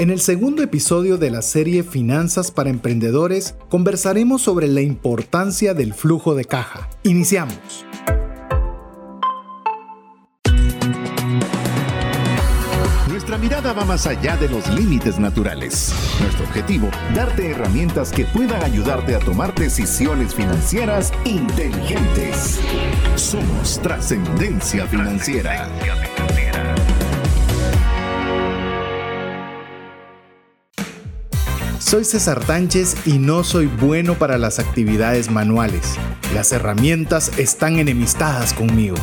[0.00, 5.92] En el segundo episodio de la serie Finanzas para Emprendedores conversaremos sobre la importancia del
[5.92, 6.88] flujo de caja.
[7.02, 7.84] Iniciamos.
[13.10, 15.92] Nuestra mirada va más allá de los límites naturales.
[16.18, 22.58] Nuestro objetivo, darte herramientas que puedan ayudarte a tomar decisiones financieras inteligentes.
[23.16, 25.68] Somos trascendencia financiera.
[31.90, 35.96] Soy César Tánchez y no soy bueno para las actividades manuales.
[36.32, 38.96] Las herramientas están enemistadas conmigo.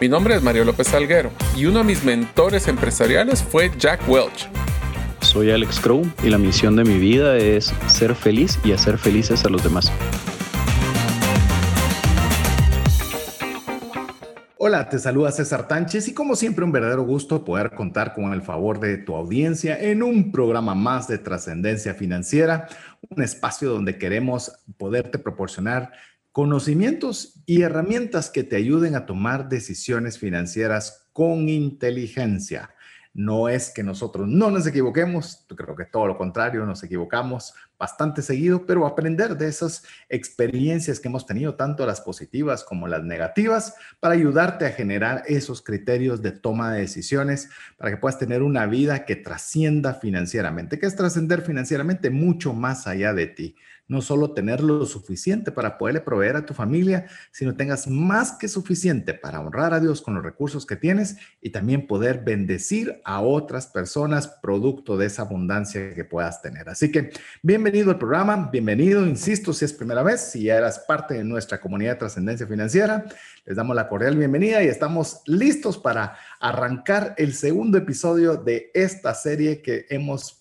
[0.00, 4.48] Mi nombre es Mario López Salguero y uno de mis mentores empresariales fue Jack Welch.
[5.20, 9.44] Soy Alex Crow y la misión de mi vida es ser feliz y hacer felices
[9.44, 9.92] a los demás.
[14.68, 18.42] Hola, te saluda César Tánchez y como siempre un verdadero gusto poder contar con el
[18.42, 22.66] favor de tu audiencia en un programa más de trascendencia financiera,
[23.08, 25.92] un espacio donde queremos poderte proporcionar
[26.32, 32.70] conocimientos y herramientas que te ayuden a tomar decisiones financieras con inteligencia.
[33.16, 38.20] No es que nosotros no nos equivoquemos, creo que todo lo contrario, nos equivocamos bastante
[38.20, 43.74] seguido, pero aprender de esas experiencias que hemos tenido, tanto las positivas como las negativas,
[44.00, 48.66] para ayudarte a generar esos criterios de toma de decisiones, para que puedas tener una
[48.66, 53.56] vida que trascienda financieramente, que es trascender financieramente mucho más allá de ti
[53.88, 58.48] no solo tener lo suficiente para poderle proveer a tu familia, sino tengas más que
[58.48, 63.20] suficiente para honrar a Dios con los recursos que tienes y también poder bendecir a
[63.20, 66.68] otras personas producto de esa abundancia que puedas tener.
[66.68, 67.10] Así que
[67.42, 71.60] bienvenido al programa, bienvenido, insisto, si es primera vez, si ya eras parte de nuestra
[71.60, 73.04] comunidad de trascendencia financiera,
[73.44, 79.14] les damos la cordial bienvenida y estamos listos para arrancar el segundo episodio de esta
[79.14, 80.40] serie que hemos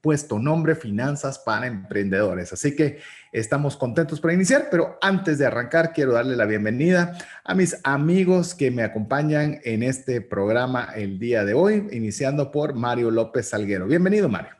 [0.00, 2.52] puesto nombre Finanzas para Emprendedores.
[2.52, 2.98] Así que
[3.32, 8.54] estamos contentos para iniciar, pero antes de arrancar quiero darle la bienvenida a mis amigos
[8.54, 13.86] que me acompañan en este programa el día de hoy, iniciando por Mario López Salguero.
[13.86, 14.58] Bienvenido, Mario.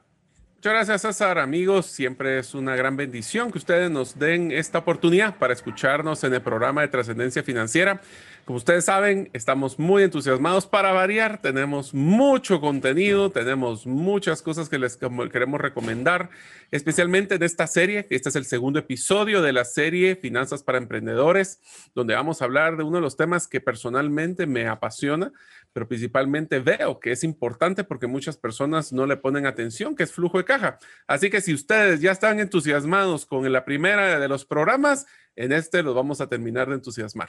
[0.59, 1.38] Muchas gracias, César.
[1.38, 6.34] Amigos, siempre es una gran bendición que ustedes nos den esta oportunidad para escucharnos en
[6.34, 8.00] el programa de trascendencia financiera.
[8.48, 11.42] Como ustedes saben, estamos muy entusiasmados para variar.
[11.42, 16.31] Tenemos mucho contenido, tenemos muchas cosas que les queremos recomendar,
[16.70, 18.06] especialmente en esta serie.
[18.08, 21.60] Este es el segundo episodio de la serie Finanzas para Emprendedores,
[21.94, 25.31] donde vamos a hablar de uno de los temas que personalmente me apasiona,
[25.75, 30.12] pero principalmente veo que es importante porque muchas personas no le ponen atención, que es
[30.12, 30.78] flujo de caja.
[31.06, 35.04] Así que si ustedes ya están entusiasmados con la primera de los programas,
[35.37, 37.28] en este los vamos a terminar de entusiasmar.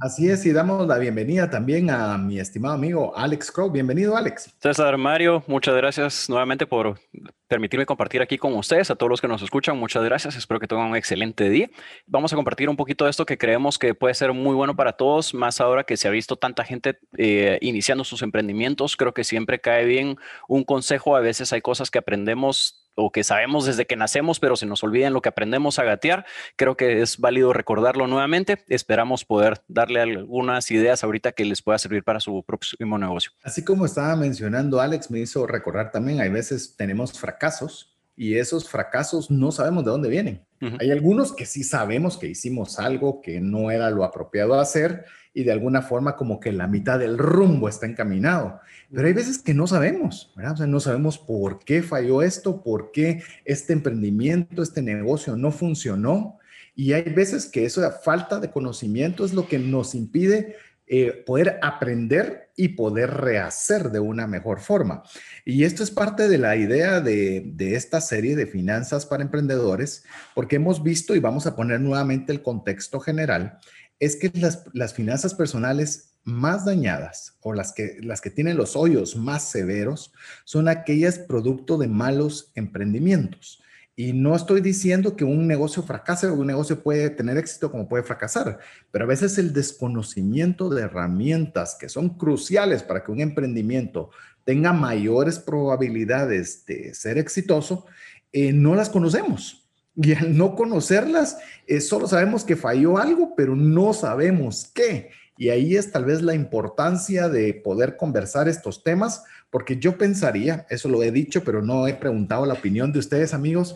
[0.00, 3.70] Así es, y damos la bienvenida también a mi estimado amigo Alex Crow.
[3.70, 4.54] Bienvenido, Alex.
[4.60, 7.00] César Mario, muchas gracias nuevamente por
[7.48, 8.90] permitirme compartir aquí con ustedes.
[8.90, 10.36] A todos los que nos escuchan, muchas gracias.
[10.36, 11.68] Espero que tengan un excelente día.
[12.06, 14.92] Vamos a compartir un poquito de esto que creemos que puede ser muy bueno para
[14.92, 18.96] todos, más ahora que se ha visto tanta gente eh, iniciando sus emprendimientos.
[18.96, 20.16] Creo que siempre cae bien
[20.46, 21.16] un consejo.
[21.16, 24.82] A veces hay cosas que aprendemos o que sabemos desde que nacemos, pero se nos
[24.82, 26.26] olvida lo que aprendemos a gatear.
[26.56, 28.64] Creo que es válido recordarlo nuevamente.
[28.68, 33.30] Esperamos poder darle algunas ideas ahorita que les pueda servir para su próximo negocio.
[33.42, 38.68] Así como estaba mencionando Alex, me hizo recordar también, hay veces tenemos fracasos y esos
[38.68, 40.44] fracasos no sabemos de dónde vienen.
[40.80, 45.44] Hay algunos que sí sabemos que hicimos algo que no era lo apropiado hacer y
[45.44, 48.60] de alguna forma como que la mitad del rumbo está encaminado.
[48.92, 50.54] Pero hay veces que no sabemos, ¿verdad?
[50.54, 55.50] O sea, no sabemos por qué falló esto, por qué este emprendimiento, este negocio no
[55.50, 56.38] funcionó.
[56.74, 60.56] Y hay veces que eso, falta de conocimiento es lo que nos impide
[60.90, 65.02] eh, poder aprender y poder rehacer de una mejor forma.
[65.44, 70.04] Y esto es parte de la idea de, de, esta serie de finanzas para emprendedores,
[70.34, 73.58] porque hemos visto, y vamos a poner nuevamente el contexto general,
[74.00, 74.30] es que
[74.72, 80.12] las, finanzas personales más dañadas o las que, las que tienen los hoyos más severos
[80.44, 83.62] son aquellas producto de malos emprendimientos.
[83.96, 87.88] Y no estoy diciendo que un negocio fracase o un negocio puede tener éxito como
[87.88, 88.60] puede fracasar,
[88.92, 94.10] pero a veces el desconocimiento de herramientas que son cruciales para que un emprendimiento
[94.44, 97.86] tenga mayores probabilidades de ser exitoso,
[98.32, 99.67] eh, no las conocemos.
[100.00, 105.10] Y al no conocerlas, eh, solo sabemos que falló algo, pero no sabemos qué.
[105.36, 110.66] Y ahí es tal vez la importancia de poder conversar estos temas, porque yo pensaría,
[110.70, 113.74] eso lo he dicho, pero no he preguntado la opinión de ustedes, amigos,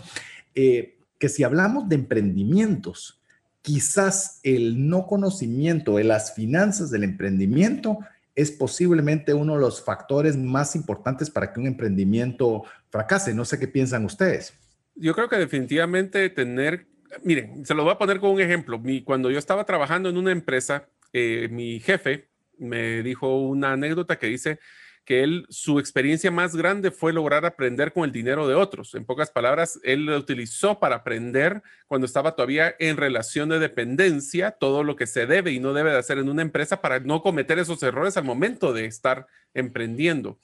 [0.55, 3.21] eh, que si hablamos de emprendimientos,
[3.61, 7.99] quizás el no conocimiento de las finanzas del emprendimiento
[8.37, 13.35] es posiblemente uno de los factores más importantes para que un emprendimiento fracase.
[13.35, 14.55] No sé qué piensan ustedes.
[14.95, 16.87] Yo creo que definitivamente tener,
[17.25, 18.81] miren, se lo voy a poner con un ejemplo.
[19.05, 22.29] cuando yo estaba trabajando en una empresa, eh, mi jefe
[22.59, 24.59] me dijo una anécdota que dice
[25.05, 28.95] que él, su experiencia más grande fue lograr aprender con el dinero de otros.
[28.95, 34.53] En pocas palabras, él lo utilizó para aprender cuando estaba todavía en relación de dependencia,
[34.53, 37.21] todo lo que se debe y no debe de hacer en una empresa para no
[37.21, 40.39] cometer esos errores al momento de estar emprendiendo.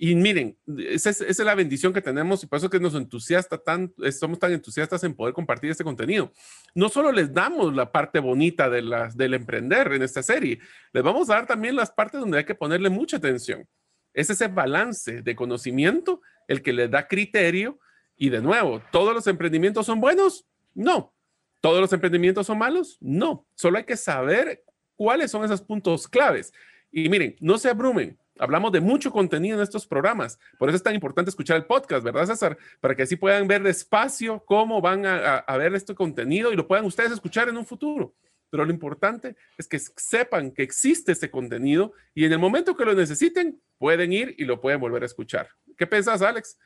[0.00, 3.92] Y miren, esa es, la bendición que tenemos y por eso que nos entusiasta tan,
[4.16, 6.32] somos tan entusiastas en poder compartir este contenido.
[6.72, 10.60] No solo les damos la parte bonita de las, del emprender en esta serie,
[10.92, 13.66] les vamos a dar también las partes donde hay que ponerle mucha atención.
[14.14, 17.80] Es ese balance de conocimiento el que les da criterio.
[18.16, 20.46] Y de nuevo, ¿todos los emprendimientos son buenos?
[20.74, 21.12] No.
[21.60, 22.98] ¿Todos los emprendimientos son malos?
[23.00, 23.46] No.
[23.56, 24.62] Solo hay que saber
[24.94, 26.52] cuáles son esos puntos claves.
[26.90, 28.16] Y miren, no se abrumen.
[28.38, 30.38] Hablamos de mucho contenido en estos programas.
[30.58, 32.56] Por eso es tan importante escuchar el podcast, ¿verdad, César?
[32.80, 36.84] Para que así puedan ver despacio cómo van a, ver este contenido y lo puedan
[36.84, 38.14] ustedes escuchar en un futuro
[38.50, 42.86] pero lo importante es que sepan que existe ese contenido y en el momento que
[42.86, 45.50] lo necesiten, pueden ir y lo pueden volver a escuchar.
[45.76, 46.56] ¿Qué piensas, Alex?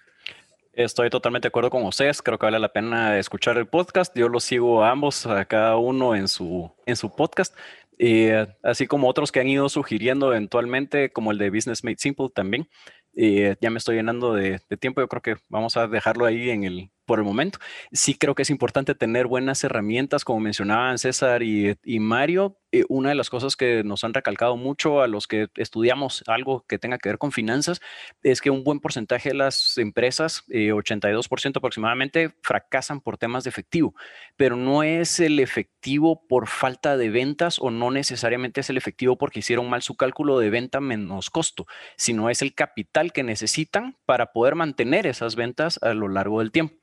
[0.73, 2.23] Estoy totalmente de acuerdo con ustedes.
[2.23, 4.17] Creo que vale la pena escuchar el podcast.
[4.17, 7.55] Yo los sigo a ambos, a cada uno en su, en su podcast.
[7.99, 8.29] Y
[8.63, 12.69] así como otros que han ido sugiriendo eventualmente, como el de Business Made Simple también.
[13.15, 15.01] Y ya me estoy llenando de, de tiempo.
[15.01, 17.59] Yo creo que vamos a dejarlo ahí en el, por el momento.
[17.93, 22.59] Sí creo que es importante tener buenas herramientas, como mencionaban César y, Mario.
[22.75, 26.65] Eh, una de las cosas que nos han recalcado mucho a los que estudiamos algo
[26.67, 27.83] que tenga que ver con finanzas
[28.23, 33.51] es que un buen porcentaje de las empresas, 82% eh, aproximadamente, fracasan por temas de
[33.51, 33.95] efectivo,
[34.37, 39.19] pero no es el efectivo por falta de ventas o no necesariamente es el efectivo
[39.19, 41.67] porque hicieron mal su cálculo de venta menos costo,
[41.97, 46.53] sino es el capital que necesitan para poder mantener esas ventas a lo largo del
[46.53, 46.77] tiempo.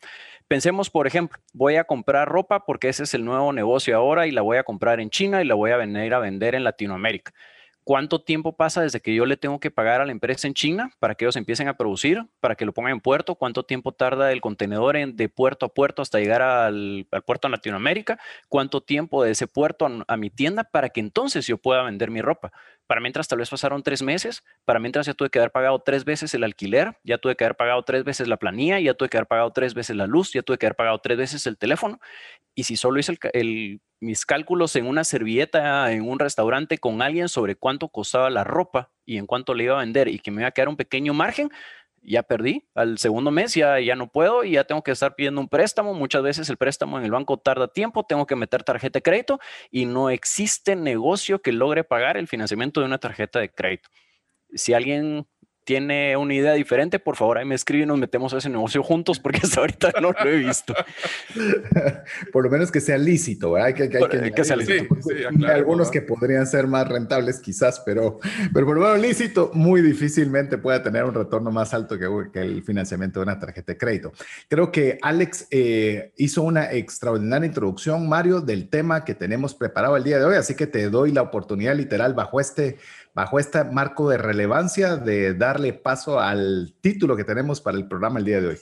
[0.50, 4.31] Pensemos, por ejemplo, voy a comprar ropa porque ese es el nuevo negocio ahora y
[4.31, 7.34] la voy a comprar en China y la voy a venir a vender en Latinoamérica.
[7.84, 10.92] ¿Cuánto tiempo pasa desde que yo le tengo que pagar a la empresa en China
[10.98, 13.36] para que ellos empiecen a producir, para que lo pongan en puerto?
[13.36, 18.19] ¿Cuánto tiempo tarda el contenedor de puerto a puerto hasta llegar al, puerto en Latinoamérica?
[18.48, 22.22] ¿Cuánto tiempo de ese puerto a mi tienda para que entonces yo pueda vender mi
[22.22, 22.51] ropa?
[22.89, 26.06] Para mientras tal vez pasaron tres meses, para mientras ya tuve que haber pagado tres
[26.06, 29.18] veces el alquiler, ya tuve que haber pagado tres veces la planilla, ya tuve que
[29.18, 32.00] haber pagado tres veces la luz, ya tuve que haber pagado tres veces el teléfono.
[32.56, 33.15] Y si solo hice
[34.00, 38.91] mis cálculos en una servilleta en un restaurante con alguien sobre cuánto costaba la ropa
[39.06, 41.13] y en cuánto le iba a vender y que me iba a quedar un pequeño
[41.13, 41.51] margen,
[42.04, 42.68] ya perdí.
[42.74, 45.94] Al segundo mes ya, ya no puedo y ya tengo que estar pidiendo un préstamo.
[45.94, 49.40] Muchas veces el préstamo en el banco tarda tiempo, tengo que meter tarjeta de crédito
[49.72, 53.90] y no existe negocio que logre pagar el financiamiento de una tarjeta de crédito.
[54.54, 55.28] Si alguien
[55.69, 58.81] tiene una idea diferente, por favor, ahí me escribe y nos metemos a ese negocio
[58.81, 60.74] juntos porque hasta ahorita no lo he visto.
[62.33, 63.75] por lo menos que sea lícito, ¿verdad?
[63.75, 64.95] Que, que, que, sea lícito.
[65.45, 68.19] hay algunos que podrían ser más rentables quizás, pero,
[68.51, 72.63] pero por lo menos lícito muy difícilmente puede tener un retorno más alto que, el
[72.63, 74.12] financiamiento de una tarjeta de crédito.
[74.48, 80.04] Creo que Alex eh, hizo una extraordinaria introducción, Mario, del tema que tenemos preparado el
[80.04, 82.80] día de hoy, así que te doy la oportunidad literal bajo este
[83.19, 88.19] bajo este marco de relevancia de darle paso al título que tenemos para el programa
[88.19, 88.57] el día de hoy.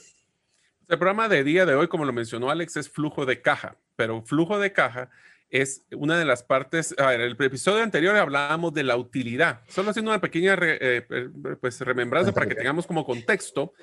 [0.88, 4.20] El programa de día de hoy, como lo mencionó Alex, es flujo de caja, pero
[4.22, 5.10] flujo de caja
[5.48, 9.90] es una de las partes, a ver, el episodio anterior hablábamos de la utilidad, solo
[9.90, 11.06] haciendo una pequeña eh,
[11.60, 13.74] pues, remembranza para que tengamos como contexto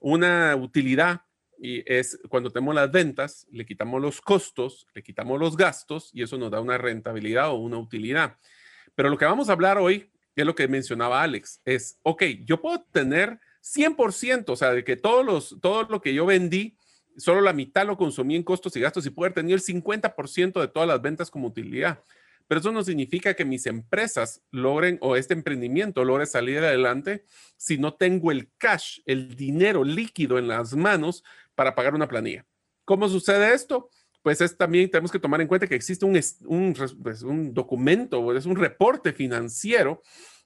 [0.00, 1.20] una utilidad
[1.60, 6.24] y es cuando tenemos las ventas, le quitamos los costos, le quitamos los gastos y
[6.24, 8.36] eso nos da una rentabilidad o una utilidad.
[8.96, 10.10] Pero lo que vamos a hablar hoy
[10.42, 14.96] es lo que mencionaba Alex, es, ok, yo puedo tener 100%, o sea, de que
[14.96, 16.76] todos los, todo lo que yo vendí,
[17.16, 20.68] solo la mitad lo consumí en costos y gastos y poder tener el 50% de
[20.68, 22.02] todas las ventas como utilidad.
[22.46, 27.24] Pero eso no significa que mis empresas logren o este emprendimiento logre salir adelante
[27.56, 31.24] si no tengo el cash, el dinero líquido en las manos
[31.54, 32.44] para pagar una planilla.
[32.84, 33.88] ¿Cómo sucede esto?
[34.24, 38.34] Pues es también tenemos que tomar en cuenta que existe un, un, pues, un documento,
[38.34, 40.00] es un reporte financiero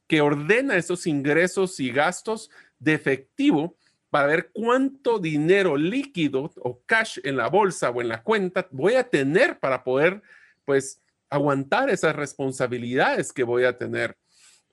[0.08, 3.76] que ordena esos ingresos y gastos de efectivo
[4.10, 8.94] para ver cuánto dinero líquido o cash en la bolsa o en la cuenta voy
[8.94, 10.22] a tener para poder,
[10.64, 14.16] pues, aguantar esas responsabilidades que voy a tener.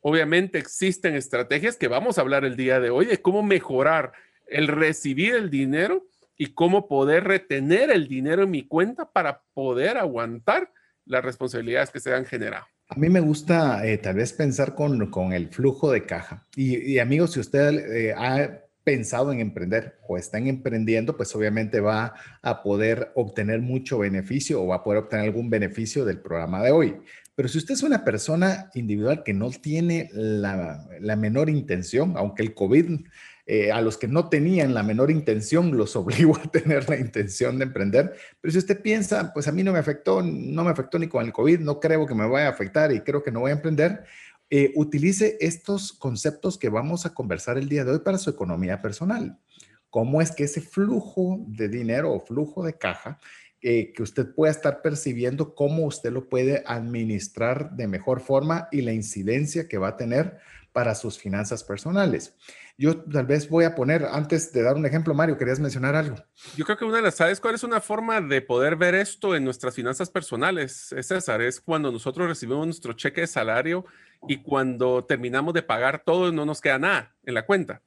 [0.02, 4.14] Obviamente existen estrategias que vamos a hablar el día de hoy de cómo mejorar
[4.48, 9.98] el recibir el dinero y cómo poder retener el dinero en mi cuenta para poder
[9.98, 10.72] aguantar
[11.06, 12.66] las responsabilidades que se han generado.
[12.88, 16.46] A mí me gusta eh, tal vez pensar con, con, el flujo de caja.
[16.56, 22.14] Y, amigos, si usted eh, ha pensado en emprender o están emprendiendo, pues obviamente va
[22.44, 26.72] a poder obtener mucho beneficio o va a poder obtener algún beneficio del programa de
[26.72, 26.96] hoy.
[27.34, 32.44] Pero si usted es una persona individual que no tiene la, la menor intención, aunque
[32.44, 33.00] el COVID
[33.48, 37.60] eh, a los que no tenían la menor intención los obligó a tener la intención
[37.60, 38.16] de emprender.
[38.42, 41.26] Pero si usted piensa, pues a mí no me afectó, no me afectó ni con
[41.26, 43.56] el COVID, no creo que me vaya a afectar y creo que no voy a
[43.56, 44.06] emprender,
[44.50, 48.82] eh, utilice estos conceptos que vamos a conversar el día de hoy para su economía
[48.82, 49.38] personal.
[49.90, 53.20] ¿Cómo es que ese flujo de dinero o flujo de caja
[53.68, 58.82] eh, que usted pueda estar percibiendo, cómo usted lo puede administrar de mejor forma y
[58.82, 60.38] la incidencia que va a tener
[60.72, 62.36] para sus finanzas personales?
[62.78, 66.16] Yo tal vez voy a poner, antes de dar un ejemplo, Mario, querías mencionar algo.
[66.56, 69.36] Yo creo que una de las, ¿sabes cuál es una forma de poder ver esto
[69.36, 71.42] en nuestras finanzas personales, César?
[71.42, 73.88] Es cuando nosotros recibimos nuestro cheque de salario
[74.28, 77.82] y cuando terminamos de pagar todo no nos queda nada en la cuenta.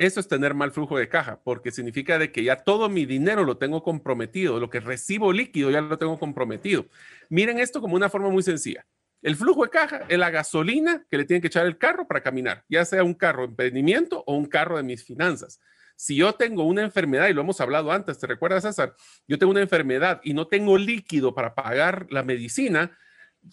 [0.00, 3.44] Eso es tener mal flujo de caja, porque significa de que ya todo mi dinero
[3.44, 6.86] lo tengo comprometido, lo que recibo líquido ya lo tengo comprometido.
[7.28, 8.86] Miren esto como una forma muy sencilla.
[9.20, 12.22] El flujo de caja es la gasolina que le tiene que echar el carro para
[12.22, 15.60] caminar, ya sea un carro de emprendimiento o un carro de mis finanzas.
[15.96, 18.94] Si yo tengo una enfermedad, y lo hemos hablado antes, ¿te recuerdas, César?
[19.28, 22.96] Yo tengo una enfermedad y no tengo líquido para pagar la medicina,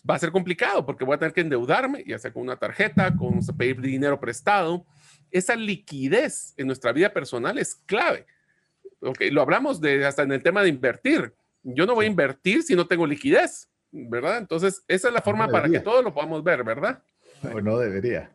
[0.09, 3.13] va a ser complicado porque voy a tener que endeudarme, ya sea con una tarjeta,
[3.17, 4.85] con pedir dinero prestado.
[5.31, 8.25] Esa liquidez en nuestra vida personal es clave.
[8.99, 11.33] Okay, lo hablamos de hasta en el tema de invertir.
[11.63, 13.69] Yo no voy a invertir si no tengo liquidez.
[13.91, 14.37] ¿verdad?
[14.37, 17.01] Entonces, esa es la forma para que todos lo podamos ver, ¿verdad?
[17.41, 18.31] No, no debería.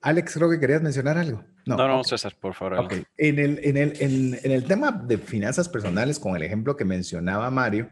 [0.00, 1.44] Alex, creo que querías mencionar algo.
[1.66, 2.88] No, no, César, por favor.
[3.16, 7.50] En, el, en, el, en, el, tema de finanzas personales, con el ejemplo que mencionaba
[7.50, 7.90] Mario,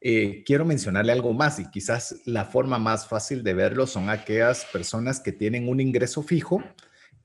[0.00, 4.66] eh, quiero mencionarle algo más y quizás la forma más fácil de verlo son aquellas
[4.66, 6.62] personas que tienen un ingreso fijo,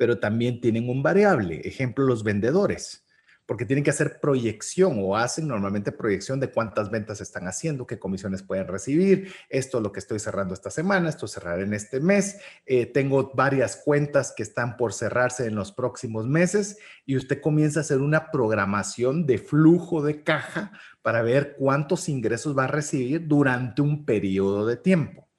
[0.02, 1.62] pero también tienen un variable.
[1.64, 3.06] Ejemplo, los vendedores
[3.46, 8.00] porque tienen que hacer proyección o hacen normalmente proyección de cuántas ventas están haciendo, qué
[8.00, 12.00] comisiones pueden recibir, esto es lo que estoy cerrando esta semana, esto cerraré en este
[12.00, 17.42] mes, eh, tengo varias cuentas que están por cerrarse en los próximos meses y usted
[17.42, 20.72] comienza a hacer una programación de flujo de caja
[21.04, 25.31] para ver cuántos ingresos va a recibir durante un periodo de tiempo.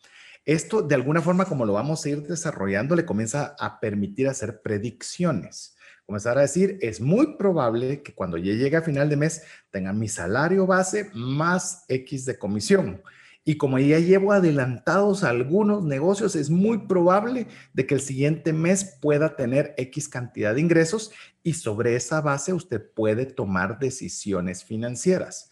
[0.44, 4.60] Esto, de alguna forma, como lo vamos a ir desarrollando, le comienza a permitir hacer
[4.62, 9.44] predicciones comenzar a decir, es muy probable que cuando yo llegue a final de mes
[9.70, 13.02] tenga mi salario base más X de comisión.
[13.44, 18.98] Y como ya llevo adelantados algunos negocios, es muy probable de que el siguiente mes
[19.00, 21.10] pueda tener X cantidad de ingresos
[21.42, 25.50] y sobre esa base usted puede tomar decisiones financieras.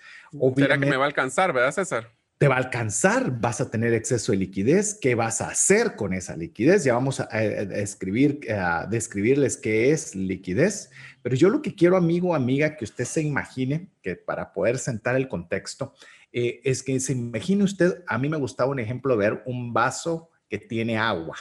[0.56, 2.12] ¿Será que me va a alcanzar, verdad, César?
[2.40, 6.14] Te va a alcanzar, vas a tener exceso de liquidez, ¿qué vas a hacer con
[6.14, 6.85] esa liquidez?
[6.85, 12.35] Ya vamos a, escribir, a describirles qué es liquidez, pero yo lo que quiero, amigo,
[12.35, 15.92] amiga, que usted se imagine, que para poder sentar el contexto,
[16.32, 20.30] eh, es que se imagine usted, a mí me gustaba un ejemplo ver un vaso
[20.49, 21.37] que tiene agua.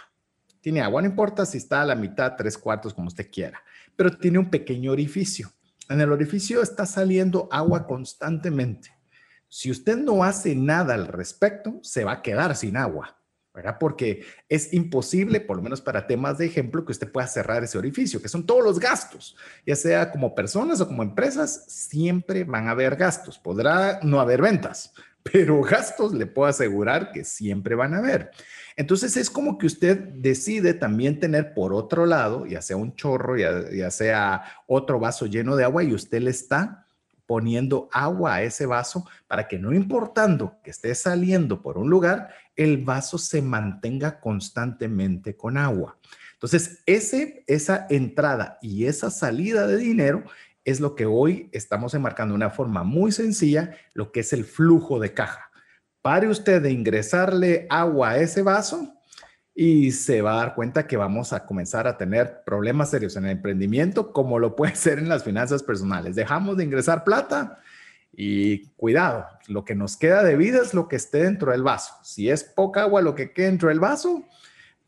[0.59, 3.63] Tiene agua, no importa si está a la mitad, tres cuartos, como usted quiera,
[3.95, 5.49] pero tiene un pequeño orificio.
[5.87, 8.98] En el orificio está saliendo agua constantemente
[9.49, 13.17] si usted no hace nada al respecto, se va a quedar sin agua,
[13.53, 13.77] ¿verdad?
[13.79, 17.79] Porque es imposible, por lo menos para temas de ejemplo, que usted pueda cerrar ese
[17.79, 22.67] orificio, que son todos los gastos, ya sea como personas o como empresas, siempre van
[22.67, 23.39] a haber gastos.
[23.39, 28.29] Podrá no haber ventas, pero gastos le puedo asegurar que siempre van a haber.
[28.75, 33.35] Entonces es como que usted decide también tener por otro lado, ya sea un chorro,
[33.35, 36.85] ya, ya sea otro vaso lleno de agua y usted le está
[37.29, 42.29] poniendo agua a ese vaso para que no importando que esté saliendo por un lugar,
[42.55, 45.99] el vaso se mantenga constantemente con agua.
[46.33, 50.23] Entonces, ese, esa entrada y esa salida de dinero
[50.65, 54.43] es lo que hoy estamos enmarcando de una forma muy sencilla, lo que es el
[54.43, 55.51] flujo de caja.
[56.01, 58.98] Pare usted de ingresarle agua a ese vaso
[59.61, 63.25] y se va a dar cuenta que vamos a comenzar a tener problemas serios en
[63.25, 66.15] el emprendimiento, como lo puede ser en las finanzas personales.
[66.15, 67.59] Dejamos de ingresar plata
[68.13, 71.93] y cuidado, lo que nos queda de vida es lo que esté dentro del vaso.
[72.03, 74.23] Si es poca agua lo que quede dentro del vaso,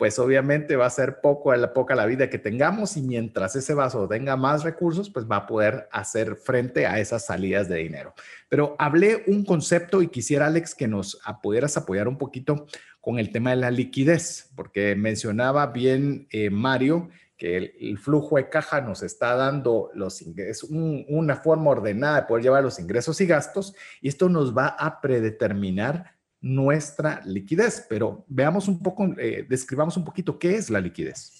[0.01, 3.75] pues obviamente va a ser poco la poca la vida que tengamos y mientras ese
[3.75, 8.15] vaso tenga más recursos, pues va a poder hacer frente a esas salidas de dinero.
[8.49, 12.65] Pero hablé un concepto y quisiera Alex que nos pudieras apoyar un poquito
[12.99, 18.49] con el tema de la liquidez, porque mencionaba bien eh, Mario que el, flujo de
[18.49, 23.27] caja nos está dando los ingresos, una forma ordenada de poder llevar los ingresos y
[23.27, 27.85] gastos, y esto nos va a predeterminar nuestra liquidez.
[27.89, 31.37] Pero veamos un poco, eh, describamos un poquito qué es la liquidez.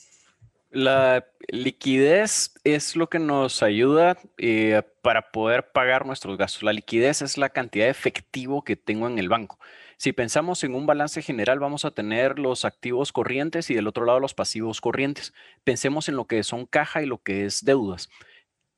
[0.69, 6.63] La liquidez es lo que nos ayuda eh, para poder pagar nuestros gastos.
[6.63, 9.59] La liquidez es la cantidad de efectivo que tengo en el banco.
[9.97, 14.05] Si pensamos en un balance general, vamos a tener los activos corrientes y del otro
[14.05, 15.33] lado los pasivos corrientes.
[15.63, 18.09] Pensemos en lo que son caja y lo que es deudas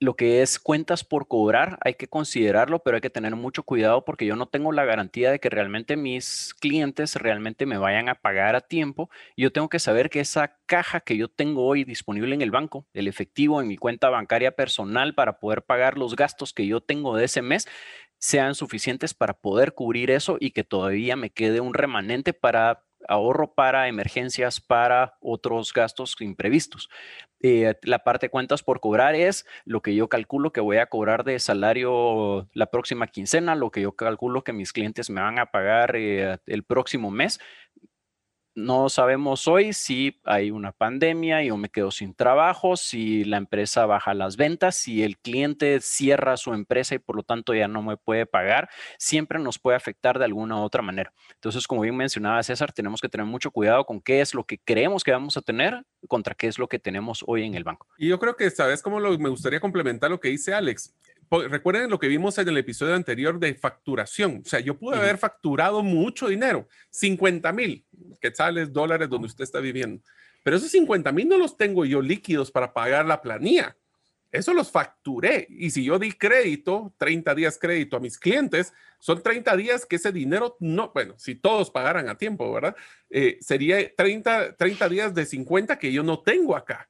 [0.03, 4.03] lo que es cuentas por cobrar, hay que considerarlo, pero hay que tener mucho cuidado
[4.03, 8.15] porque yo no tengo la garantía de que realmente mis clientes realmente me vayan a
[8.15, 9.10] pagar a tiempo.
[9.38, 12.86] Yo tengo que saber que esa caja que yo tengo hoy disponible en el banco,
[12.93, 17.15] el efectivo en mi cuenta bancaria personal para poder pagar los gastos que yo tengo
[17.15, 17.65] de ese mes,
[18.17, 23.53] sean suficientes para poder cubrir eso y que todavía me quede un remanente para ahorro
[23.53, 26.89] para emergencias, para otros gastos imprevistos.
[27.41, 30.86] Eh, la parte de cuentas por cobrar es lo que yo calculo que voy a
[30.86, 35.39] cobrar de salario la próxima quincena, lo que yo calculo que mis clientes me van
[35.39, 37.39] a pagar eh, el próximo mes
[38.55, 43.86] no sabemos hoy si hay una pandemia yo me quedo sin trabajo, si la empresa
[43.86, 47.81] baja las ventas, si el cliente cierra su empresa y por lo tanto ya no
[47.81, 51.13] me puede pagar, siempre nos puede afectar de alguna u otra manera.
[51.33, 54.60] Entonces, como bien mencionaba César, tenemos que tener mucho cuidado con qué es lo que
[54.60, 57.88] creemos que vamos a tener contra qué es lo que tenemos hoy en el banco.
[57.98, 60.93] Y yo creo que, ¿sabes cómo me gustaría complementar lo que dice Alex?
[61.29, 64.41] Recuerden lo que vimos en el episodio anterior de facturación.
[64.45, 67.85] O sea, yo pude haber facturado mucho dinero, 50 mil
[68.21, 70.01] quetzales, dólares, donde usted está viviendo.
[70.43, 73.75] Pero esos 50 mil no los tengo yo líquidos para pagar la planilla.
[74.33, 75.45] Eso los facturé.
[75.47, 79.97] Y si yo di crédito, 30 días crédito a mis clientes, son 30 días que
[79.97, 82.75] ese dinero no, bueno, si todos pagaran a tiempo, ¿verdad?
[83.11, 86.89] Eh, sería 30, 30 días de 50 que yo no tengo acá.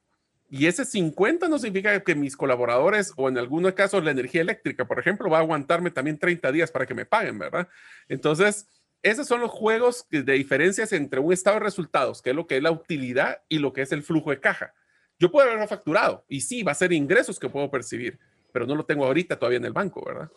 [0.56, 4.86] Y ese 50 no significa que mis colaboradores o en algunos casos la energía eléctrica,
[4.86, 7.66] por ejemplo, va a aguantarme también 30 días para que me paguen, ¿verdad?
[8.06, 8.68] Entonces,
[9.02, 12.58] esos son los juegos de diferencias entre un estado de resultados, que es lo que
[12.58, 14.74] es la utilidad y lo que es el flujo de caja.
[15.18, 18.20] Yo puedo haberlo facturado y sí, va a ser ingresos que puedo percibir,
[18.52, 20.30] pero no lo tengo ahorita todavía en el banco, ¿verdad?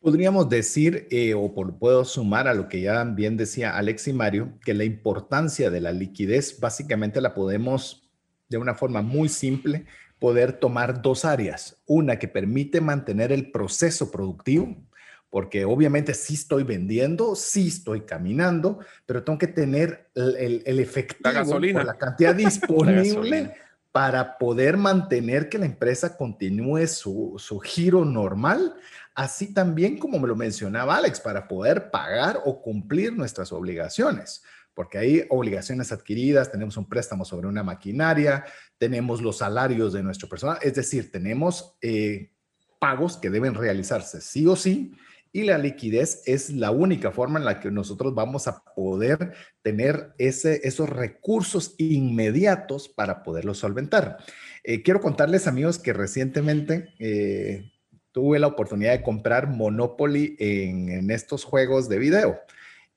[0.00, 4.58] Podríamos decir, eh, o puedo sumar a lo que ya bien decía Alex y Mario,
[4.64, 8.07] que la importancia de la liquidez básicamente la podemos
[8.48, 9.86] de una forma muy simple
[10.18, 11.76] poder tomar dos áreas.
[11.86, 14.76] Una que permite mantener el proceso productivo,
[15.30, 21.20] porque obviamente sí estoy vendiendo, sí estoy caminando, pero tengo que tener el, el efectivo,
[21.24, 21.84] la, gasolina.
[21.84, 23.54] la cantidad disponible
[23.92, 28.74] para poder mantener que la empresa continúe su, su giro normal,
[29.14, 34.42] así también como me lo mencionaba Alex, para poder pagar o cumplir nuestras obligaciones
[34.78, 38.44] porque hay obligaciones adquiridas, tenemos un préstamo sobre una maquinaria,
[38.78, 42.30] tenemos los salarios de nuestro personal, es decir, tenemos eh,
[42.78, 44.92] pagos que deben realizarse sí o sí,
[45.32, 50.12] y la liquidez es la única forma en la que nosotros vamos a poder tener
[50.16, 54.18] ese, esos recursos inmediatos para poderlos solventar.
[54.62, 57.68] Eh, quiero contarles, amigos, que recientemente eh,
[58.12, 62.38] tuve la oportunidad de comprar Monopoly en, en estos juegos de video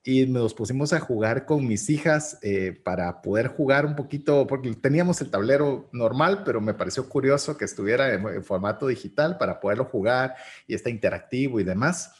[0.04, 4.74] y nos pusimos a jugar con mis hijas eh, para poder jugar un poquito, porque
[4.74, 9.84] teníamos el tablero normal, pero me pareció curioso que estuviera en, formato digital para poderlo
[9.84, 10.34] jugar
[10.66, 12.14] y está interactivo y demás.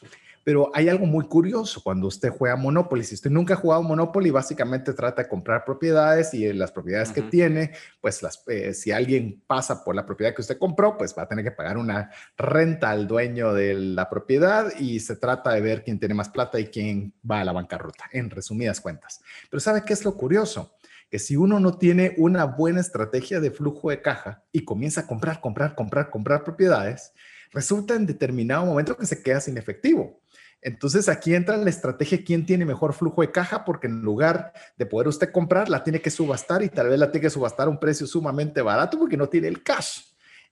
[0.45, 3.05] Pero hay algo muy curioso cuando usted juega Monopoly.
[3.05, 7.23] Si usted nunca ha jugado Monopoly, básicamente trata de comprar propiedades y las propiedades que
[7.23, 11.23] tiene, pues las, eh, si alguien pasa por la propiedad que usted compró, pues va
[11.23, 15.61] a tener que pagar una renta al dueño de la propiedad y se trata de
[15.61, 19.21] ver quién tiene más plata y quién va a la bancarrota, en resumidas cuentas.
[19.51, 20.75] Pero ¿sabe qué es lo curioso?
[21.13, 25.07] que si uno no tiene una buena estrategia de flujo de caja y comienza a
[25.07, 27.13] comprar, comprar, comprar, comprar propiedades,
[27.53, 30.21] resulta en determinado momento que se queda sin efectivo.
[30.63, 34.87] Entonces aquí entra la estrategia quién tiene mejor flujo de caja, porque en lugar de
[34.87, 37.71] poder usted comprar, la tiene que subastar y tal vez la tiene que subastar a
[37.71, 40.03] un precio sumamente barato porque no tiene el cash.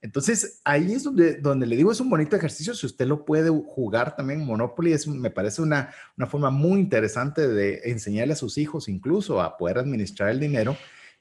[0.03, 3.51] Entonces ahí es donde, donde le digo, es un bonito ejercicio, si usted lo puede
[3.51, 8.59] jugar también Monopoly, es, me parece una, una forma muy interesante de enseñarle a sus
[8.59, 10.77] hijos incluso a poder administrar el dinero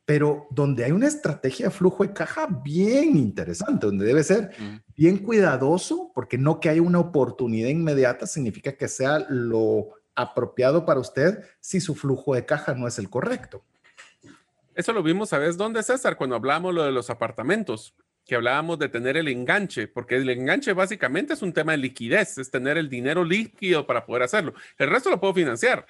[0.10, 4.50] pero donde hay una estrategia de flujo de caja bien interesante, donde debe ser
[4.98, 11.00] bien cuidadoso, porque no que haya una oportunidad inmediata significa que sea lo apropiado para
[11.00, 13.64] usted si su flujo de caja no es el correcto.
[14.74, 16.18] Eso lo vimos, ¿sabes dónde, César?
[16.18, 17.94] Cuando hablamos lo de los apartamentos,
[18.26, 22.40] que hablábamos de tener el enganche, porque el enganche básicamente es un tema de liquidez,
[22.40, 24.56] es tener el dinero líquido para poder hacerlo.
[24.80, 25.86] El resto lo puedo financiar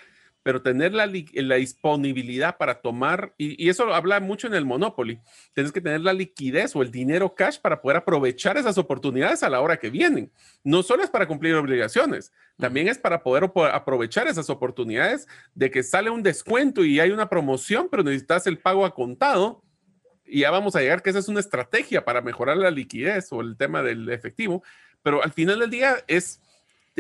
[0.49, 5.19] pero tener la, la disponibilidad para tomar, y, y, eso habla mucho en el Monopoly,
[5.53, 9.49] tienes que tener la liquidez o el dinero cash para poder aprovechar esas oportunidades a
[9.51, 10.31] la hora que vienen.
[10.63, 15.83] No solo es para cumplir obligaciones, también es para poder aprovechar esas oportunidades de que
[15.83, 19.62] sale un descuento y hay una promoción, pero necesitas el pago a contado.
[20.25, 23.41] Y ya vamos a llegar que esa es una estrategia para mejorar la liquidez o
[23.41, 24.63] el tema del efectivo,
[25.03, 26.41] pero al final del día es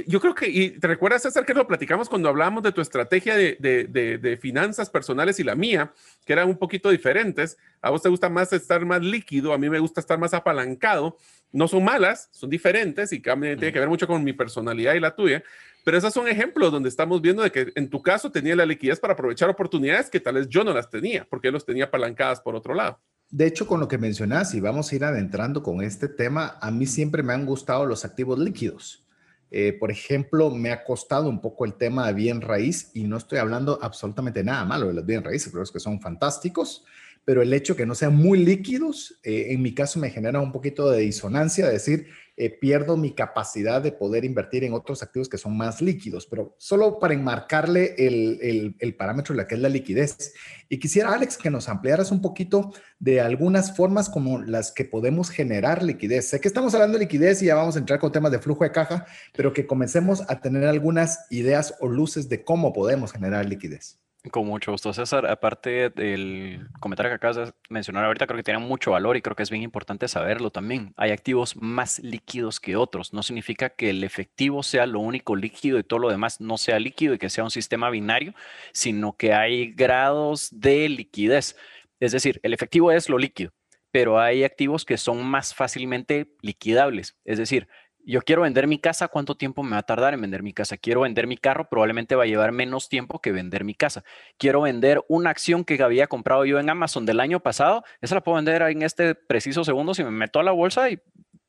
[0.07, 3.35] yo creo que, y te recuerdas, César, que lo platicamos cuando hablábamos de tu estrategia
[3.35, 5.93] de, de, de, finanzas personales y la mía,
[6.25, 7.57] que eran un poquito diferentes.
[7.81, 11.17] A vos te gusta más estar más líquido, a mí me gusta estar más apalancado.
[11.51, 15.15] No son malas, son diferentes y tiene que ver mucho con mi personalidad y la
[15.15, 15.43] tuya.
[15.83, 18.99] Pero esos son ejemplos donde estamos viendo de que en tu caso tenía la liquidez
[18.99, 22.55] para aprovechar oportunidades que tal vez yo no las tenía, porque los tenía apalancadas por
[22.55, 22.99] otro lado.
[23.31, 26.71] De hecho, con lo que mencionas, y vamos a ir adentrando con este tema, a
[26.71, 29.05] mí siempre me han gustado los activos líquidos.
[29.51, 33.17] Eh, por ejemplo, me ha costado un poco el tema de bien raíz y no
[33.17, 36.85] estoy hablando absolutamente nada malo de los bien raíces, creo que son fantásticos,
[37.25, 40.51] pero el hecho que no sean muy líquidos, eh, en mi caso me genera un
[40.51, 42.07] poquito de disonancia, decir,
[42.41, 46.55] eh, pierdo mi capacidad de poder invertir en otros activos que son más líquidos, pero
[46.57, 50.33] solo para enmarcarle el, el, parámetro de la que es la liquidez.
[50.69, 55.29] Y quisiera, Alex, que nos ampliaras un poquito de algunas formas como las que podemos
[55.29, 56.29] generar liquidez.
[56.29, 58.63] Sé que estamos hablando de liquidez y ya vamos a entrar con temas de flujo
[58.63, 63.45] de caja, pero que comencemos a tener algunas ideas o luces de cómo podemos generar
[63.47, 63.99] liquidez.
[64.31, 65.25] Con mucho gusto, César.
[65.27, 69.33] Aparte del comentario que acabas de mencionar ahorita, creo que tiene mucho valor y creo
[69.33, 70.93] que es bien importante saberlo también.
[70.97, 73.13] Hay activos más líquidos que otros.
[73.13, 76.79] No significa que el efectivo sea lo único líquido y todo lo demás no sea
[76.79, 78.33] líquido y que sea un sistema binario,
[78.73, 81.55] sino que hay grados de liquidez.
[82.01, 83.53] Es decir, el efectivo es lo líquido,
[83.89, 87.15] pero hay activos que son más fácilmente liquidables.
[87.23, 87.69] Es decir,
[88.05, 90.77] yo quiero vender mi casa, ¿cuánto tiempo me va a tardar en vender mi casa?
[90.77, 94.03] Quiero vender mi carro, probablemente va a llevar menos tiempo que vender mi casa.
[94.37, 98.21] Quiero vender una acción que había comprado yo en Amazon del año pasado, esa la
[98.21, 100.99] puedo vender en este preciso segundo si me meto a la bolsa y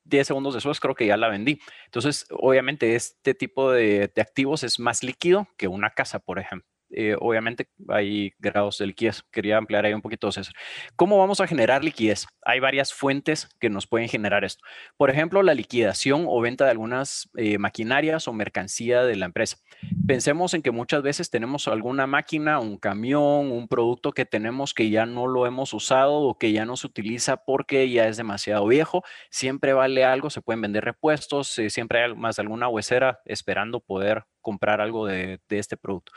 [0.04, 1.60] 10 segundos después creo que ya la vendí.
[1.86, 6.79] Entonces, obviamente este tipo de, de activos es más líquido que una casa, por ejemplo.
[6.92, 9.22] Eh, obviamente hay grados de liquidez.
[9.30, 10.54] Quería ampliar ahí un poquito, César.
[10.96, 12.26] ¿Cómo vamos a generar liquidez?
[12.42, 14.64] Hay varias fuentes que nos pueden generar esto.
[14.96, 19.58] Por ejemplo, la liquidación o venta de algunas eh, maquinarias o mercancía de la empresa.
[20.06, 24.90] Pensemos en que muchas veces tenemos alguna máquina, un camión, un producto que tenemos que
[24.90, 28.66] ya no lo hemos usado o que ya no se utiliza porque ya es demasiado
[28.66, 29.04] viejo.
[29.30, 34.24] Siempre vale algo, se pueden vender repuestos, eh, siempre hay más alguna huesera esperando poder
[34.40, 36.12] comprar algo de este producto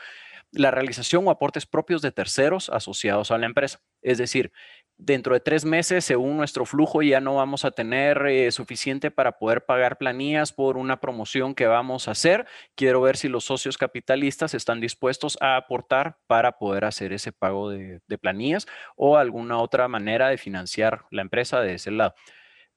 [0.54, 3.80] la realización o aportes propios de terceros asociados a la empresa.
[4.02, 4.52] Es decir,
[4.96, 9.38] dentro de tres meses, según nuestro flujo, ya no vamos a tener eh, suficiente para
[9.38, 12.46] poder pagar planillas por una promoción que vamos a hacer.
[12.74, 17.70] Quiero ver si los socios capitalistas están dispuestos a aportar para poder hacer ese pago
[17.70, 22.14] de, de planillas o alguna otra manera de financiar la empresa de ese lado.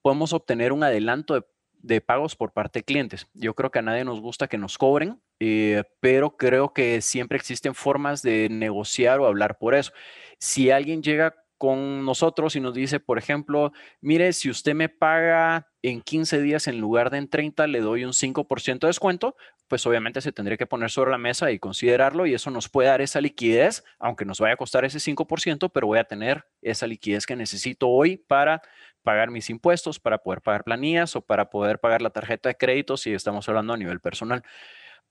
[0.02, 1.46] Podemos obtener un adelanto de
[1.88, 3.28] de pagos por parte de clientes.
[3.34, 7.38] Yo creo que a nadie nos gusta que nos cobren, eh, pero creo que siempre
[7.38, 9.92] existen formas de negociar o hablar por eso.
[10.40, 15.68] Si alguien llega con nosotros y nos dice, por ejemplo, mire, si usted me paga
[15.82, 19.36] en 15 días en lugar de en 30, le doy un 5% de descuento,
[19.68, 22.90] pues obviamente se tendría que poner sobre la mesa y considerarlo y eso nos puede
[22.90, 26.88] dar esa liquidez, aunque nos vaya a costar ese 5%, pero voy a tener esa
[26.88, 28.62] liquidez que necesito hoy para
[29.08, 32.98] pagar mis impuestos, para poder pagar planillas o para poder pagar la tarjeta de crédito
[32.98, 34.44] si estamos hablando a nivel personal.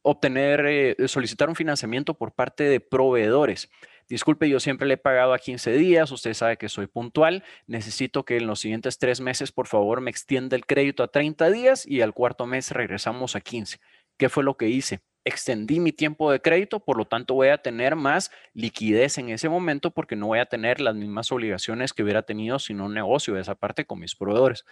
[0.03, 3.71] Obtener, eh, solicitar un financiamiento por parte de proveedores.
[4.07, 8.27] Disculpe, yo siempre le he pagado a 15 días, usted sabe que soy puntual, necesito
[8.27, 11.87] que en los siguientes tres meses, por favor, me extienda el crédito a 30 días
[11.87, 13.81] y al cuarto mes regresamos a 15.
[14.19, 15.01] ¿Qué fue lo que hice?
[15.27, 19.49] Extendí mi tiempo de crédito, por lo tanto voy a tener más liquidez en ese
[19.49, 23.35] momento porque no voy a tener las mismas obligaciones que hubiera tenido si no negocio
[23.35, 24.65] de esa parte con mis proveedores.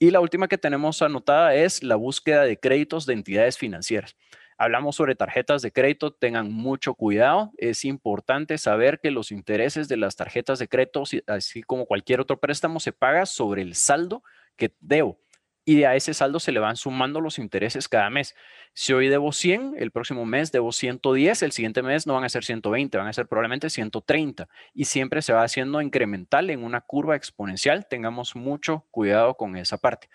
[0.00, 4.16] Y la última que tenemos anotada es la búsqueda de créditos de entidades financieras.
[4.58, 7.52] Hablamos sobre tarjetas de crédito, tengan mucho cuidado.
[7.56, 12.40] Es importante saber que los intereses de las tarjetas de crédito, así como cualquier otro
[12.40, 14.24] préstamo, se paga sobre el saldo
[14.56, 15.20] que debo
[15.66, 18.34] y a ese saldo se le van sumando los intereses cada mes.
[18.72, 22.28] Si hoy debo 100, el próximo mes debo 110, el siguiente mes no van a
[22.28, 26.82] ser 120, van a ser probablemente 130 y siempre se va haciendo incremental en una
[26.82, 27.86] curva exponencial.
[27.88, 30.08] Tengamos mucho cuidado con esa parte.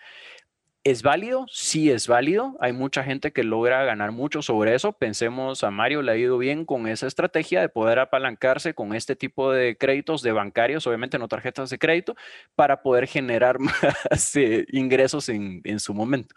[0.84, 1.46] ¿Es válido?
[1.48, 2.56] Sí es válido.
[2.58, 4.92] Hay mucha gente que logra ganar mucho sobre eso.
[4.92, 9.14] Pensemos, a Mario le ha ido bien con esa estrategia de poder apalancarse con este
[9.14, 12.16] tipo de créditos de bancarios, obviamente no tarjetas de crédito,
[12.56, 16.34] para poder generar más eh, ingresos en, su momento.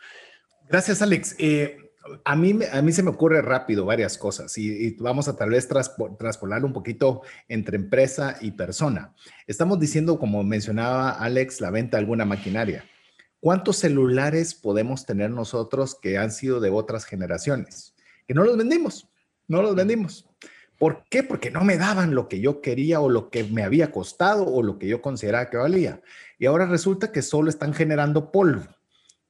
[0.69, 1.35] Gracias, Alex.
[1.39, 1.79] Eh,
[2.23, 2.53] A mí,
[2.91, 7.77] se me ocurre rápido varias cosas y, vamos a tal vez traspolarlo un poquito entre
[7.77, 9.15] empresa y persona.
[9.47, 12.85] Estamos diciendo, como mencionaba Alex, la venta de alguna maquinaria.
[13.45, 17.93] ¿Cuántos celulares podemos tener nosotros que han sido de otras generaciones?
[18.27, 19.07] Que no los vendimos,
[19.47, 20.27] no los vendimos.
[20.79, 21.21] ¿Por qué?
[21.21, 24.63] Porque no me daban lo que yo quería o lo que me había costado o
[24.63, 26.01] lo que yo consideraba que valía.
[26.39, 28.65] Y ahora resulta que solo están generando polvo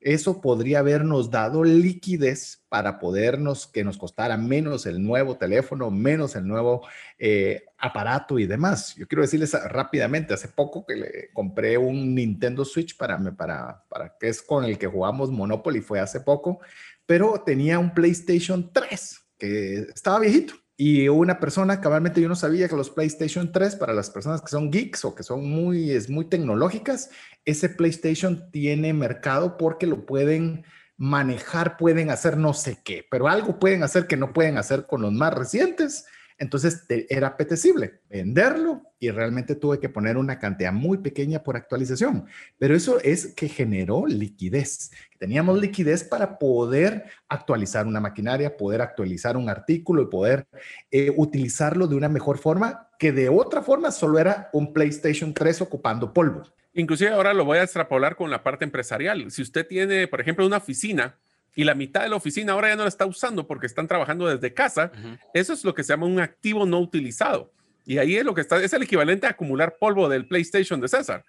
[0.05, 6.35] eso podría habernos dado liquidez para podernos, que nos costara menos el nuevo teléfono, menos
[6.35, 6.85] el nuevo
[7.17, 8.93] eh, aparato y demás.
[8.95, 14.15] Yo quiero decirles rápidamente, hace poco que le compré un Nintendo Switch para, para, para
[14.19, 16.59] que es con el que jugamos Monopoly, fue hace poco,
[17.07, 22.67] pero tenía un PlayStation 3 que estaba viejito y una persona, cabalmente yo no sabía
[22.67, 26.09] que los PlayStation 3, para las personas que son geeks o que son muy, es
[26.09, 27.09] muy tecnológicas,
[27.45, 30.65] ese PlayStation tiene mercado porque lo pueden
[30.97, 35.01] manejar, pueden hacer no sé qué, pero algo pueden hacer que no pueden hacer con
[35.01, 36.05] los más recientes.
[36.37, 42.25] Entonces era apetecible venderlo y realmente tuve que poner una cantidad muy pequeña por actualización.
[42.57, 44.91] Pero eso es que generó liquidez.
[45.17, 50.45] Teníamos liquidez para poder actualizar una maquinaria, poder actualizar un artículo y poder
[50.91, 55.61] eh, utilizarlo de una mejor forma que de otra forma solo era un PlayStation 3
[55.61, 56.43] ocupando polvo.
[56.73, 59.31] Inclusive ahora lo voy a extrapolar con la parte empresarial.
[59.31, 61.15] Si usted tiene, por ejemplo, una oficina
[61.55, 64.27] y la mitad de la oficina ahora ya no la está usando porque están trabajando
[64.27, 64.91] desde casa,
[65.33, 67.51] eso es lo que se llama un activo no utilizado.
[67.85, 70.87] Y ahí es lo que está, es el equivalente a acumular polvo del PlayStation de
[70.87, 71.23] César.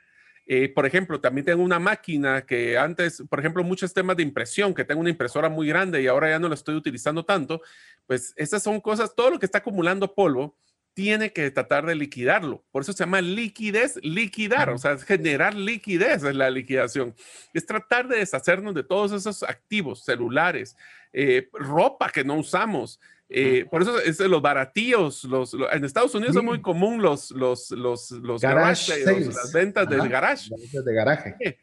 [0.48, 4.74] Eh, por ejemplo, también tengo una máquina que antes, por ejemplo, muchos temas de impresión,
[4.74, 7.62] que tengo una impresora muy grande y ahora ya no la estoy utilizando tanto,
[8.06, 10.56] pues esas son cosas, todo lo que está acumulando polvo
[10.96, 12.64] tiene que tratar de liquidarlo.
[12.72, 17.14] Por eso se llama liquidez, liquidar, o sea, generar liquidez en la liquidación.
[17.52, 20.74] Es tratar de deshacernos de todos esos activos, celulares,
[21.12, 22.98] eh, ropa que no usamos.
[23.28, 27.72] Eh, por eso es los baratíos, los, en Estados Unidos es muy común los, los,
[27.72, 30.48] los, los garage, las ventas del garage.
[30.82, 31.58] De garaje.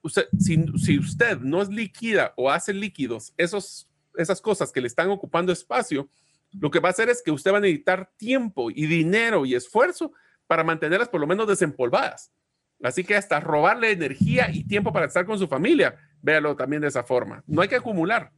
[0.00, 4.86] usted, si, si, usted no es líquida o hace líquidos esos, esas cosas que le
[4.86, 6.08] están ocupando espacio,
[6.52, 9.54] lo que va a hacer es que usted va a necesitar tiempo y dinero y
[9.54, 10.12] esfuerzo
[10.46, 12.32] para mantenerlas por lo menos desempolvadas.
[12.82, 16.88] Así que hasta robarle energía y tiempo para estar con su familia, véalo también de
[16.88, 17.44] esa forma.
[17.46, 18.32] No hay que acumular.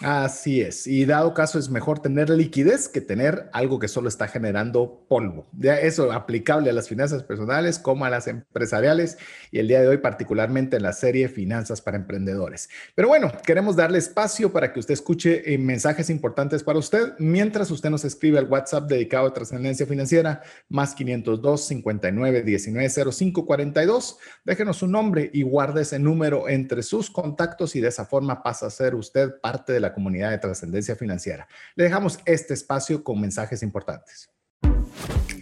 [0.00, 0.86] Así es.
[0.86, 5.46] Y dado caso es mejor tener liquidez que tener algo que solo está generando polvo.
[5.58, 9.16] Ya eso aplicable a las finanzas personales como a las empresariales
[9.50, 12.68] y el día de hoy particularmente en la serie Finanzas para Emprendedores.
[12.94, 17.70] Pero bueno, queremos darle espacio para que usted escuche eh, mensajes importantes para usted mientras
[17.70, 24.18] usted nos escribe al WhatsApp dedicado a trascendencia financiera más 502 59 19 05 42.
[24.44, 28.66] Déjenos su nombre y guarde ese número entre sus contactos y de esa forma pasa
[28.66, 31.48] a ser usted parte de la comunidad de trascendencia financiera.
[31.74, 34.30] Le dejamos este espacio con mensajes importantes.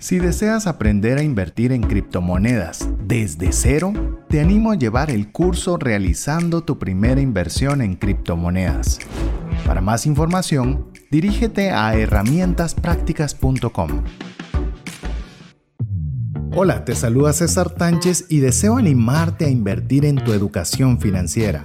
[0.01, 3.95] Si deseas aprender a invertir en criptomonedas desde cero,
[4.29, 8.99] te animo a llevar el curso realizando tu primera inversión en criptomonedas.
[9.65, 14.05] Para más información, dirígete a herramientasprácticas.com.
[16.57, 21.65] Hola, te saluda César Tánchez y deseo animarte a invertir en tu educación financiera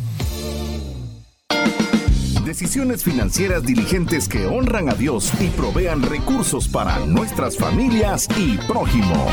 [2.51, 9.25] Decisiones financieras diligentes que honran a Dios y provean recursos para nuestras familias y prójimo.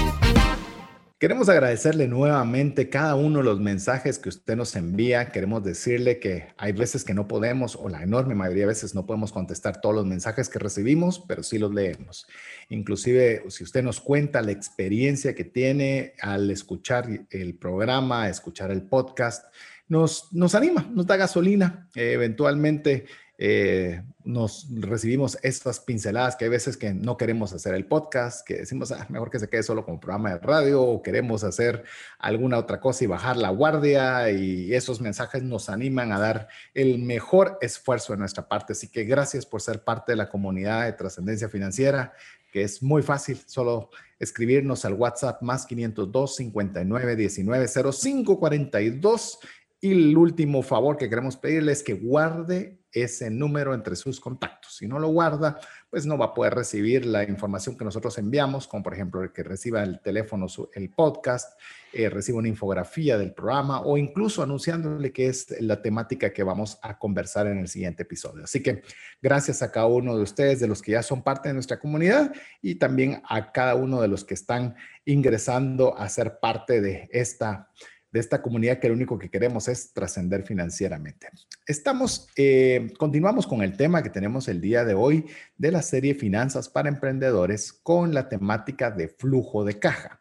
[1.19, 5.33] Queremos agradecerle nuevamente cada uno de los mensajes que usted nos envía.
[5.33, 9.05] Queremos decirle que hay veces que no podemos, o la enorme mayoría de veces no
[9.05, 12.29] podemos contestar todos los mensajes que recibimos, pero sí los leemos.
[12.69, 18.83] Inclusive, si usted nos cuenta la experiencia que tiene al escuchar el programa, escuchar el
[18.83, 19.45] podcast,
[19.89, 21.89] nos, nos anima, nos da gasolina.
[21.95, 23.07] eventualmente
[23.41, 28.55] eh, nos recibimos estas pinceladas que hay veces que no queremos hacer el podcast, que
[28.57, 31.85] decimos, ah, mejor que se quede solo como programa de radio o queremos hacer
[32.19, 36.99] alguna otra cosa y bajar la guardia y esos mensajes nos animan a dar el
[36.99, 38.73] mejor esfuerzo de nuestra parte.
[38.73, 42.13] Así que gracias por ser parte de la comunidad de trascendencia financiera,
[42.51, 49.39] que es muy fácil, solo escribirnos al WhatsApp más 502 59 19 05 42
[49.81, 54.77] y el último favor que queremos pedirle es que guarde ese número entre sus contactos.
[54.77, 55.61] Si no lo guarda,
[55.91, 59.33] pues no va a poder recibir la información que nosotros enviamos, como por ejemplo el
[59.33, 61.59] que reciba el teléfono, el podcast,
[61.93, 66.79] eh, reciba una infografía del programa o incluso anunciándole que es la temática que vamos
[66.83, 68.45] a conversar en el siguiente episodio.
[68.45, 68.83] Así que
[69.21, 72.33] gracias a cada uno de ustedes, de los que ya son parte de nuestra comunidad
[72.63, 77.69] y también a cada uno de los que están ingresando a ser parte de esta
[78.11, 81.29] de esta comunidad que lo único que queremos es trascender financieramente.
[81.67, 86.15] Estamos, eh, continuamos con el tema que tenemos el día de hoy de la serie
[86.15, 90.21] Finanzas para Emprendedores con la temática de flujo de caja.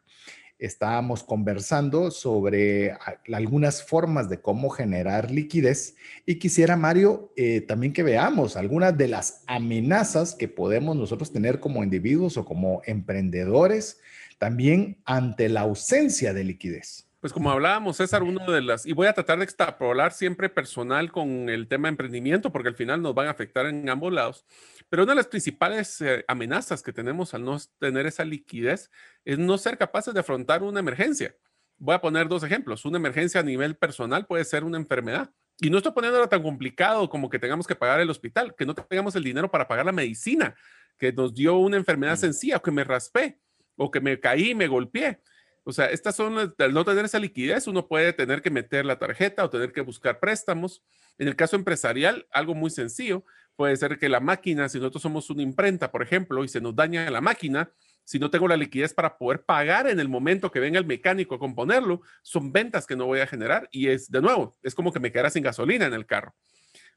[0.59, 2.97] Estábamos conversando sobre
[3.31, 5.95] algunas formas de cómo generar liquidez
[6.25, 11.59] y quisiera, Mario, eh, también que veamos algunas de las amenazas que podemos nosotros tener
[11.59, 13.99] como individuos o como emprendedores
[14.39, 17.06] también ante la ausencia de liquidez.
[17.19, 21.11] Pues como hablábamos, César, uno de las, y voy a tratar de extrapolar siempre personal
[21.11, 24.45] con el tema de emprendimiento, porque al final nos van a afectar en ambos lados.
[24.87, 28.91] Pero una de las principales eh, amenazas que tenemos al no tener esa liquidez
[29.25, 31.35] es no ser capaces de afrontar una emergencia.
[31.79, 32.85] Voy a poner dos ejemplos.
[32.85, 35.31] Una emergencia a nivel personal puede ser una enfermedad.
[35.59, 38.75] Y no estoy poniéndolo tan complicado como que tengamos que pagar el hospital, que no
[38.75, 40.55] tengamos el dinero para pagar la medicina,
[40.99, 43.39] que nos dio una enfermedad sencilla, o que me raspé,
[43.75, 45.19] o que me caí y me golpeé
[45.67, 48.97] o sea, estas son, al no tener esa liquidez, uno puede tener que meter la
[48.97, 50.81] tarjeta o tener que buscar préstamos.
[51.17, 53.25] En el caso empresarial, algo muy sencillo,
[53.57, 56.73] puede ser que la máquina, si nosotros somos una imprenta, por ejemplo, y se nos
[56.73, 57.69] daña la máquina,
[58.05, 61.35] si no tengo la liquidez para poder pagar en el momento que venga el mecánico
[61.35, 64.93] a componerlo, son ventas que no voy a generar y es, de nuevo, es como
[64.93, 66.33] que me quedara sin gasolina en el carro.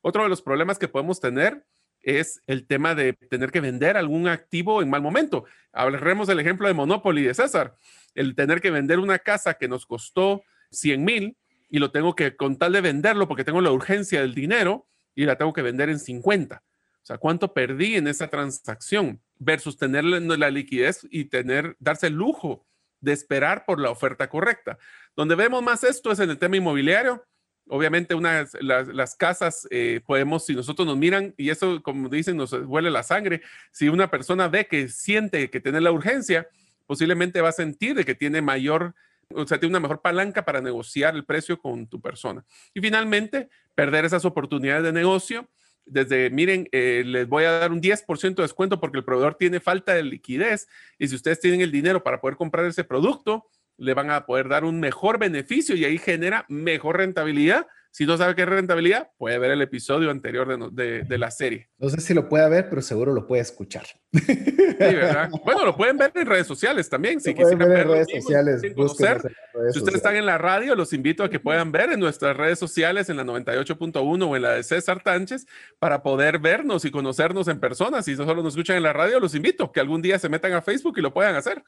[0.00, 1.66] Otro de los problemas que podemos tener
[2.02, 5.44] es el tema de tener que vender algún activo en mal momento.
[5.72, 7.74] Hablaremos del ejemplo de Monopoly de César
[8.14, 11.36] el tener que vender una casa que nos costó 100 mil
[11.68, 15.24] y lo tengo que, con tal de venderlo, porque tengo la urgencia del dinero y
[15.24, 16.62] la tengo que vender en 50.
[17.02, 22.14] O sea, ¿cuánto perdí en esa transacción versus tener la liquidez y tener, darse el
[22.14, 22.66] lujo
[23.00, 24.78] de esperar por la oferta correcta?
[25.16, 27.24] Donde vemos más esto es en el tema inmobiliario.
[27.68, 32.52] Obviamente, unas, las, casas eh, podemos, si nosotros nos miran, y eso, como dicen, nos
[32.52, 36.48] huele la sangre, si una persona ve que siente que tiene la urgencia,
[36.90, 38.96] posiblemente va a sentir de que tiene mayor,
[39.32, 42.44] o sea, tiene una mejor palanca para negociar el precio con tu persona.
[42.74, 45.48] Y finalmente, perder esas oportunidades de negocio.
[45.86, 49.60] Desde, miren, eh, les voy a dar un 10% de descuento porque el proveedor tiene
[49.60, 50.66] falta de liquidez
[50.98, 54.48] y si ustedes tienen el dinero para poder comprar ese producto, le van a poder
[54.48, 59.10] dar un mejor beneficio y ahí genera mejor rentabilidad si no sabe qué es rentabilidad,
[59.18, 61.68] puede ver el episodio anterior de, de, la serie.
[61.78, 63.84] No sé si lo puede ver, pero seguro lo puede escuchar.
[64.12, 65.28] Sí, ¿verdad?
[65.44, 67.20] bueno, lo pueden ver en redes sociales también.
[67.20, 69.20] Si quisieran ver en redes sociales, conocer.
[69.72, 72.58] si ustedes están en la radio, los invito a que puedan ver en nuestras redes
[72.58, 75.46] sociales, en la 98.1 o en la de César Tánchez,
[75.78, 78.02] para poder vernos y conocernos en persona.
[78.02, 80.52] Si no solo nos escuchan en la radio, los invito que algún día se metan
[80.52, 81.62] a Facebook y lo puedan hacer.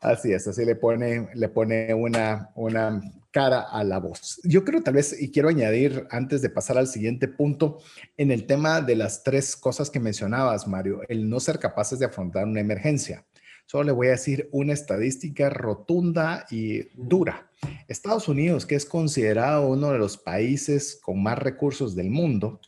[0.00, 4.40] Así es, así le pone, le pone una, una cara a la voz.
[4.44, 7.78] Yo creo tal vez, y quiero añadir antes de pasar al siguiente punto,
[8.16, 12.06] en el tema de las tres cosas que mencionabas, Mario, el no ser capaces de
[12.06, 13.24] afrontar una emergencia.
[13.66, 17.50] Solo le voy a decir una estadística rotunda y dura.
[17.86, 22.60] Estados Unidos, que es considerado uno de los países con más recursos del mundo,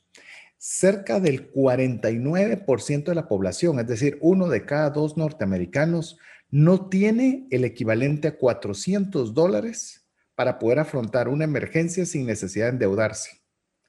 [0.59, 6.19] cerca del 49% de la población, es decir, uno de cada dos norteamericanos,
[6.51, 12.73] no tiene el equivalente a 400 dólares para poder afrontar una emergencia sin necesidad de
[12.73, 13.43] endeudarse.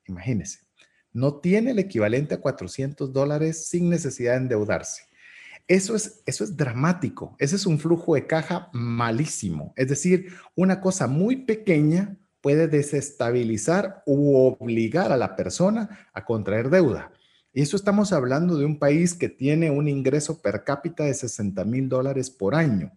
[0.06, 0.60] Imagínese,
[1.14, 5.04] no tiene el equivalente a 400 dólares sin necesidad de endeudarse.
[5.68, 7.36] Eso es, eso es dramático.
[7.40, 9.74] Ese es un flujo de caja malísimo.
[9.76, 16.70] Es decir, una cosa muy pequeña puede desestabilizar u obligar a la persona a contraer
[16.70, 17.12] deuda.
[17.54, 21.66] Y eso estamos hablando de un país que tiene un ingreso per cápita de 60
[21.66, 22.94] mil dólares por año.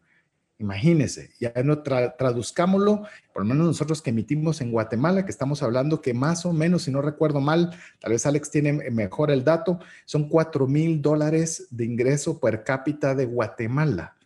[0.58, 6.00] Imagínense, ya no traduzcámoslo, por lo menos nosotros que emitimos en Guatemala, que estamos hablando
[6.00, 9.80] que más o menos, si no recuerdo mal, tal vez Alex tiene mejor el dato,
[10.04, 14.16] son 4 mil dólares de ingreso per cápita de Guatemala.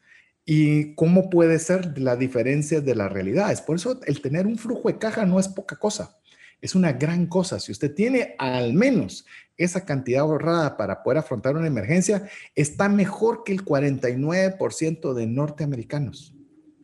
[0.44, 3.50] ¿Y cómo puede ser la diferencia de la realidad?
[3.50, 6.18] Es por eso el tener un flujo de caja no es poca cosa
[6.60, 7.60] es una gran cosa.
[7.60, 9.24] Si usted tiene al menos
[9.58, 16.37] esa cantidad ahorrada para poder afrontar una emergencia, está mejor que el 49% de norteamericanos.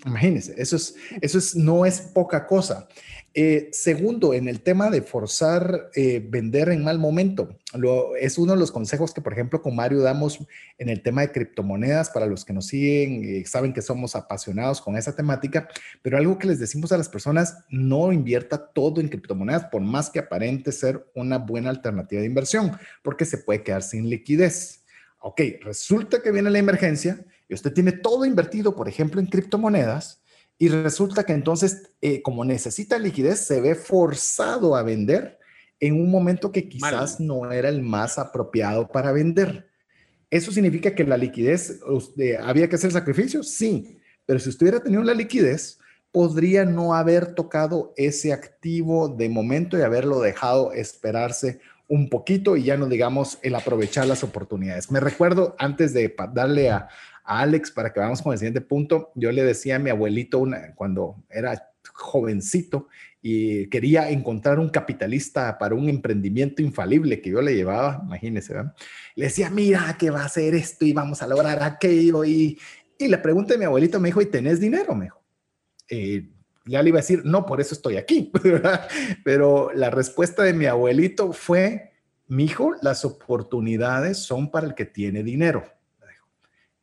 [0.05, 2.89] Imagínense, eso, es, eso es, no es poca cosa.
[3.37, 8.53] Eh, segundo, en el tema de forzar eh, vender en mal momento, lo, es uno
[8.53, 10.39] de los consejos que, por ejemplo, con Mario damos
[10.79, 12.11] en el tema de criptomonedas.
[12.11, 15.69] Para los que nos siguen, eh, saben que somos apasionados con esa temática,
[16.01, 20.11] pero algo que les decimos a las personas, no invierta todo en criptomonedas, por más
[20.11, 22.71] que aparente ser una buena alternativa de inversión,
[23.03, 24.85] porque se puede quedar sin liquidez.
[25.19, 30.23] Ok, resulta que viene la emergencia y usted tiene todo invertido, por ejemplo, en criptomonedas
[30.59, 35.39] y resulta que entonces, eh, como necesita liquidez, se ve forzado a vender
[35.81, 39.69] en un momento que quizás no era el más apropiado para vender.
[40.31, 41.81] ¿Eso significa que la liquidez,
[42.43, 43.51] había que hacer sacrificios?
[43.51, 45.79] Sí, pero si usted hubiera tenido la liquidez,
[46.13, 52.65] podría no haber tocado ese activo de momento y haberlo dejado esperarse un poquito y
[52.65, 54.91] ya no digamos el aprovechar las oportunidades.
[54.91, 56.89] Me recuerdo antes de darle a,
[57.25, 60.75] Alex, para que vamos con el siguiente punto, yo le decía a mi abuelito una,
[60.75, 62.89] cuando era jovencito
[63.23, 68.55] y quería encontrar un capitalista para un emprendimiento infalible que yo le llevaba, imagínese,
[69.15, 72.25] le decía, mira, que va a hacer esto y vamos a lograr aquello.
[72.25, 72.59] Y,
[72.99, 74.95] y la pregunta de mi abuelito me dijo, ¿y tenés dinero?
[74.95, 75.23] Me dijo.
[75.89, 76.29] Eh,
[76.67, 78.31] ya le iba a decir, no, por eso estoy aquí.
[79.25, 81.93] Pero la respuesta de mi abuelito fue,
[82.27, 85.65] mi hijo, las oportunidades son para el que tiene dinero.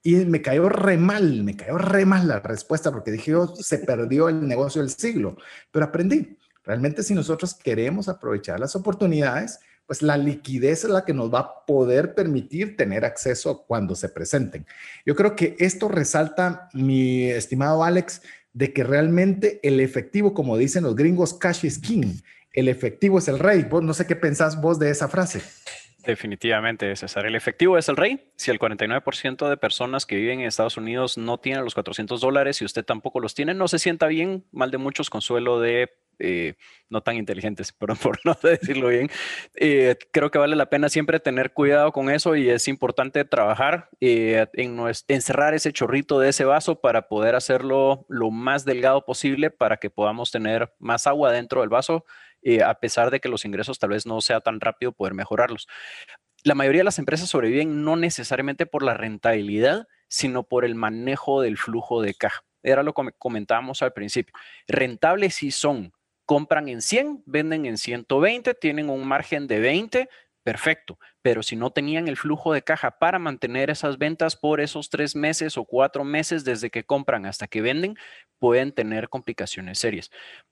[0.04, 3.78] Y me cayó re mal, me cayó re mal la respuesta porque dije, oh, se
[3.80, 5.38] perdió el negocio del siglo,
[5.72, 6.38] pero aprendí.
[6.64, 11.40] Realmente si nosotros queremos aprovechar las oportunidades, pues la liquidez es la que nos va
[11.40, 14.66] a poder permitir tener acceso cuando se presenten.
[15.06, 18.22] Yo creo que esto resalta, mi estimado Alex,
[18.54, 22.20] de que realmente el efectivo, como dicen los gringos, cash is king.
[22.54, 23.64] El efectivo es el rey.
[23.64, 25.42] Vos no sé qué pensás vos de esa frase.
[26.04, 27.26] Definitivamente, César.
[27.26, 28.32] El efectivo es el rey.
[28.36, 32.62] Si el 49% de personas que viven en Estados Unidos no tienen los 400 dólares
[32.62, 35.92] y usted tampoco los tiene, no se sienta bien, mal de muchos, consuelo de
[36.24, 36.56] eh,
[36.90, 39.10] no tan inteligentes, pero por no decirlo bien.
[39.56, 43.90] Eh, creo que vale la pena siempre tener cuidado con eso y es importante trabajar
[44.00, 49.52] eh, en encerrar ese chorrito de ese vaso para poder hacerlo lo más delgado posible
[49.52, 52.06] para que podamos tener más agua dentro del vaso
[52.42, 55.68] eh, a pesar de que los ingresos tal vez no sea tan rápido poder mejorarlos.
[56.44, 61.42] La mayoría de las empresas sobreviven no necesariamente por la rentabilidad, sino por el manejo
[61.42, 62.44] del flujo de caja.
[62.64, 64.34] Era lo que comentábamos al principio.
[64.68, 65.94] Rentables sí son.
[66.26, 70.10] Compran en 100, venden en 120, tienen un margen de 20,
[70.44, 70.98] perfecto.
[71.22, 75.16] Pero si no tenían el flujo de caja para mantener esas ventas por esos tres
[75.16, 77.96] meses o cuatro meses desde que compran hasta que venden,
[78.40, 80.10] pueden tener complicaciones serias.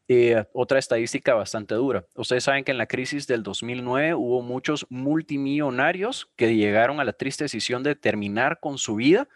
[0.07, 2.05] Eh, otra estadística bastante dura.
[2.15, 7.13] Ustedes saben que en la crisis del 2009 hubo muchos multimillonarios que llegaron a la
[7.13, 9.27] triste decisión de terminar con su vida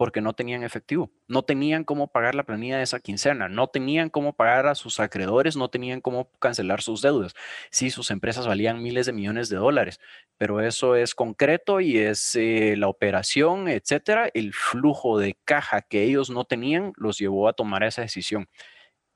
[0.00, 4.08] porque no tenían efectivo, no tenían cómo pagar la planilla de esa quincena, no tenían
[4.08, 7.34] cómo pagar a sus acreedores, no tenían cómo cancelar sus deudas.
[7.70, 10.00] Sí, sus empresas valían miles de millones de dólares,
[10.38, 14.30] pero eso es concreto y es eh, la operación, etcétera.
[14.32, 18.48] El flujo de caja que ellos no tenían los llevó a tomar esa decisión.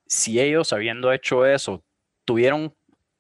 [0.07, 1.82] Si ellos, habiendo hecho eso,
[2.26, 2.74] tuvieron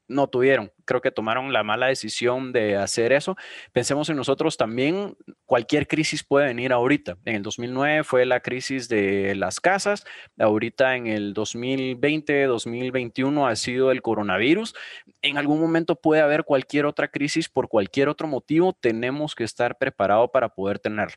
[0.08, 0.72] no tuvieron.
[0.84, 3.36] Creo que tomaron la mala decisión de hacer eso.
[3.72, 7.16] Pensemos en nosotros también, cualquier crisis puede venir ahorita.
[7.24, 10.04] En el 2009 fue la crisis de las casas,
[10.38, 14.74] ahorita en el 2020, 2021 ha sido el coronavirus.
[15.22, 18.72] En algún momento puede haber cualquier otra crisis por cualquier otro motivo.
[18.72, 21.08] Tenemos que estar preparados para poder tener.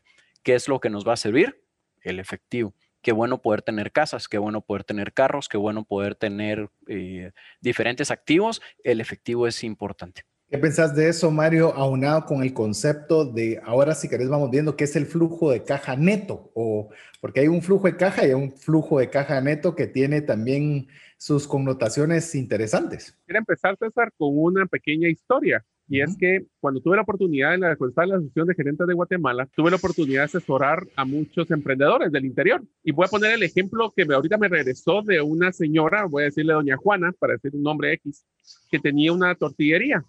[0.42, 1.62] ¿Qué es lo que nos va a servir?
[2.00, 2.72] El efectivo
[3.08, 7.32] qué bueno poder tener casas, qué bueno poder tener carros, qué bueno poder tener eh,
[7.58, 10.26] diferentes activos, el efectivo es importante.
[10.50, 14.76] ¿Qué pensás de eso, Mario, aunado con el concepto de, ahora si querés vamos viendo
[14.76, 16.90] qué es el flujo de caja neto, o
[17.22, 20.20] porque hay un flujo de caja y hay un flujo de caja neto que tiene
[20.20, 23.16] también sus connotaciones interesantes.
[23.24, 25.64] Quiero empezar, César, con una pequeña historia.
[25.90, 28.92] Y es que cuando tuve la oportunidad, en la, en la Asociación de Gerentes de
[28.92, 32.62] Guatemala, tuve la oportunidad de asesorar a muchos emprendedores del interior.
[32.84, 36.26] Y voy a poner el ejemplo que ahorita me regresó de una señora, voy a
[36.26, 38.22] decirle doña Juana, para decir un nombre X,
[38.70, 40.04] que tenía una tortillería.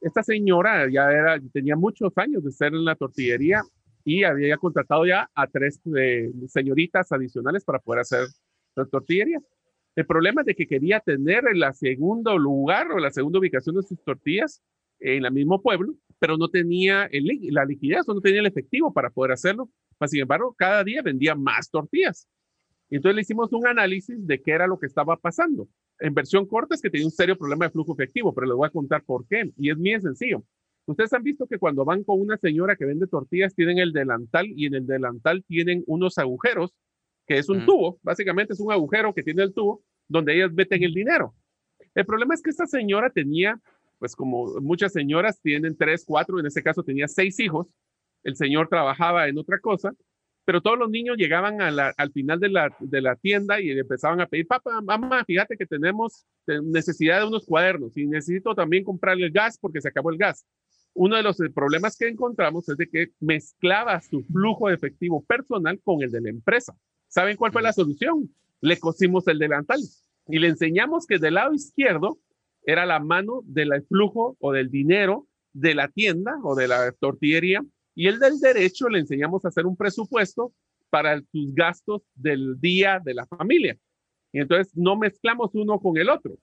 [0.00, 3.62] Esta señora ya era, tenía muchos años de ser en la tortillería
[4.04, 8.26] y había contratado ya a tres eh, señoritas adicionales para poder hacer
[8.74, 9.38] la tortillería.
[9.94, 13.76] El problema es de que quería tener en la segundo lugar o la segunda ubicación
[13.76, 14.60] de sus tortillas
[15.00, 17.08] en el mismo pueblo, pero no tenía
[17.50, 19.70] la liquidez o no tenía el efectivo para poder hacerlo.
[20.06, 22.28] Sin embargo, cada día vendía más tortillas.
[22.90, 25.68] Entonces le hicimos un análisis de qué era lo que estaba pasando.
[25.98, 28.66] En versión corta es que tenía un serio problema de flujo efectivo, pero les voy
[28.66, 29.50] a contar por qué.
[29.56, 30.44] Y es bien sencillo.
[30.86, 34.46] Ustedes han visto que cuando van con una señora que vende tortillas, tienen el delantal
[34.48, 36.74] y en el delantal tienen unos agujeros
[37.26, 40.82] que es un tubo, básicamente es un agujero que tiene el tubo donde ellas meten
[40.82, 41.32] el dinero.
[41.94, 43.60] El problema es que esta señora tenía,
[44.00, 47.68] pues como muchas señoras tienen tres, cuatro, en este caso tenía seis hijos,
[48.24, 49.92] el señor trabajaba en otra cosa,
[50.46, 54.80] pero todos los niños llegaban al final de la, tienda y empezaban a pedir, papá,
[54.80, 59.80] mamá, fíjate que tenemos necesidad de unos cuadernos y necesito también comprar el gas porque
[59.82, 60.46] se acabó el gas.
[60.94, 65.22] Uno de los eh, problemas que encontramos es de que mezclaba su flujo de efectivo
[65.22, 66.74] personal con el de la empresa.
[67.06, 68.28] ¿Saben cuál fue la solución?
[68.60, 69.78] Le cosimos el delantal
[70.26, 72.18] y le enseñamos que del lado izquierdo
[72.64, 77.62] era la mano del flujo o del dinero de la tienda o de la tortillería
[77.94, 80.52] y el del derecho le enseñamos a hacer un presupuesto
[80.90, 83.76] para sus gastos del día de la familia.
[84.32, 86.38] Y entonces no mezclamos uno con el otro,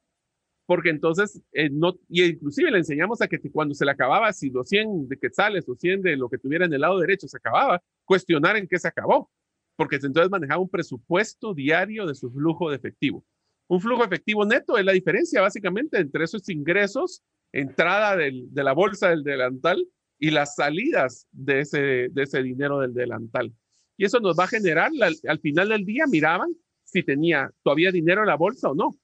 [0.65, 4.49] porque entonces eh, no, y inclusive le enseñamos a que cuando se le acababa, si
[4.49, 7.37] los 100 de quetzales o 100 de lo que tuviera en el lado derecho se
[7.37, 9.29] acababa, cuestionar en qué se acabó,
[9.75, 13.23] porque entonces manejaba un presupuesto diario de su flujo de efectivo.
[13.67, 18.73] Un flujo efectivo neto es la diferencia básicamente entre esos ingresos, entrada del, de la
[18.73, 19.85] bolsa del delantal
[20.19, 21.77] y las salidas de ese,
[22.11, 23.53] de ese dinero del delantal.
[23.97, 26.49] Y eso nos va a generar, al final del día miraban
[26.83, 28.95] si tenía todavía dinero en la bolsa o no.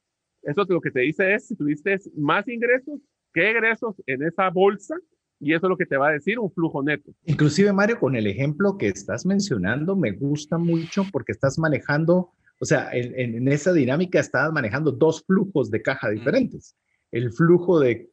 [0.41, 2.99] Eso lo que te dice es si tuviste más ingresos
[3.33, 4.95] que egresos en esa bolsa
[5.39, 7.11] y eso es lo que te va a decir un flujo neto.
[7.25, 12.31] Inclusive, Mario, con el ejemplo que estás mencionando, me gusta mucho porque estás manejando,
[12.63, 16.75] o sea, en, en esa dinámica estás manejando dos flujos de caja diferentes
[17.13, 18.09] el flujo de,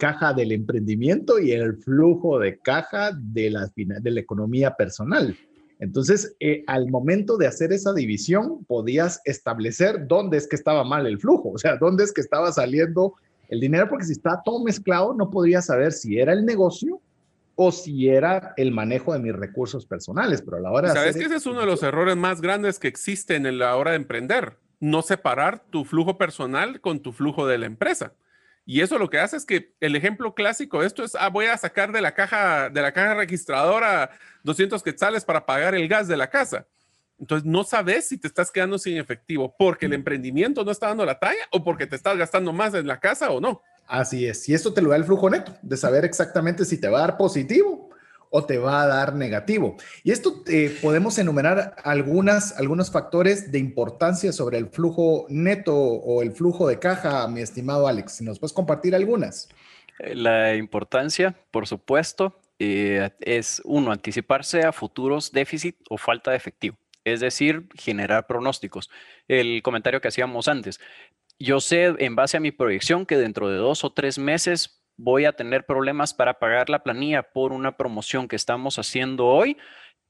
[0.00, 5.36] caja del emprendimiento y el flujo de caja de la, de la economía personal.
[5.78, 11.06] Entonces, eh, al momento de hacer esa división, podías establecer dónde es que estaba mal
[11.06, 13.14] el flujo, o sea, dónde es que estaba saliendo
[13.48, 17.00] el dinero, porque si está todo mezclado, no podría saber si era el negocio
[17.54, 21.16] o si era el manejo de mis recursos personales, pero a la hora de ¿Sabes
[21.16, 23.98] que ese es uno de los errores más grandes que existen en la hora de
[23.98, 24.58] emprender?
[24.80, 28.14] No separar tu flujo personal con tu flujo de la empresa.
[28.64, 31.46] Y eso lo que hace es que el ejemplo clásico de esto es, ah, voy
[31.46, 34.10] a sacar de la caja, de la caja registradora
[34.44, 36.66] 200 quetzales para pagar el gas de la casa.
[37.18, 41.04] Entonces no sabes si te estás quedando sin efectivo porque el emprendimiento no está dando
[41.04, 43.62] la talla o porque te estás gastando más en la casa o no.
[43.86, 44.48] Así es.
[44.48, 47.02] Y esto te lo da el flujo neto, de saber exactamente si te va a
[47.02, 47.90] dar positivo
[48.34, 49.76] o te va a dar negativo.
[50.02, 56.22] Y esto eh, podemos enumerar algunas, algunos factores de importancia sobre el flujo neto o
[56.22, 58.12] el flujo de caja, mi estimado Alex.
[58.12, 59.50] Si nos puedes compartir algunas.
[59.98, 66.38] Eh, la importancia, por supuesto, eh, es uno, anticiparse a futuros déficit o falta de
[66.38, 66.78] efectivo.
[67.04, 68.88] Es decir, generar pronósticos.
[69.28, 70.80] El comentario que hacíamos antes.
[71.42, 75.24] Yo sé en base a mi proyección que dentro de dos o tres meses voy
[75.24, 79.56] a tener problemas para pagar la planilla por una promoción que estamos haciendo hoy,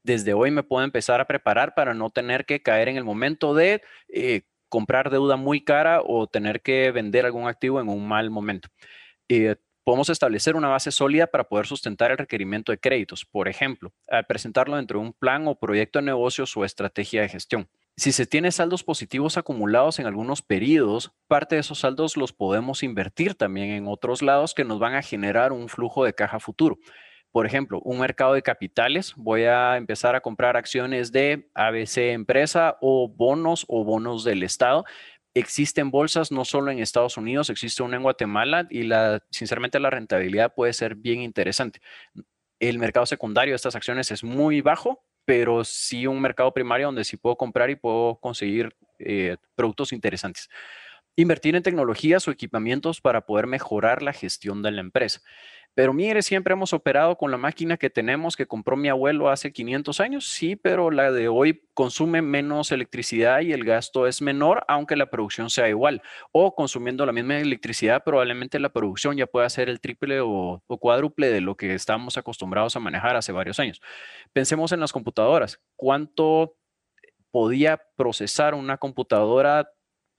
[0.03, 3.55] desde hoy me puedo empezar a preparar para no tener que caer en el momento
[3.55, 8.29] de eh, comprar deuda muy cara o tener que vender algún activo en un mal
[8.29, 8.69] momento.
[9.27, 13.91] Eh, podemos establecer una base sólida para poder sustentar el requerimiento de créditos, por ejemplo,
[14.07, 17.67] al presentarlo dentro de un plan o proyecto de negocios o estrategia de gestión.
[17.95, 22.81] Si se tiene saldos positivos acumulados en algunos periodos, parte de esos saldos los podemos
[22.81, 26.79] invertir también en otros lados que nos van a generar un flujo de caja futuro.
[27.31, 32.77] Por ejemplo, un mercado de capitales, voy a empezar a comprar acciones de ABC empresa
[32.81, 34.85] o bonos o bonos del Estado.
[35.35, 38.89] Existen bolsas no solo en Estados Unidos, existe una en Guatemala y
[39.29, 41.79] sinceramente la rentabilidad puede ser bien interesante.
[42.59, 47.03] El mercado secundario de estas acciones es muy bajo, pero sí un mercado primario donde
[47.03, 50.49] sí puedo comprar y puedo conseguir eh, productos interesantes.
[51.15, 55.21] Invertir en tecnologías o equipamientos para poder mejorar la gestión de la empresa.
[55.75, 59.51] Pero mire, siempre hemos operado con la máquina que tenemos que compró mi abuelo hace
[59.51, 64.63] 500 años, sí, pero la de hoy consume menos electricidad y el gasto es menor,
[64.67, 66.03] aunque la producción sea igual.
[66.31, 71.29] O consumiendo la misma electricidad, probablemente la producción ya pueda ser el triple o, cuádruple
[71.29, 73.81] de lo que estábamos acostumbrados a manejar hace varios años.
[74.31, 75.59] Pensemos en las computadoras.
[75.75, 76.55] ¿Cuánto
[77.31, 79.71] podía procesar una computadora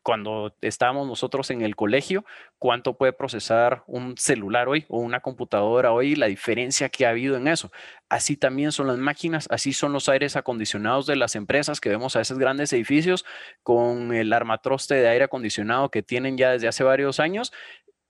[0.05, 2.25] cuando estábamos nosotros en el colegio,
[2.59, 7.37] cuánto puede procesar un celular hoy o una computadora hoy, la diferencia que ha habido
[7.37, 7.73] en eso.
[8.11, 12.17] Así también son las máquinas, así son los aires acondicionados de las empresas que vemos
[12.17, 13.25] a esos grandes edificios
[13.63, 17.51] con el armatroste de aire acondicionado que tienen ya desde hace varios años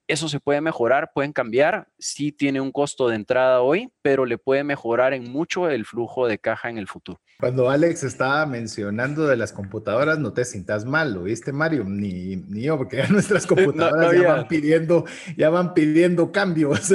[0.07, 4.39] eso se puede mejorar, pueden cambiar, sí tiene un costo de entrada hoy, pero le
[4.39, 7.21] puede mejorar en mucho el flujo de caja en el futuro.
[7.41, 11.85] Cuando Alex estaba mencionando de las computadoras, no te sientas mal, ¿lo viste Mario?
[11.85, 15.05] Ni, ni yo, porque ya nuestras computadoras ya, van pidiendo,
[15.37, 16.93] ya van pidiendo cambios.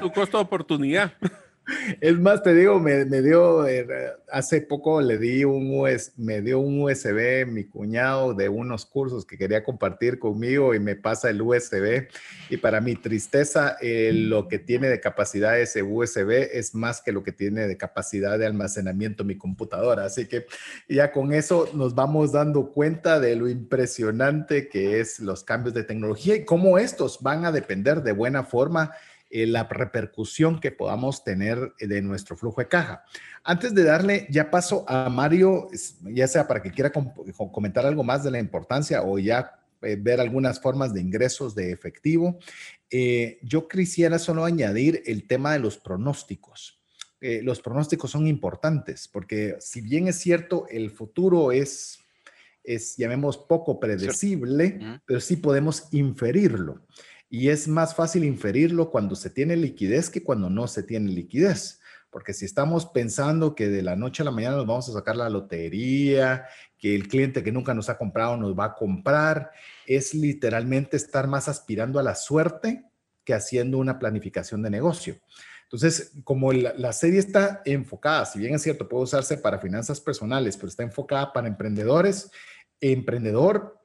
[0.00, 1.12] tu costo de oportunidad.
[2.00, 3.86] Es más, te digo, me, dio, eh,
[4.30, 9.26] hace poco le di un US, me dio un USB mi cuñado de unos cursos
[9.26, 12.08] que quería compartir conmigo y me pasa el USB.
[12.50, 17.12] Y para mi tristeza, eh, lo que tiene de capacidad ese USB es más que
[17.12, 20.04] lo que tiene de capacidad de almacenamiento mi computadora.
[20.04, 20.46] Así que
[20.88, 25.82] ya con eso nos vamos dando cuenta de lo impresionante que es los cambios de
[25.82, 28.92] tecnología y cómo estos van a depender de buena forma
[29.28, 33.04] eh, la repercusión que podamos tener de nuestro flujo de caja.
[33.42, 35.68] Antes de darle ya paso a Mario,
[36.02, 40.20] ya sea para que quiera comentar algo más de la importancia o ya eh, ver
[40.20, 42.38] algunas formas de ingresos de efectivo,
[42.88, 46.80] eh, yo quisiera solo añadir el tema de los pronósticos.
[47.20, 51.98] los pronósticos son importantes porque si bien es cierto, el futuro es,
[52.62, 56.86] es llamemos, poco predecible, pero sí podemos inferirlo
[57.28, 61.80] y es más fácil inferirlo cuando se tiene liquidez que cuando no se tiene liquidez.
[62.10, 65.16] Porque si estamos pensando que de la noche a la mañana nos vamos a sacar
[65.16, 66.46] la lotería,
[66.78, 69.50] que el cliente que nunca nos ha comprado nos va a comprar,
[69.86, 72.84] es literalmente estar más aspirando a la suerte
[73.24, 75.16] que haciendo una planificación de negocio.
[75.64, 80.56] Entonces, como la, serie está enfocada, si bien es cierto, puede usarse para finanzas personales,
[80.56, 82.30] pero está enfocada para emprendedores,
[82.80, 83.80] emprendedor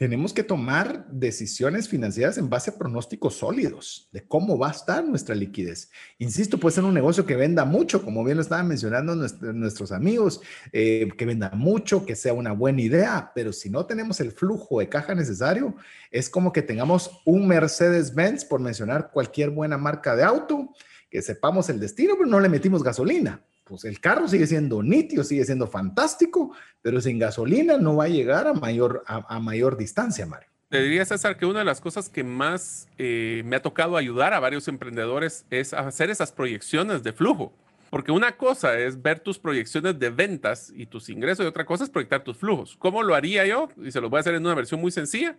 [0.00, 5.04] tenemos que tomar decisiones financieras en base a pronósticos sólidos de cómo va a estar
[5.04, 5.90] nuestra liquidez.
[6.16, 10.40] Insisto, puede ser un negocio que venda mucho, como bien lo estaban mencionando nuestros amigos,
[10.72, 14.80] eh, que venda mucho, que sea una buena idea, pero si no tenemos el flujo
[14.80, 15.76] de caja necesario,
[16.10, 20.70] es como que tengamos un Mercedes-Benz, por mencionar cualquier buena marca de auto,
[21.10, 25.22] que sepamos el destino, pero no le metimos gasolina pues el carro sigue siendo nítido,
[25.22, 26.52] sigue siendo fantástico,
[26.82, 30.48] pero sin gasolina no va a llegar a mayor, a, mayor distancia, Mario.
[30.68, 34.34] Te diría, César, que una de las cosas que más eh, me ha tocado ayudar
[34.34, 37.52] a varios emprendedores es hacer esas proyecciones de flujo.
[37.90, 41.84] Porque una cosa es ver tus proyecciones de ventas y tus ingresos y otra cosa
[41.84, 42.76] es proyectar tus flujos.
[42.76, 43.68] ¿Cómo lo haría yo?
[43.82, 45.36] Y se lo voy a hacer en una versión muy sencilla.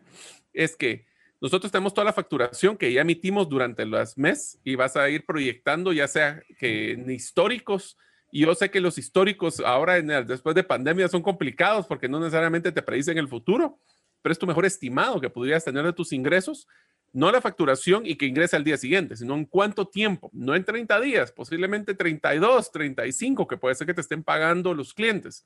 [0.54, 1.06] Es que
[1.42, 5.26] nosotros tenemos toda la facturación que ya emitimos durante los meses y vas a ir
[5.26, 7.98] proyectando ya sea que en históricos,
[8.32, 12.20] y yo sé que los históricos ahora, en después de pandemia, son complicados porque no
[12.20, 13.78] necesariamente te predicen el futuro,
[14.22, 16.68] pero es tu mejor estimado que podrías tener de tus ingresos,
[17.14, 20.64] no la facturación y que ingrese al día siguiente, sino en cuánto tiempo, no en
[20.64, 25.46] 30 días, posiblemente 32, 35, que puede ser que te estén pagando los clientes.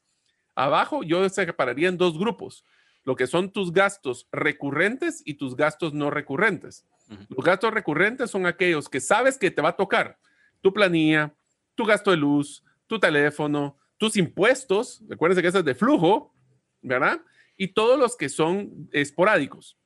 [0.54, 2.64] Abajo yo se separaría en dos grupos,
[3.04, 6.86] lo que son tus gastos recurrentes y tus gastos no recurrentes.
[7.30, 10.18] Los gastos recurrentes son aquellos que sabes que te va a tocar
[10.62, 11.34] tu planilla,
[11.76, 16.34] tu gasto de luz, tu teléfono, tus impuestos, recuérdense que eso es de flujo,
[16.82, 17.22] ¿verdad?
[17.58, 19.78] Y todos los que son esporádicos.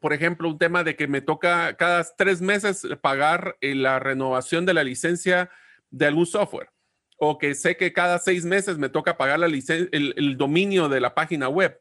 [0.00, 4.64] Por ejemplo, un tema de que me toca cada tres meses pagar eh, la renovación
[4.64, 5.50] de la licencia
[5.90, 6.70] de algún software.
[7.18, 11.00] O que sé que cada seis meses me toca pagar la el, el dominio de
[11.00, 11.78] la página web.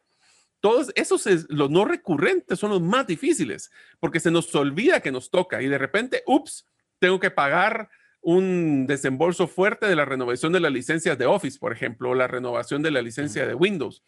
[0.60, 5.30] Todos esos, los no recurrentes son los más difíciles, porque se nos olvida que nos
[5.30, 6.66] toca y de repente, ups,
[7.00, 7.90] tengo que pagar
[8.22, 12.28] un desembolso fuerte de la renovación de las licencias de Office, por ejemplo, o la
[12.28, 14.04] renovación de la licencia de Windows.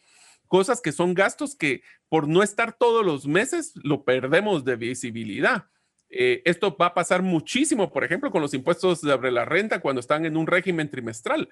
[0.47, 5.66] Cosas que son gastos que por no estar todos los meses lo perdemos de visibilidad.
[6.09, 10.01] Eh, esto va a pasar muchísimo, por ejemplo, con los impuestos sobre la renta cuando
[10.01, 11.47] están en un régimen trimestral.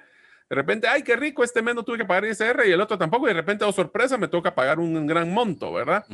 [0.50, 2.98] De repente, ay, qué rico, este mes no tuve que pagar ISR y el otro
[2.98, 6.06] tampoco, y de repente, oh sorpresa, me toca pagar un gran monto, ¿verdad?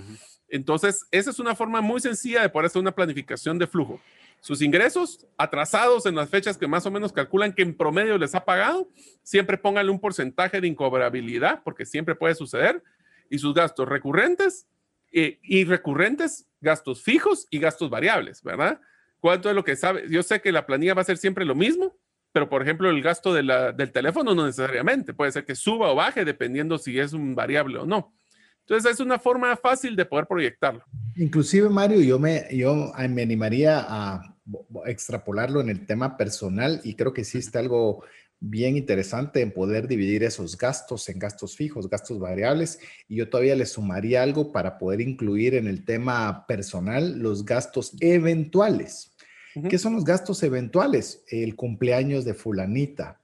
[0.48, 4.00] Entonces, esa es una forma muy sencilla de poder hacer una planificación de flujo
[4.46, 8.36] sus ingresos atrasados en las fechas que más o menos calculan que en promedio les
[8.36, 8.88] ha pagado,
[9.24, 12.84] siempre pónganle un porcentaje de incobrabilidad, porque siempre puede suceder,
[13.28, 14.68] y sus gastos recurrentes
[15.12, 18.80] eh, y recurrentes, gastos fijos y gastos variables, ¿verdad?
[19.20, 20.06] ¿Cuánto es lo que sabe?
[20.12, 21.98] Yo sé que la planilla va a ser siempre lo mismo,
[22.32, 26.24] pero por ejemplo el gasto del teléfono no necesariamente, puede ser que suba o baje
[26.24, 28.14] dependiendo si es un variable o no.
[28.60, 30.84] Entonces es una forma fácil de poder proyectarlo.
[31.16, 34.35] Inclusive Mario, yo me, yo me animaría a
[34.86, 38.04] extrapolarlo en el tema personal y creo que existe algo
[38.40, 43.56] bien interesante en poder dividir esos gastos en gastos fijos, gastos variables, y yo todavía
[43.56, 49.16] le sumaría algo para poder incluir en el tema personal los gastos eventuales.
[49.70, 51.24] ¿Qué son los gastos eventuales?
[51.30, 53.22] El cumpleaños de fulanita,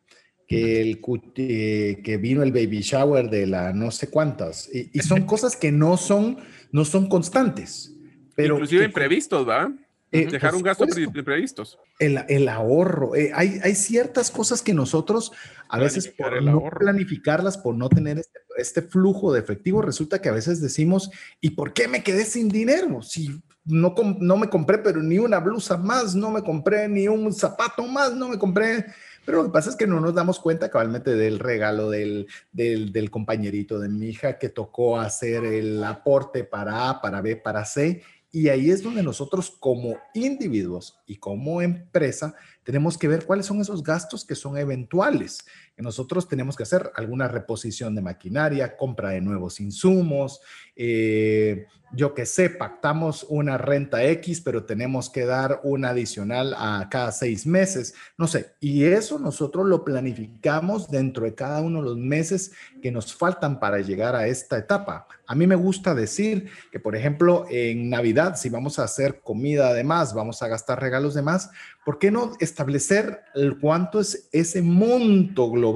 [0.47, 5.57] que, el, que vino el baby shower de la no sé cuántas, y, son cosas
[5.57, 6.37] que no son,
[6.71, 7.93] no son constantes.
[8.33, 9.73] Pero Inclusive imprevistos, ¿va?
[10.11, 10.85] Eh, Dejar un gasto
[11.23, 11.79] previstos.
[11.97, 13.15] El, el ahorro.
[13.15, 15.31] Eh, hay, hay, ciertas cosas que nosotros
[15.69, 20.27] a veces por no planificarlas, por no tener este, este, flujo de efectivo, resulta que
[20.27, 23.01] a veces decimos, ¿y por qué me quedé sin dinero?
[23.01, 27.31] Si no, no me compré, pero ni una blusa más, no me compré ni un
[27.31, 28.87] zapato más, no me compré.
[29.23, 32.91] Pero lo que pasa es que no nos damos cuenta cabalmente del regalo del, del,
[32.91, 37.63] del compañerito de mi hija que tocó hacer el aporte para A, para B, para
[37.63, 38.01] C.
[38.31, 43.59] Y ahí es donde nosotros como individuos y como empresa tenemos que ver cuáles son
[43.59, 45.39] esos gastos que son eventuales.
[45.81, 50.41] Nosotros tenemos que hacer alguna reposición de maquinaria, compra de nuevos insumos,
[50.75, 56.87] eh, yo que sé, pactamos una renta X, pero tenemos que dar una adicional a
[56.89, 61.89] cada seis meses, no sé, y eso nosotros lo planificamos dentro de cada uno de
[61.89, 65.07] los meses que nos faltan para llegar a esta etapa.
[65.27, 69.73] A mí me gusta decir que, por ejemplo, en Navidad, si vamos a hacer comida
[69.73, 71.51] de más, vamos a gastar regalos de más,
[71.85, 75.70] ¿por qué no establecer el cuánto es ese monto global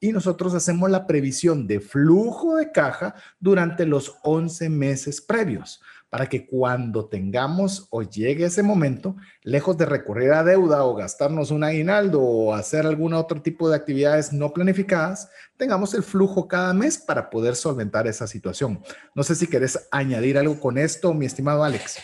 [0.00, 5.80] y nosotros hacemos la previsión de flujo de caja durante los 11 meses previos
[6.12, 11.50] para que cuando tengamos o llegue ese momento, lejos de recurrir a deuda o gastarnos
[11.50, 16.74] un aguinaldo o hacer algún otro tipo de actividades no planificadas, tengamos el flujo cada
[16.74, 18.82] mes para poder solventar esa situación.
[19.14, 21.98] No sé si querés añadir algo con esto, mi estimado Alex.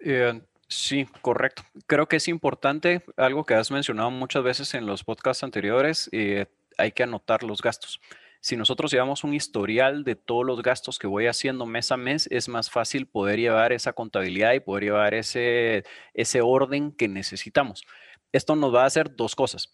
[0.00, 0.42] Eh,
[0.72, 1.62] sí, correcto.
[1.86, 6.08] Creo que es importante algo que has mencionado muchas veces en los podcasts anteriores.
[6.12, 6.46] Eh,
[6.78, 8.00] hay que anotar los gastos.
[8.40, 12.26] Si nosotros llevamos un historial de todos los gastos que voy haciendo mes a mes,
[12.30, 17.84] es más fácil poder llevar esa contabilidad y poder llevar ese, ese orden que necesitamos.
[18.32, 19.72] Esto nos va a hacer dos cosas.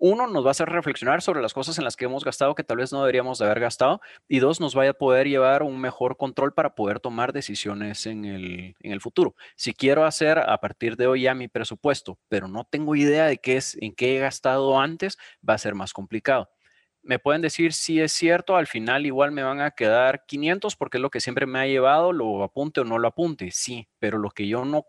[0.00, 2.62] Uno, nos va a hacer reflexionar sobre las cosas en las que hemos gastado que
[2.62, 4.00] tal vez no deberíamos de haber gastado.
[4.28, 8.24] Y dos, nos va a poder llevar un mejor control para poder tomar decisiones en
[8.24, 9.34] el, en el futuro.
[9.56, 13.38] Si quiero hacer a partir de hoy ya mi presupuesto, pero no tengo idea de
[13.38, 16.48] qué es, en qué he gastado antes, va a ser más complicado
[17.02, 20.98] me pueden decir si es cierto, al final igual me van a quedar 500 porque
[20.98, 24.18] es lo que siempre me ha llevado, lo apunte o no lo apunte, sí, pero
[24.18, 24.84] lo que yo no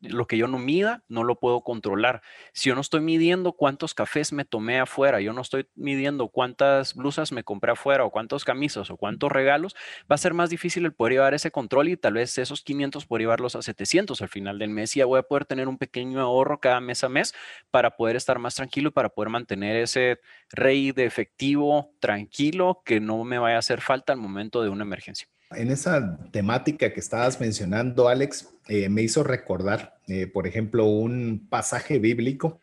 [0.00, 2.22] lo que yo no mida, no lo puedo controlar.
[2.52, 6.94] Si yo no estoy midiendo cuántos cafés me tomé afuera, yo no estoy midiendo cuántas
[6.94, 9.74] blusas me compré afuera o cuántas camisas o cuántos regalos,
[10.10, 13.06] va a ser más difícil el poder llevar ese control y tal vez esos 500
[13.06, 15.78] por llevarlos a 700 al final del mes y ya voy a poder tener un
[15.78, 17.34] pequeño ahorro cada mes a mes
[17.70, 23.00] para poder estar más tranquilo y para poder mantener ese rey de efectivo tranquilo que
[23.00, 25.28] no me vaya a hacer falta al momento de una emergencia.
[25.50, 31.46] En esa temática que estabas mencionando, Alex, eh, me hizo recordar, eh, por ejemplo, un
[31.48, 32.60] pasaje bíblico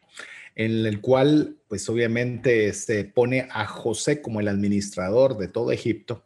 [0.55, 6.25] en el cual, pues obviamente, se pone a José como el administrador de todo Egipto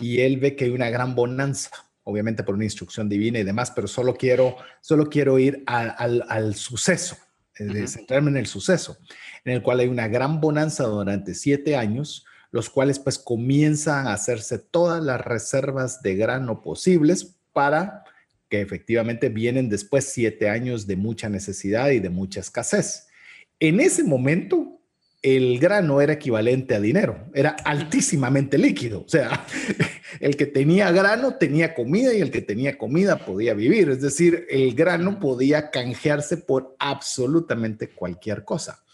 [0.00, 1.70] y él ve que hay una gran bonanza,
[2.02, 7.16] obviamente por una instrucción divina y demás, pero solo quiero, solo quiero ir al, suceso,
[7.56, 8.98] eh, centrarme en el suceso,
[9.44, 14.14] en el cual hay una gran bonanza durante siete años los cuales pues comienzan a
[14.14, 18.04] hacerse todas las reservas de grano posibles para
[18.48, 23.08] que efectivamente vienen después siete años de mucha necesidad y de mucha escasez.
[23.58, 24.80] En ese momento,
[25.22, 29.02] el grano era equivalente a dinero, era altísimamente líquido.
[29.02, 29.44] O sea,
[30.20, 33.88] el que tenía grano tenía comida y el que tenía comida podía vivir.
[33.88, 38.84] Es decir, el grano podía canjearse por absolutamente cualquier cosa.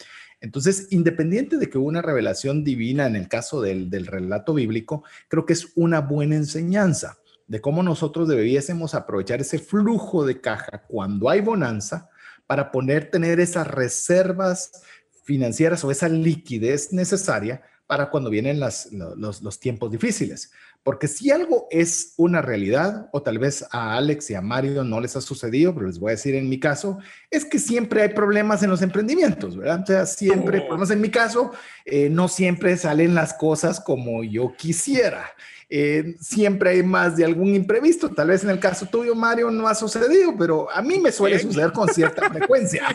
[0.40, 5.52] Entonces, independiente de que una revelación divina en el caso del, relato bíblico, creo que
[5.52, 11.40] es una buena enseñanza de cómo nosotros debiésemos aprovechar ese flujo de caja cuando hay
[11.40, 12.08] bonanza
[12.46, 14.82] para poder tener esas reservas
[15.24, 20.50] financieras o esa liquidez necesaria para cuando vienen los tiempos difíciles.
[20.82, 25.00] Porque si algo es una realidad, o tal vez a Alex y a Mario no
[25.00, 26.98] les ha sucedido, pero les voy a decir en mi caso,
[27.30, 29.82] es que siempre hay problemas en los emprendimientos, ¿verdad?
[29.82, 31.52] O sea, siempre, por lo menos en mi caso,
[31.84, 35.26] eh, no siempre salen las cosas como yo quisiera.
[35.74, 38.10] Eh, siempre hay más de algún imprevisto.
[38.10, 41.38] Tal vez en el caso tuyo, Mario, no ha sucedido, pero a mí me suele
[41.38, 42.94] suceder con cierta frecuencia.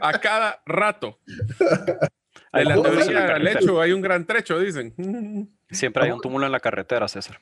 [0.00, 1.20] A cada rato.
[2.54, 4.94] De la teoría al hecho hay un gran trecho, dicen.
[5.70, 7.38] Siempre hay un túmulo en la carretera, César.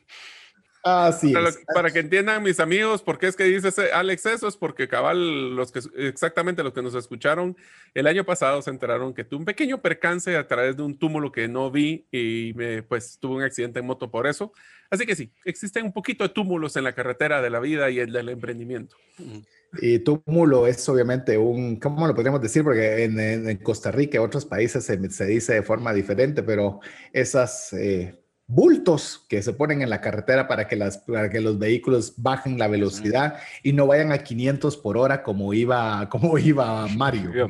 [0.85, 4.47] Así para, para, que entiendan mis amigos, ¿por qué es que dice Alex eso?
[4.47, 7.57] Es porque cabal, los que, exactamente los que nos escucharon
[7.95, 11.32] el año pasado se enteraron que tuve un pequeño percance a través de un túmulo
[11.32, 14.53] que no vi y me, pues tuve un accidente en moto por eso.
[14.91, 18.01] Así que sí, existen un poquito de túmulos en la carretera de la vida y
[18.01, 18.95] el del emprendimiento.
[19.80, 22.62] Y túmulo es obviamente un, ¿cómo lo podríamos decir?
[22.62, 26.80] Porque en, Costa Rica y otros países se, se, dice de forma diferente, pero
[27.14, 27.72] esas...
[27.72, 32.14] Eh, bultos que se ponen en la carretera para que, las, para que los vehículos
[32.16, 37.49] bajen la velocidad y no vayan a 500 por hora como iba, como iba Mario.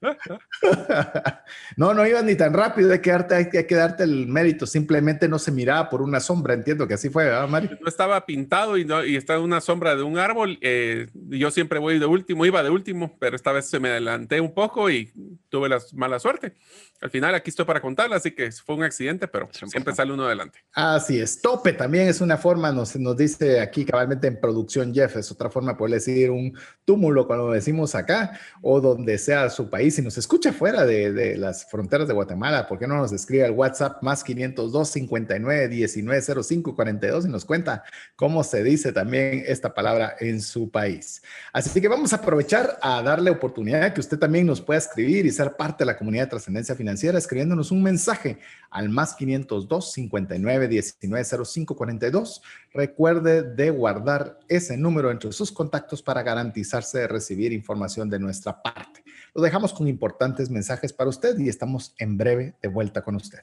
[1.76, 5.28] no, no ibas ni tan rápido, hay que, darte, hay, que darte el mérito, simplemente
[5.28, 7.76] no se miraba por una sombra, entiendo que así fue, ¿verdad, Mario?
[7.80, 11.50] No estaba pintado y, no, y estaba en una sombra de un árbol, eh, yo
[11.50, 14.88] siempre voy de último, iba de último, pero esta vez se me adelanté un poco
[14.90, 15.12] y
[15.48, 16.54] tuve la mala suerte.
[17.00, 20.24] Al final aquí estoy para contarla, así que fue un accidente, pero siempre sale uno
[20.24, 20.58] adelante.
[20.72, 25.16] Así es, tope también es una forma, nos, nos dice aquí cabalmente en producción Jeff,
[25.16, 29.70] es otra forma de poder decir un túmulo cuando decimos acá, o donde sea su
[29.70, 33.12] país, si nos escucha fuera de, de las fronteras de Guatemala, ¿por qué no nos
[33.12, 37.84] escribe al WhatsApp más 502 59 19 05 42 y nos cuenta
[38.16, 41.22] cómo se dice también esta palabra en su país?
[41.52, 45.30] Así que vamos a aprovechar a darle oportunidad que usted también nos pueda escribir y
[45.30, 48.38] ser parte de la comunidad de trascendencia financiera escribiéndonos un mensaje
[48.70, 52.42] al más 502 59 19 05 42.
[52.72, 58.62] Recuerde de guardar ese número entre sus contactos para garantizarse de recibir información de nuestra
[58.62, 59.02] parte.
[59.34, 63.40] Lo dejamos con importantes mensajes para usted y estamos en breve de vuelta con usted.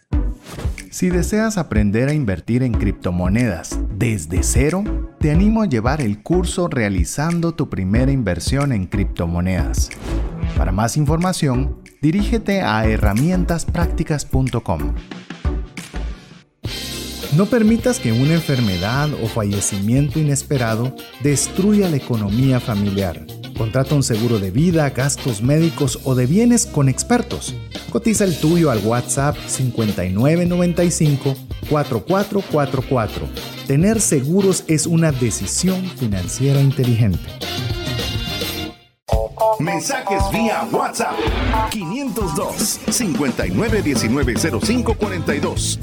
[0.92, 4.84] Si deseas aprender a invertir en criptomonedas desde cero,
[5.20, 9.90] te animo a llevar el curso realizando tu primera inversión en criptomonedas.
[10.58, 14.96] Para más información, dirígete a herramientasprácticas.com.
[17.36, 23.26] No permitas que una enfermedad o fallecimiento inesperado destruya la economía familiar.
[23.58, 27.54] Contrata un seguro de vida, gastos médicos o de bienes con expertos.
[27.90, 31.36] Cotiza el tuyo al WhatsApp 5995
[31.70, 33.28] 4444.
[33.68, 37.20] Tener seguros es una decisión financiera inteligente.
[39.60, 41.16] Mensajes vía WhatsApp
[41.72, 45.80] 502 59190542.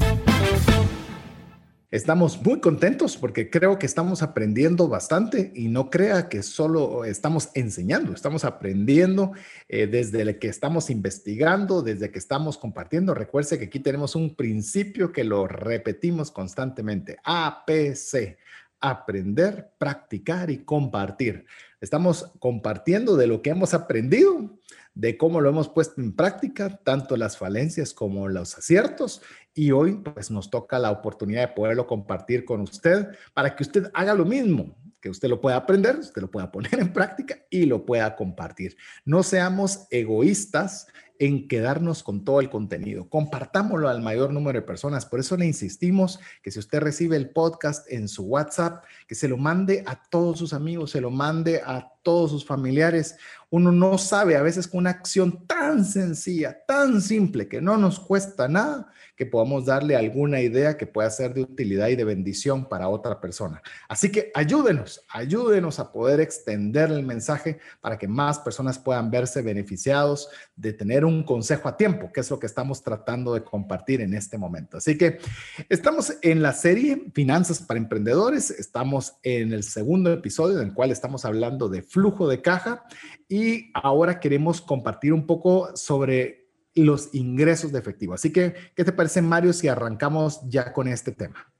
[1.93, 7.51] Estamos muy contentos porque creo que estamos aprendiendo bastante y no crea que solo estamos
[7.53, 9.33] enseñando, estamos aprendiendo
[9.69, 13.13] eh, desde el que estamos investigando, desde que estamos compartiendo.
[13.13, 18.39] Recuerde que aquí tenemos un principio que lo repetimos constantemente, APC,
[18.83, 21.45] aprender, practicar y compartir.
[21.79, 24.59] Estamos compartiendo de lo que hemos aprendido,
[24.93, 29.21] de cómo lo hemos puesto en práctica, tanto las falencias como los aciertos.
[29.53, 33.89] Y hoy pues nos toca la oportunidad de poderlo compartir con usted para que usted
[33.93, 37.65] haga lo mismo, que usted lo pueda aprender, usted lo pueda poner en práctica y
[37.65, 38.75] lo pueda compartir.
[39.05, 40.87] No seamos egoístas
[41.25, 43.07] en quedarnos con todo el contenido.
[43.07, 45.05] Compartámoslo al mayor número de personas.
[45.05, 49.29] Por eso le insistimos que si usted recibe el podcast en su WhatsApp, que se
[49.29, 53.15] lo mande a todos sus amigos, se lo mande a todos sus familiares.
[53.49, 58.01] Uno no sabe a veces con una acción tan sencilla, tan simple, que no nos
[58.01, 62.67] cuesta nada, que podamos darle alguna idea que pueda ser de utilidad y de bendición
[62.67, 63.61] para otra persona.
[63.87, 69.41] Así que ayúdenos, ayúdenos a poder extender el mensaje para que más personas puedan verse
[69.41, 74.01] beneficiados de tener un consejo a tiempo, que es lo que estamos tratando de compartir
[74.01, 74.77] en este momento.
[74.77, 75.19] Así que
[75.69, 80.91] estamos en la serie Finanzas para Emprendedores, estamos en el segundo episodio en el cual
[80.91, 82.83] estamos hablando de flujo de caja
[83.29, 86.42] y ahora queremos compartir un poco sobre
[86.75, 88.13] los ingresos de efectivo.
[88.13, 91.51] Así que, ¿qué te parece, Mario, si arrancamos ya con este tema?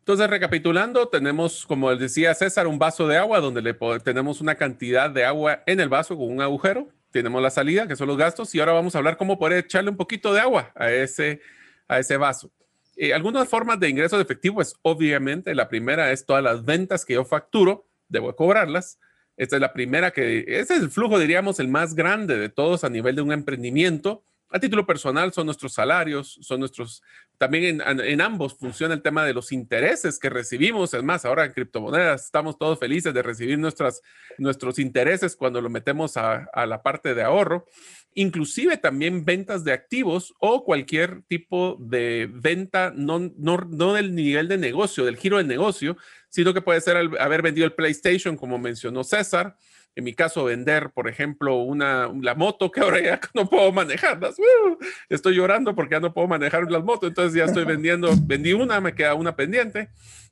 [0.00, 5.10] Entonces, recapitulando, tenemos, como decía César, un vaso de agua donde le tenemos una cantidad
[5.10, 6.88] de agua en el vaso con un agujero.
[7.12, 9.90] Tenemos la salida, que son los gastos, y ahora vamos a hablar cómo poder echarle
[9.90, 11.40] un poquito de agua a ese,
[11.86, 12.50] a ese vaso.
[12.96, 17.04] Eh, algunas formas de ingreso de efectivo es, obviamente, la primera es todas las ventas
[17.04, 18.98] que yo facturo, debo cobrarlas.
[19.36, 22.84] Esta es la primera que, ese es el flujo, diríamos, el más grande de todos
[22.84, 24.24] a nivel de un emprendimiento.
[24.52, 27.04] A título personal son nuestros salarios, son nuestros,
[27.38, 30.92] también en, ambos funciona el tema de los intereses que recibimos.
[30.92, 34.02] Es más, ahora en criptomonedas estamos todos felices de recibir nuestras,
[34.38, 37.66] nuestros intereses cuando lo metemos a, la parte de ahorro.
[38.14, 44.48] Inclusive también ventas de activos o cualquier tipo de venta, no, no, no del nivel
[44.48, 45.96] de negocio, del giro del negocio,
[46.28, 49.56] sino que puede ser haber vendido el PlayStation, como mencionó César.
[49.96, 54.20] En mi caso, vender, por ejemplo, una, la moto que ahora ya no puedo manejar.
[55.08, 58.80] Estoy llorando porque ya no puedo manejar las motos, entonces ya estoy vendiendo, vendí una,
[58.80, 59.88] me queda una pendiente.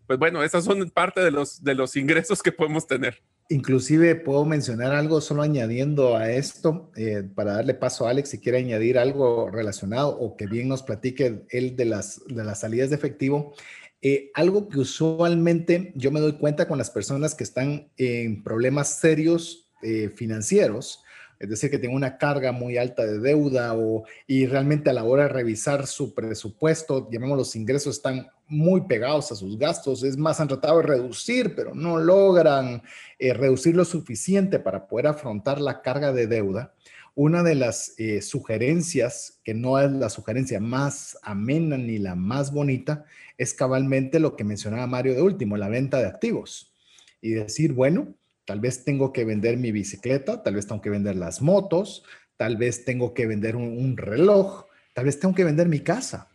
[0.06, 3.22] Pues bueno, esas son parte de los, de los ingresos que podemos tener.
[3.50, 8.38] Inclusive puedo mencionar algo solo añadiendo a esto, eh, para darle paso a Alex si
[8.38, 12.88] quiere añadir algo relacionado o que bien nos platique él de las, de las salidas
[12.88, 13.54] de efectivo.
[14.00, 19.00] Eh, algo que usualmente yo me doy cuenta con las personas que están en problemas
[19.00, 21.02] serios eh, financieros,
[21.38, 25.04] es decir, que tienen una carga muy alta de deuda o, y realmente a la
[25.04, 30.02] hora de revisar su presupuesto, llamemos los ingresos, están muy pegados a sus gastos.
[30.02, 32.82] Es más, han tratado de reducir, pero no logran
[33.18, 36.72] eh, reducir lo suficiente para poder afrontar la carga de deuda
[37.18, 42.52] una de las eh, sugerencias, que no es la sugerencia más amena ni la más
[42.52, 43.06] bonita,
[43.36, 46.72] es cabalmente lo que mencionaba Mario de último, la venta de activos.
[47.20, 48.14] Y decir, bueno,
[48.44, 52.04] tal vez tengo que vender mi bicicleta, tal vez tengo que vender las motos,
[52.36, 56.28] tal vez tengo que vender un reloj, tal vez tengo que vender mi casa.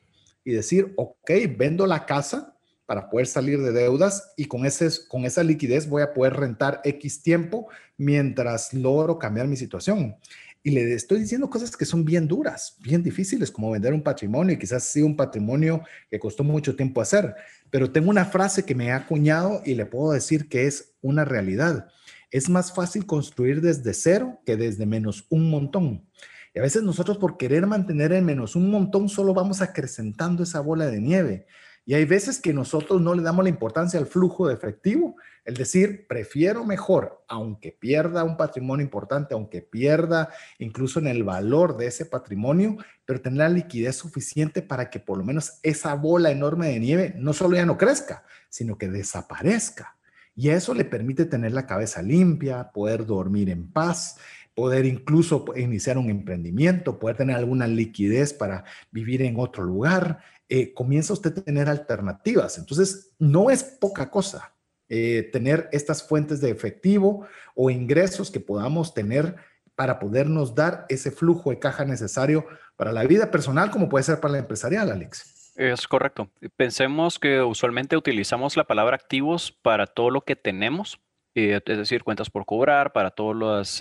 [0.43, 2.53] Y decir, ok, vendo la casa,
[2.85, 6.81] para poder salir de deudas y con, ese, con esa liquidez voy a poder rentar
[6.83, 10.17] X tiempo mientras logro cambiar mi situación.
[10.65, 14.55] Y le estoy diciendo cosas que son bien duras, bien difíciles, como vender un patrimonio
[14.55, 17.35] y quizás sí un patrimonio que costó mucho tiempo hacer.
[17.69, 21.25] Pero tengo una frase que me ha acuñado y le puedo decir que es una
[21.25, 21.89] realidad.
[22.31, 26.07] Es más fácil construir desde cero que desde menos un montón.
[26.55, 30.61] Y a veces nosotros por querer mantener en menos un montón solo vamos acrecentando esa
[30.61, 31.45] bola de nieve.
[31.85, 35.55] Y hay veces que nosotros no le damos la importancia al flujo de efectivo, el
[35.55, 40.29] decir, prefiero mejor, aunque pierda un patrimonio importante, aunque pierda
[40.59, 45.17] incluso en el valor de ese patrimonio, pero tener la liquidez suficiente para que por
[45.17, 49.97] lo menos esa bola enorme de nieve no solo ya no crezca, sino que desaparezca.
[50.35, 54.17] Y eso le permite tener la cabeza limpia, poder dormir en paz,
[54.55, 60.19] poder incluso iniciar un emprendimiento, poder tener alguna liquidez para vivir en otro lugar,
[60.55, 62.59] eh, comienza usted a tener alternativas.
[62.59, 64.53] Entonces, no es poca cosa
[64.87, 67.25] eh, tener estas fuentes de efectivo
[67.55, 69.35] o ingresos que podamos tener
[69.73, 72.45] para podernos dar ese flujo de caja necesario
[72.75, 75.55] para la vida personal como puede ser para la empresarial, Alex.
[75.55, 76.29] Es correcto.
[76.55, 80.99] Pensemos que usualmente utilizamos la palabra activos para todo lo que tenemos,
[81.33, 83.79] eh, es decir, cuentas por cobrar, para todos los,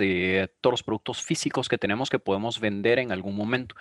[0.63, 3.75] todos los productos físicos que tenemos que podemos vender en algún momento.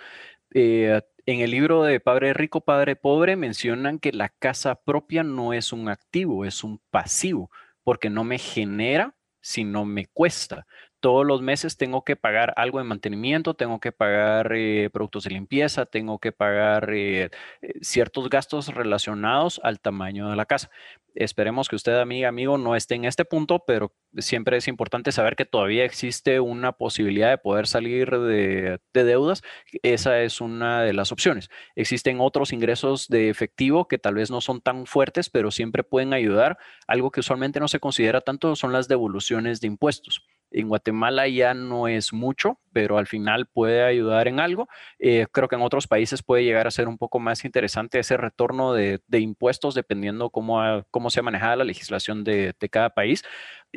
[0.54, 5.54] Eh, en el libro de Padre Rico, Padre Pobre mencionan que la casa propia no
[5.54, 7.50] es un activo, es un pasivo,
[7.84, 10.66] porque no me genera, sino me cuesta
[11.02, 15.32] todos los meses tengo que pagar algo de mantenimiento, tengo que pagar eh, productos de
[15.32, 17.32] limpieza, tengo que pagar eh,
[17.62, 20.70] eh, ciertos gastos relacionados al tamaño de la casa.
[21.16, 25.36] Esperemos que usted, amiga, amigo, no esté en este punto, pero siempre es importante saber
[25.36, 29.42] que todavía existe una posibilidad de poder salir de, de deudas.
[29.84, 31.50] Esa es una de las opciones.
[31.76, 36.14] Existen otros ingresos de efectivo que tal vez no son tan fuertes, pero siempre pueden
[36.14, 36.58] ayudar.
[36.88, 40.26] Algo que usualmente no se considera tanto son las devoluciones de impuestos.
[40.52, 44.68] En Guatemala ya no es mucho, pero al final puede ayudar en algo.
[45.00, 48.18] Eh, creo que en otros países puede llegar a ser un poco más interesante ese
[48.18, 53.24] retorno de, impuestos dependiendo cómo, cómo se ha manejado la legislación de, cada país.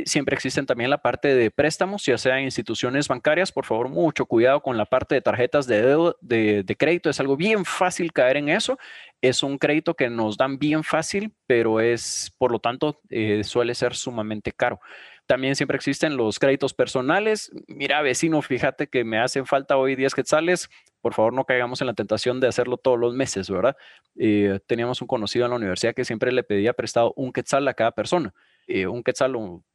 [0.04, 3.52] Siempre existen también la parte de préstamos, ya sea en instituciones bancarias.
[3.52, 7.08] Por favor, mucho cuidado con la parte de tarjetas de, de, crédito.
[7.08, 8.76] Es algo bien fácil caer en eso.
[9.20, 13.74] Es un crédito que nos dan bien fácil, pero es, por lo tanto, eh, suele
[13.76, 14.80] ser sumamente caro.
[15.26, 17.50] También siempre existen los créditos personales.
[17.66, 20.68] Mira, vecino, fíjate que me hacen falta hoy 10 quetzales.
[21.00, 23.76] Por favor, no caigamos en la tentación de hacerlo todos los meses, ¿verdad?
[24.16, 27.74] Eh, teníamos un conocido en la universidad que siempre le pedía prestado un quetzal a
[27.74, 28.34] cada persona.
[28.66, 29.34] Eh, un quetzal,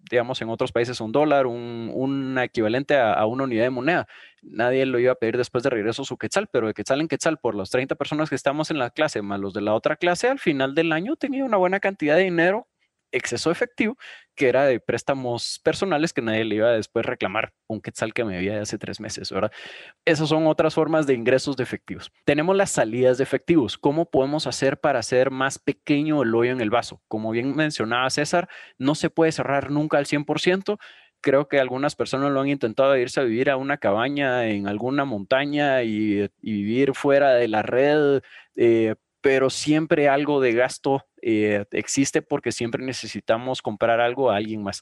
[0.10, 4.08] digamos, en otros países un dólar, un, equivalente a, una unidad de moneda.
[4.42, 7.38] Nadie lo iba a pedir después de regreso su quetzal, pero de quetzal en quetzal,
[7.40, 10.28] por las 30 personas que estamos en la clase, más los de la otra clase,
[10.28, 12.68] al final del año tenía una buena cantidad de dinero
[13.12, 13.98] exceso efectivo,
[14.40, 18.24] que era de préstamos personales que nadie le iba a después reclamar un quetzal que
[18.24, 19.52] me había de hace tres meses, ¿verdad?
[20.06, 22.10] Esas son otras formas de ingresos de efectivos.
[22.24, 23.78] Tenemos las salidas de efectivos.
[23.78, 27.02] ¿Cómo podemos hacer para hacer más pequeño el hoyo en el vaso?
[27.10, 30.80] Como bien mencionaba César, no se puede cerrar nunca al 100%,
[31.20, 35.04] creo que algunas personas lo han intentado irse a vivir a una cabaña en alguna
[35.04, 38.22] montaña y, vivir fuera de la red,
[38.56, 44.64] eh, pero siempre algo de gasto eh, existe porque siempre necesitamos comprar algo a alguien
[44.64, 44.82] más.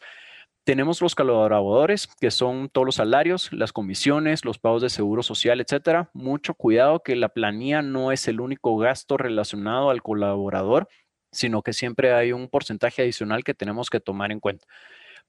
[0.64, 5.62] Tenemos los colaboradores, que son todos los salarios, las comisiones, los pagos de seguro social,
[5.62, 6.10] etcétera.
[6.14, 10.90] Mucho cuidado que la planilla no es el único gasto relacionado al colaborador,
[11.32, 14.66] sino que siempre hay un porcentaje adicional que tenemos que tomar en cuenta.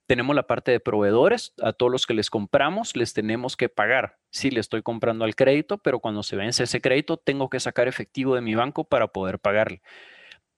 [0.09, 4.17] Tenemos la parte de proveedores, a todos los que les compramos les tenemos que pagar.
[4.31, 7.89] Sí, le estoy comprando al crédito, pero cuando se vence ese crédito tengo que sacar
[7.89, 9.83] efectivo de mi banco para poder pagarle.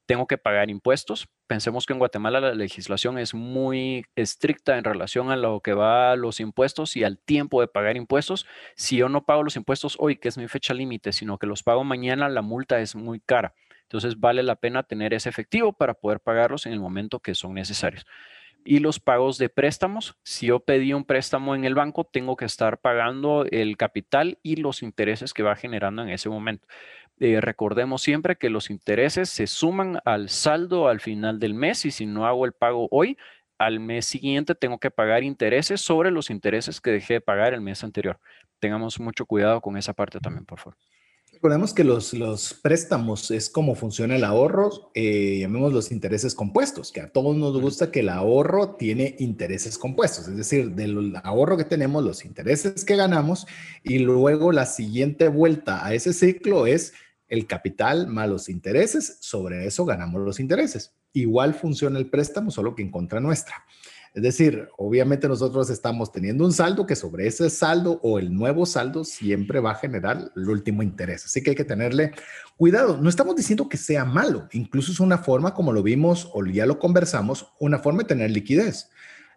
[0.06, 1.28] Tengo que pagar impuestos.
[1.48, 6.12] Pensemos que en Guatemala la legislación es muy estricta en relación a lo que va
[6.12, 8.46] a los impuestos y al tiempo de pagar impuestos.
[8.76, 11.64] Si yo no pago los impuestos hoy, que es mi fecha límite, sino que los
[11.64, 13.54] pago mañana, la multa es muy cara.
[13.82, 17.54] Entonces vale la pena tener ese efectivo para poder pagarlos en el momento que son
[17.54, 18.06] necesarios
[18.64, 20.16] y los pagos de préstamos.
[20.22, 24.56] Si yo pedí un préstamo en el banco, tengo que estar pagando el capital y
[24.56, 26.66] los intereses que va generando en ese momento.
[27.18, 31.90] Eh, recordemos siempre que los intereses se suman al saldo al final del mes y
[31.90, 33.18] si no hago el pago hoy,
[33.58, 37.60] al mes siguiente tengo que pagar intereses sobre los intereses que dejé de pagar el
[37.60, 38.18] mes anterior.
[38.58, 40.89] Tengamos mucho cuidado con esa parte también, por favor.
[41.40, 46.92] Recordemos que los, los préstamos es como funciona el ahorro, eh, llamemos los intereses compuestos,
[46.92, 51.56] que a todos nos gusta que el ahorro tiene intereses compuestos, es decir, del ahorro
[51.56, 53.46] que tenemos, los intereses que ganamos
[53.82, 56.92] y luego la siguiente vuelta a ese ciclo es
[57.26, 60.92] el capital más los intereses, sobre eso ganamos los intereses.
[61.14, 63.64] Igual funciona el préstamo, solo que en contra nuestra.
[64.12, 68.66] Es decir, obviamente nosotros estamos teniendo un saldo que sobre ese saldo o el nuevo
[68.66, 71.24] saldo siempre va a generar el último interés.
[71.24, 72.12] Así que hay que tenerle
[72.56, 72.96] cuidado.
[73.00, 76.66] No estamos diciendo que sea malo, incluso es una forma, como lo vimos o ya
[76.66, 78.90] lo conversamos, una forma de tener liquidez.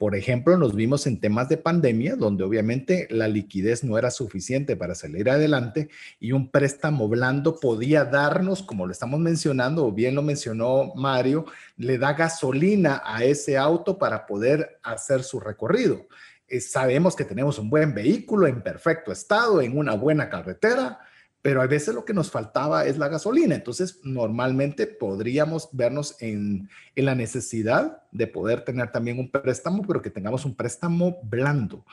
[0.03, 4.75] Por ejemplo, nos vimos en temas de pandemia, donde obviamente la liquidez no era suficiente
[4.75, 5.87] para salir adelante
[6.19, 11.45] y un préstamo blando podía darnos, como lo estamos mencionando, o bien lo mencionó Mario,
[11.77, 16.05] le da gasolina a ese auto para poder hacer su recorrido.
[16.49, 20.99] Eh, sabemos que tenemos un buen vehículo en perfecto estado, en una buena carretera,
[21.43, 23.53] pero a veces lo que nos faltaba es la gasolina.
[23.53, 30.09] Entonces, normalmente podríamos vernos en, la necesidad de poder tener también un préstamo, pero que
[30.09, 31.85] tengamos un préstamo blando.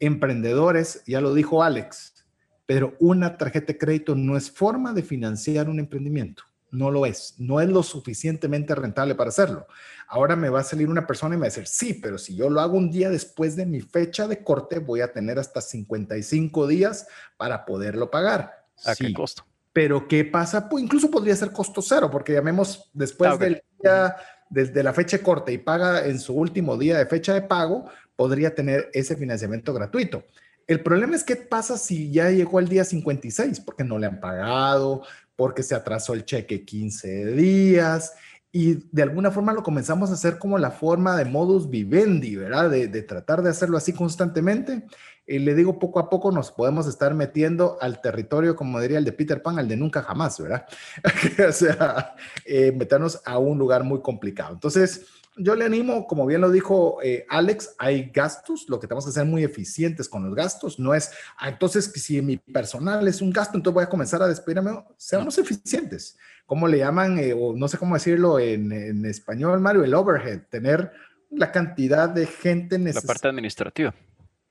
[0.00, 2.26] Emprendedores, ya lo dijo Alex,
[2.66, 6.42] pero una tarjeta de crédito no es forma de financiar un emprendimiento.
[6.72, 9.68] No lo es, no es lo suficientemente rentable para hacerlo.
[10.08, 12.34] Ahora me va a salir una persona y me va a decir, sí, pero si
[12.34, 15.60] yo lo hago un día después de mi fecha de corte, voy a tener hasta
[15.60, 19.44] 55 días para poderlo pagar ¿A qué costo?
[19.72, 20.68] Pero ¿qué pasa?
[20.68, 24.16] Pues incluso podría ser costo cero, porque llamemos después ah, del día,
[24.48, 27.84] desde la fecha corta y paga en su último día de fecha de pago,
[28.16, 30.24] podría tener ese financiamiento gratuito.
[30.66, 34.18] El problema es qué pasa si ya llegó el día 56, porque no le han
[34.18, 35.02] pagado,
[35.36, 38.14] porque se atrasó el cheque 15 días
[38.50, 42.70] y de alguna forma lo comenzamos a hacer como la forma de modus vivendi, ¿verdad?
[42.70, 44.84] De, de tratar de hacerlo así constantemente
[45.26, 49.04] y le digo, poco a poco nos podemos estar metiendo al territorio, como diría el
[49.04, 50.66] de Peter Pan, al de nunca jamás, ¿verdad?
[51.48, 52.14] o sea,
[52.44, 54.54] eh, meternos a un lugar muy complicado.
[54.54, 55.06] Entonces,
[55.36, 59.12] yo le animo, como bien lo dijo eh, Alex, hay gastos, lo que tenemos que
[59.12, 63.32] ser muy eficientes con los gastos, no es, ah, entonces, si mi personal es un
[63.32, 66.16] gasto, entonces voy a comenzar a despedirme, seamos eficientes.
[66.46, 67.18] ¿Cómo le llaman?
[67.18, 70.92] Eh, o no sé cómo decirlo en, en, español, Mario, el overhead, tener
[71.30, 73.08] la cantidad de gente necesaria.
[73.08, 73.92] La parte administrativa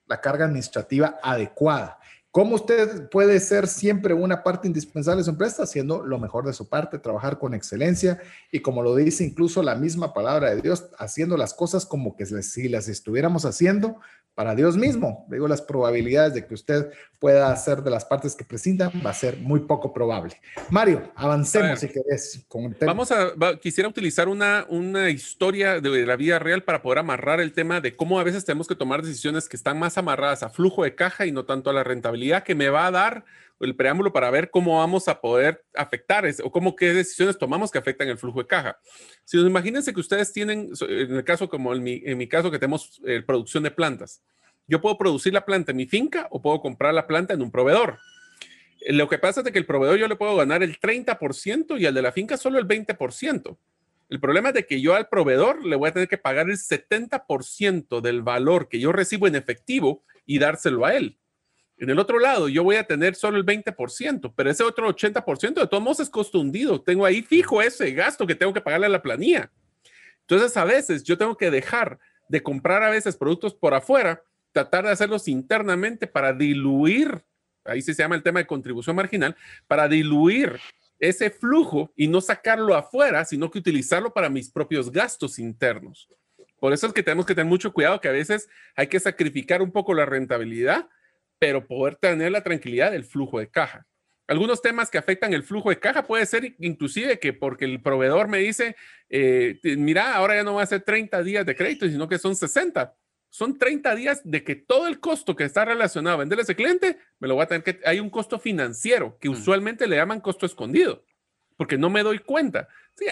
[0.08, 2.00] la carga administrativa adecuada.
[2.36, 5.64] ¿Cómo usted puede ser siempre una parte indispensable de su empresa?
[5.64, 8.20] Haciendo lo mejor de su parte, trabajar con excelencia
[8.52, 12.26] y como lo dice incluso la misma palabra de Dios, haciendo las cosas como que
[12.26, 14.02] si las estuviéramos haciendo
[14.36, 15.26] para Dios mismo.
[15.30, 19.14] Digo, las probabilidades de que usted pueda hacer de las partes que prescindan va a
[19.14, 20.34] ser muy poco probable.
[20.70, 22.92] Mario, avancemos si querés con el tema.
[22.92, 23.32] Vamos a,
[23.62, 27.96] quisiera utilizar una, una historia de la vida real para poder amarrar el tema de
[27.96, 31.26] cómo a veces tenemos que tomar decisiones que están más amarradas a flujo de caja
[31.26, 33.26] y no tanto a la rentabilidad que me va a dar
[33.60, 37.78] el preámbulo para ver cómo vamos a poder afectar o cómo qué decisiones tomamos que
[37.78, 38.78] afectan el flujo de caja.
[39.24, 42.52] Si nos imagínense que ustedes tienen, en el caso como en mi, en mi caso
[42.52, 44.22] que tenemos eh, producción de plantas,
[44.68, 47.52] yo puedo producir la planta en mi finca o puedo comprar la planta en un
[47.52, 48.00] proveedor.
[48.88, 51.94] Lo que pasa es que el proveedor yo le puedo ganar el 30% y al
[51.94, 53.58] de la finca solo el 20%.
[54.10, 56.58] El problema es de que yo al proveedor le voy a tener que pagar el
[56.58, 61.18] 70% del valor que yo recibo en efectivo y dárselo a él.
[61.78, 65.56] En el otro lado, yo voy a tener solo el 20%, pero ese otro 80%
[65.56, 66.82] de todos modos es costo hundido.
[66.82, 69.52] Tengo ahí fijo ese gasto que tengo que pagarle a la planilla.
[70.22, 72.00] Entonces, a veces yo tengo que dejar
[72.30, 77.24] de comprar a veces productos por afuera, tratar de hacerlos internamente para diluir,
[77.66, 79.36] ahí se llama el tema de contribución marginal,
[79.68, 80.60] para diluir
[80.98, 86.08] ese flujo y no sacarlo afuera, sino que utilizarlo para mis propios gastos internos.
[86.58, 89.62] Por eso es que tenemos que tener mucho cuidado que a veces hay que sacrificar
[89.62, 90.88] un poco la rentabilidad
[91.46, 93.86] pero poder tener la tranquilidad del flujo de caja.
[94.28, 98.28] Algunos temas que afectan el flujo de caja puede ser inclusive que porque el proveedor
[98.28, 98.76] me dice,
[99.10, 102.36] eh, mira, ahora ya no va a ser 30 días de crédito, sino que son
[102.36, 102.96] 60.
[103.30, 106.56] Son 30 días de que todo el costo que está relacionado a venderle a ese
[106.56, 109.34] cliente, me lo voy a tener que, hay un costo financiero que mm.
[109.34, 111.06] usualmente le llaman costo escondido,
[111.58, 112.68] porque no me doy cuenta.
[112.96, 113.06] Sí,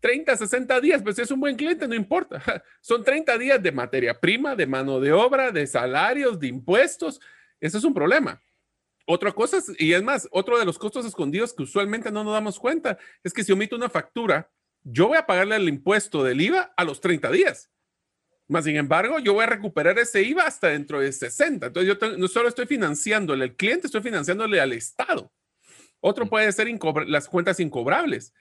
[0.00, 2.42] 30, 60 días, pues si es un buen cliente, no importa.
[2.80, 7.20] Son 30 días de materia prima, de mano de obra, de salarios, de impuestos,
[7.60, 8.42] ese es un problema.
[9.06, 12.58] Otra cosa, y es más, otro de los costos escondidos que usualmente no nos damos
[12.58, 14.50] cuenta, es que si omito una factura,
[14.82, 17.70] yo voy a pagarle el impuesto del IVA a los 30 días.
[18.48, 21.66] Más sin embargo, yo voy a recuperar ese IVA hasta dentro de 60.
[21.66, 25.32] Entonces, yo no solo estoy financiándole al cliente, estoy financiándole al Estado.
[26.00, 26.68] Otro puede ser
[27.06, 28.34] las cuentas incobrables.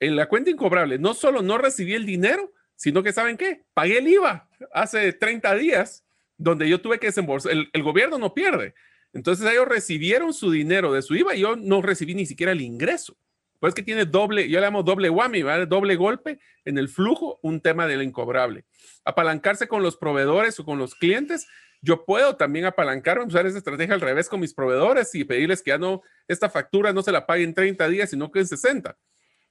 [0.00, 3.98] En la cuenta incobrable, no solo no recibí el dinero, sino que saben qué, pagué
[3.98, 6.05] el IVA hace 30 días
[6.38, 8.74] donde yo tuve que desembolsar, el, gobierno no pierde.
[9.12, 12.60] Entonces ellos recibieron su dinero de su IVA y yo no recibí ni siquiera el
[12.60, 13.16] ingreso.
[13.58, 15.64] Pues que tiene doble, yo le llamo doble whammy, ¿vale?
[15.64, 18.64] doble golpe en el flujo, un tema del incobrable.
[19.04, 21.46] Apalancarse con los proveedores o con los clientes,
[21.80, 25.70] yo puedo también apalancarme, usar esa estrategia al revés con mis proveedores y pedirles que
[25.70, 28.96] ya no, esta factura no se la pague en 30 días, sino que en 60.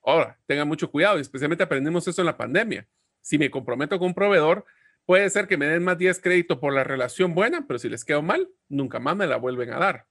[0.04, 2.88] Ahora, tengan mucho cuidado, especialmente aprendimos eso en la pandemia.
[3.22, 4.66] Si me comprometo con un proveedor,
[5.06, 8.04] puede ser que me den más 10 crédito por la relación buena, pero si les
[8.04, 10.08] quedo mal, nunca más me la vuelven a dar.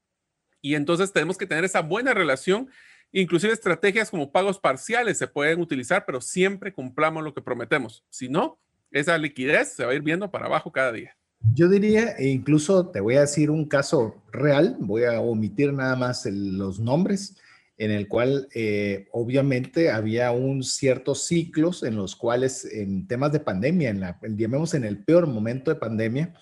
[0.60, 2.70] Y entonces tenemos que tener esa buena relación.
[3.12, 8.04] Inclusive estrategias como pagos parciales se pueden utilizar, pero siempre cumplamos lo que prometemos.
[8.08, 8.58] Si no,
[8.90, 11.16] esa liquidez se va a ir viendo para abajo cada día.
[11.52, 15.94] Yo diría, e incluso te voy a decir un caso real, voy a omitir nada
[15.94, 17.36] más los nombres
[17.76, 23.40] en el cual eh, obviamente había un ciertos ciclos en los cuales en temas de
[23.40, 26.34] pandemia, en la, en el peor momento de pandemia,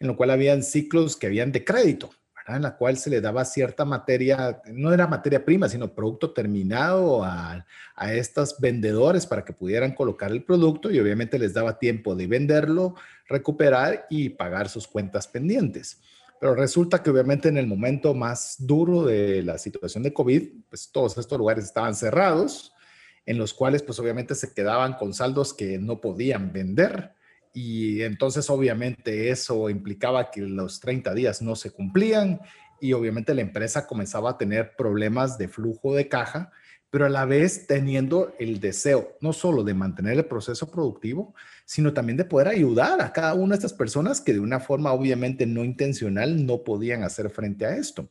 [0.00, 2.10] en lo cual habían ciclos que habían de crédito,
[2.46, 7.22] en la cual se le daba cierta materia, no era materia prima, sino producto terminado
[7.22, 12.14] a, a estos vendedores para que pudieran colocar el producto y obviamente les daba tiempo
[12.14, 12.94] de venderlo,
[13.28, 16.00] recuperar y pagar sus cuentas pendientes.
[16.40, 20.90] Pero resulta que obviamente en el momento más duro de la situación de COVID, pues
[20.92, 22.72] todos estos lugares estaban cerrados,
[23.26, 27.12] en los cuales pues obviamente se quedaban con saldos que no podían vender.
[27.52, 32.40] Y entonces obviamente eso implicaba que los 30 días no se cumplían
[32.80, 36.52] y obviamente la empresa comenzaba a tener problemas de flujo de caja
[36.90, 41.34] pero a la vez teniendo el deseo no solo de mantener el proceso productivo,
[41.68, 44.90] sino también de poder ayudar a cada una de estas personas que de una forma
[44.90, 48.08] obviamente no intencional no podían hacer frente a esto.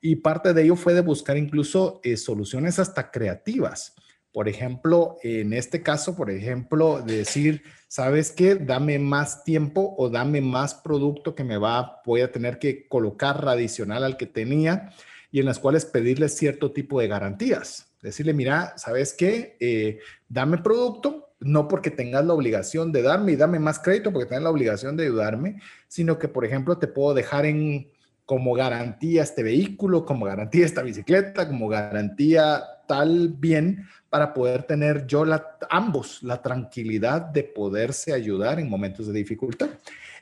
[0.00, 3.94] Y parte de ello fue de buscar incluso eh, soluciones hasta creativas.
[4.32, 8.56] Por ejemplo, en este caso, por ejemplo, decir, ¿sabes qué?
[8.56, 13.48] Dame más tiempo o dame más producto que me va, voy a tener que colocar
[13.48, 14.92] adicional al que tenía
[15.30, 19.56] y en las cuales pedirle cierto tipo de garantías Decirle, mira, ¿sabes qué?
[19.58, 19.98] Eh,
[20.28, 24.44] dame producto, no porque tengas la obligación de darme y dame más crédito porque tengas
[24.44, 27.88] la obligación de ayudarme, sino que, por ejemplo, te puedo dejar en
[28.24, 35.06] como garantía este vehículo, como garantía esta bicicleta, como garantía tal bien para poder tener
[35.06, 39.70] yo la, ambos la tranquilidad de poderse ayudar en momentos de dificultad.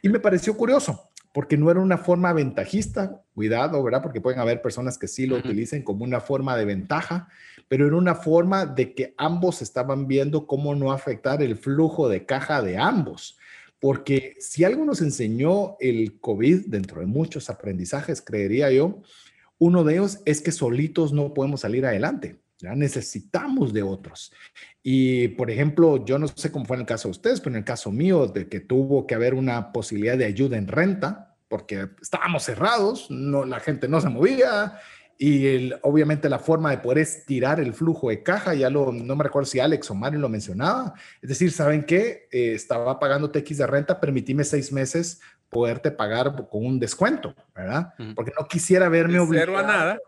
[0.02, 4.02] Y me pareció curioso, porque no era una forma ventajista, cuidado, ¿verdad?
[4.02, 7.28] Porque pueden haber personas que sí lo utilicen como una forma de ventaja,
[7.68, 12.24] pero era una forma de que ambos estaban viendo cómo no afectar el flujo de
[12.24, 13.38] caja de ambos.
[13.80, 19.02] Porque si algo nos enseñó el COVID dentro de muchos aprendizajes, creería yo,
[19.58, 22.40] uno de ellos es que solitos no podemos salir adelante.
[22.58, 24.32] Ya necesitamos de otros.
[24.82, 27.58] Y, por ejemplo, yo no sé cómo fue en el caso de ustedes, pero en
[27.58, 31.88] el caso mío, de que tuvo que haber una posibilidad de ayuda en renta, porque
[32.00, 34.78] estábamos cerrados, no, la gente no se movía,
[35.18, 39.16] y el, obviamente la forma de poder estirar el flujo de caja, ya lo, no
[39.16, 42.28] me recuerdo si Alex o Mario lo mencionaba, es decir, ¿saben qué?
[42.30, 47.94] Eh, estaba pagando TX de renta, permitíme seis meses poderte pagar con un descuento, ¿verdad?
[48.14, 49.58] Porque no quisiera verme obligado.
[49.58, 49.98] a nada.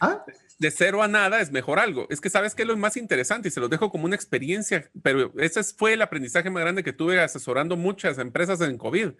[0.00, 0.24] ¿Ah?
[0.58, 2.06] de cero a nada es mejor algo.
[2.10, 4.90] Es que sabes que es lo más interesante y se lo dejo como una experiencia,
[5.02, 9.12] pero ese fue el aprendizaje más grande que tuve asesorando muchas empresas en COVID.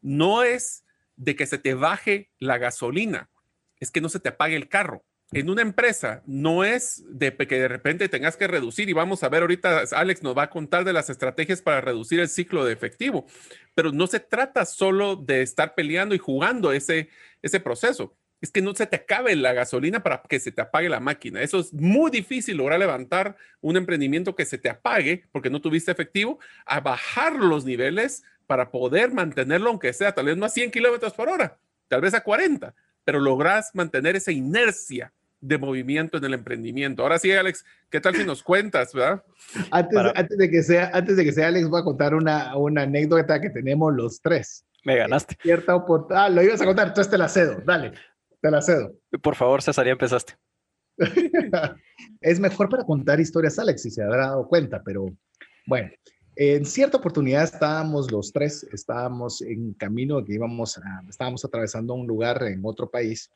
[0.00, 0.84] No es
[1.16, 3.28] de que se te baje la gasolina,
[3.80, 5.04] es que no se te apague el carro.
[5.32, 9.28] En una empresa no es de que de repente tengas que reducir y vamos a
[9.28, 12.72] ver ahorita, Alex nos va a contar de las estrategias para reducir el ciclo de
[12.72, 13.26] efectivo,
[13.74, 17.10] pero no se trata solo de estar peleando y jugando ese,
[17.42, 20.88] ese proceso es que no se te acabe la gasolina para que se te apague
[20.88, 21.42] la máquina.
[21.42, 25.92] Eso es muy difícil lograr levantar un emprendimiento que se te apague porque no tuviste
[25.92, 30.70] efectivo, a bajar los niveles para poder mantenerlo, aunque sea tal vez no a 100
[30.70, 31.58] kilómetros por hora,
[31.88, 32.74] tal vez a 40,
[33.10, 37.02] pero logras mantener esa inercia de movimiento en el emprendimiento.
[37.02, 39.24] Ahora sí, Alex, ¿qué tal si nos cuentas, verdad?
[39.72, 43.40] Antes, de, que sea, antes de que sea Alex, voy a contar una, una anécdota
[43.40, 44.64] que tenemos los tres.
[44.84, 45.36] Me ganaste.
[45.42, 46.26] Cierta oportunidad.
[46.26, 47.94] Ah, lo ibas a contar, entonces te la cedo, dale.
[48.40, 48.92] Te la cedo.
[49.20, 50.34] Por favor, César, ya empezaste.
[52.20, 55.06] es mejor para contar historias, Alex, si se habrá dado cuenta, pero
[55.66, 55.90] bueno,
[56.42, 62.42] en cierta oportunidad estábamos los tres, estábamos en camino que íbamos, estábamos atravesando un lugar
[62.44, 63.30] en otro país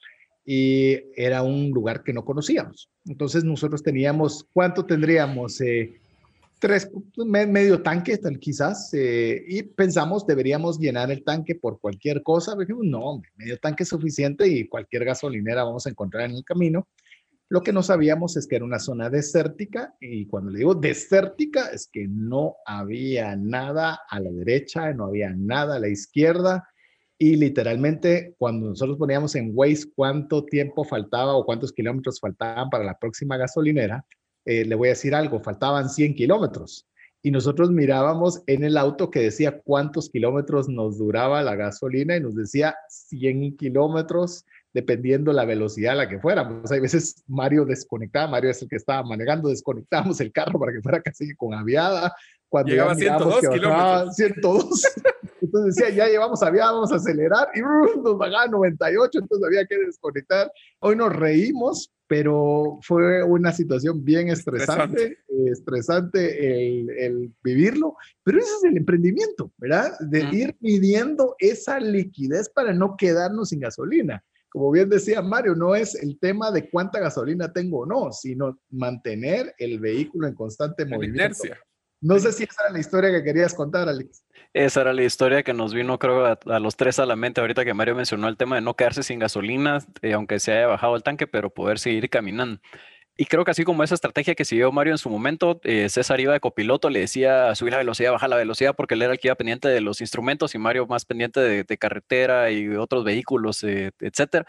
[0.46, 2.88] y era un lugar que no conocíamos.
[3.04, 5.60] Entonces nosotros teníamos, ¿cuánto tendríamos?
[5.60, 6.00] Eh,
[6.58, 6.90] tres,
[7.26, 12.56] medio tanque quizás, eh, y pensamos deberíamos llenar el tanque por cualquier cosa.
[12.56, 16.88] No, medio tanque es suficiente y cualquier gasolinera vamos a encontrar en el camino.
[17.48, 21.68] Lo que no sabíamos es que era una zona desértica y cuando le digo desértica
[21.68, 26.66] es que no había nada a la derecha, no había nada a la izquierda
[27.18, 32.84] y literalmente cuando nosotros poníamos en Waze cuánto tiempo faltaba o cuántos kilómetros faltaban para
[32.84, 34.04] la próxima gasolinera,
[34.44, 36.86] eh, le voy a decir algo, faltaban 100 kilómetros.
[37.22, 42.20] Y nosotros mirábamos en el auto que decía cuántos kilómetros nos duraba la gasolina y
[42.20, 44.44] nos decía 100 kilómetros
[44.74, 46.70] dependiendo la velocidad a la que fuéramos.
[46.72, 50.82] Hay veces Mario desconectaba, Mario es el que estaba manejando, desconectábamos el carro para que
[50.82, 52.12] fuera casi con aviada.
[52.48, 54.16] Cuando Llegaba a 102 kilómetros.
[54.16, 54.82] 102.
[55.40, 59.66] Entonces decía, ya llevamos aviada, vamos a acelerar y uh, nos pagaba 98, entonces había
[59.66, 60.50] que desconectar.
[60.80, 68.64] Hoy nos reímos, pero fue una situación bien estresante, estresante, el, vivirlo, pero ese es
[68.64, 69.92] el emprendimiento, ¿verdad?
[70.00, 74.24] De ir midiendo esa liquidez para no quedarnos sin gasolina
[74.54, 78.60] como bien decía Mario, no es el tema de cuánta gasolina tengo o no, sino
[78.70, 81.42] mantener el vehículo en constante movimiento.
[82.00, 84.24] No sé si esa era la historia que querías contar, Alex.
[84.52, 87.64] Esa era la historia que nos vino, creo, a, los tres a la mente ahorita
[87.64, 90.94] que Mario mencionó el tema de no quedarse sin gasolina, eh, aunque se haya bajado
[90.94, 92.60] el tanque, pero poder seguir caminando.
[93.16, 96.20] Y creo que así como esa estrategia que siguió Mario en su momento, eh, César
[96.20, 99.20] iba de copiloto, le decía subir la velocidad, bajar la velocidad, porque él era el
[99.20, 103.62] que iba pendiente de los instrumentos y Mario más pendiente de, carretera y otros vehículos,
[103.62, 104.46] eh, etcétera.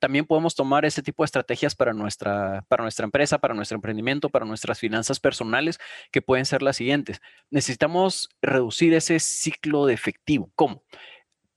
[0.00, 4.30] También podemos tomar ese tipo de estrategias para nuestra, para nuestra empresa, para nuestro emprendimiento,
[4.30, 5.78] para nuestras finanzas personales,
[6.10, 7.20] que pueden ser las siguientes.
[7.50, 10.50] Necesitamos reducir ese ciclo de efectivo.
[10.56, 10.82] ¿Cómo?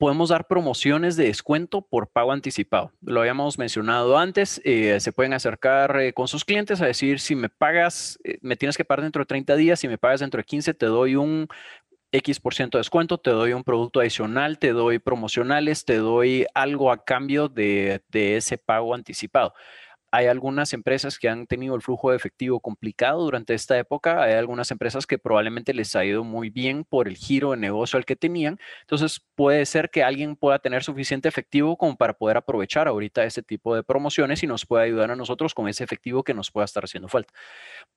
[0.01, 2.91] Podemos dar promociones de descuento por pago anticipado.
[3.03, 7.35] Lo habíamos mencionado antes, eh, se pueden acercar eh, con sus clientes a decir, si
[7.35, 10.39] me pagas, eh, me tienes que pagar dentro de 30 días, si me pagas dentro
[10.39, 11.47] de 15, te doy un
[12.11, 16.47] X por ciento de descuento, te doy un producto adicional, te doy promocionales, te doy
[16.55, 19.53] algo a cambio de, de ese pago anticipado.
[20.11, 24.21] Hay algunas empresas que han tenido el flujo de efectivo complicado durante esta época.
[24.21, 27.97] Hay algunas empresas que probablemente les ha ido muy bien por el giro de negocio
[27.97, 28.59] al que tenían.
[28.81, 33.41] Entonces puede ser que alguien pueda tener suficiente efectivo como para poder aprovechar ahorita ese
[33.41, 36.65] tipo de promociones y nos pueda ayudar a nosotros con ese efectivo que nos pueda
[36.65, 37.33] estar haciendo falta.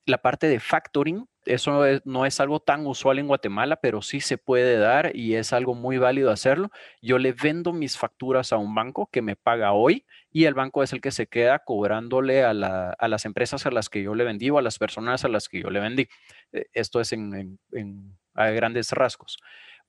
[0.05, 4.37] La parte de factoring eso no es algo tan usual en Guatemala, pero sí se
[4.37, 6.71] puede dar y es algo muy válido hacerlo.
[7.01, 10.83] Yo le vendo mis facturas a un banco que me paga hoy y el banco
[10.83, 14.49] es el que se queda cobrándole a, las empresas a las que yo le vendí
[14.49, 16.07] o a las personas a las que yo le vendí.
[16.51, 17.59] Eh, esto es en,
[18.33, 19.37] a grandes rasgos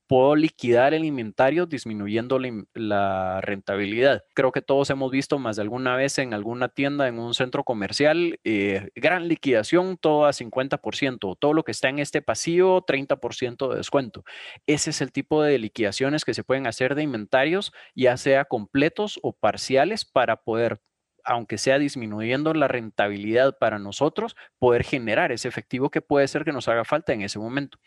[0.06, 2.38] puedo liquidar el inventario disminuyendo
[2.74, 4.24] la, rentabilidad.
[4.34, 7.64] Creo que todos hemos visto más de alguna vez en alguna tienda, en un centro
[7.64, 13.68] comercial, eh, gran liquidación, todo a 50%, todo lo que está en este pasillo, 30%
[13.68, 14.24] de descuento.
[14.66, 19.18] Ese es el tipo de liquidaciones que se pueden hacer de inventarios, ya sea completos
[19.22, 20.80] o parciales, para poder
[21.26, 26.52] aunque sea disminuyendo la rentabilidad para nosotros, poder generar ese efectivo que puede ser que
[26.52, 27.78] nos haga falta en ese momento.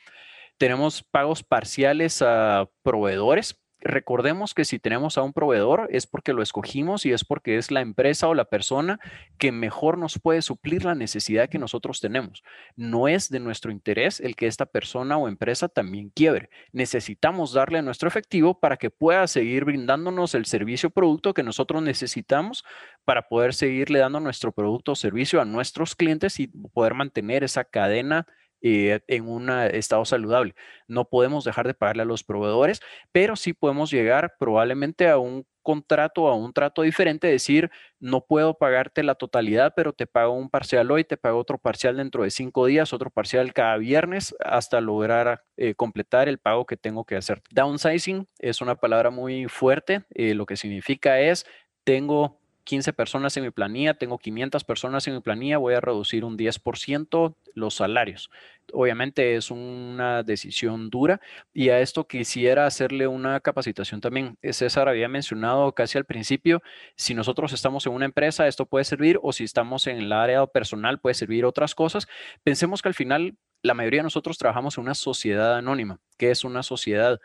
[0.60, 3.64] Tenemos pagos parciales a proveedores.
[3.80, 7.72] Recordemos que si tenemos a un proveedor es porque lo escogimos y es porque es
[7.72, 9.00] la empresa o la persona
[9.38, 12.44] que mejor nos puede suplir la necesidad que nosotros tenemos.
[12.76, 16.50] No es de nuestro interés el que esta persona o empresa también quiebre.
[16.74, 21.82] Necesitamos darle nuestro efectivo para que pueda seguir brindándonos el servicio o producto que nosotros
[21.82, 22.66] necesitamos
[23.06, 27.64] para poder seguirle dando nuestro producto o servicio a nuestros clientes y poder mantener esa
[27.64, 28.28] cadena
[28.62, 30.56] eh, en un estado saludable.
[30.88, 32.82] No podemos dejar de pagarle a los proveedores,
[33.12, 37.70] pero sí podemos llegar probablemente a un contrato, a un trato diferente, decir,
[38.00, 41.98] no puedo pagarte la totalidad, pero te pago un parcial hoy, te pago otro parcial
[41.98, 46.78] dentro de cinco días, otro parcial cada viernes, hasta lograr eh, completar el pago que
[46.78, 47.42] tengo que hacer.
[47.52, 51.46] Downsizing es una palabra muy fuerte, eh, lo que significa es,
[51.84, 52.39] tengo
[52.70, 56.38] 15 personas en mi planilla, tengo 500 personas en mi planilla, voy a reducir un
[56.38, 58.30] 10% los salarios.
[58.72, 61.20] Obviamente es una decisión dura
[61.52, 64.38] y a esto quisiera hacerle una capacitación también.
[64.52, 66.62] César había mencionado casi al principio,
[66.96, 70.46] si nosotros estamos en una empresa, esto puede servir o si estamos en el área
[70.46, 72.08] personal, puede servir otras cosas.
[72.44, 76.02] Pensemos que al final la mayoría de nosotros trabajamos en una sociedad anónima.
[76.20, 77.20] ¿Qué es una sociedad?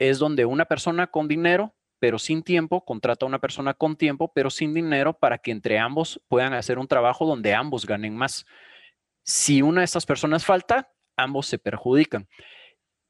[0.00, 1.72] Es donde una persona con dinero
[2.02, 5.78] pero sin tiempo, contrata a una persona con tiempo, pero sin dinero para que entre
[5.78, 8.44] ambos puedan hacer un trabajo donde ambos ganen más.
[9.22, 12.26] Si una de estas personas falta, ambos se perjudican.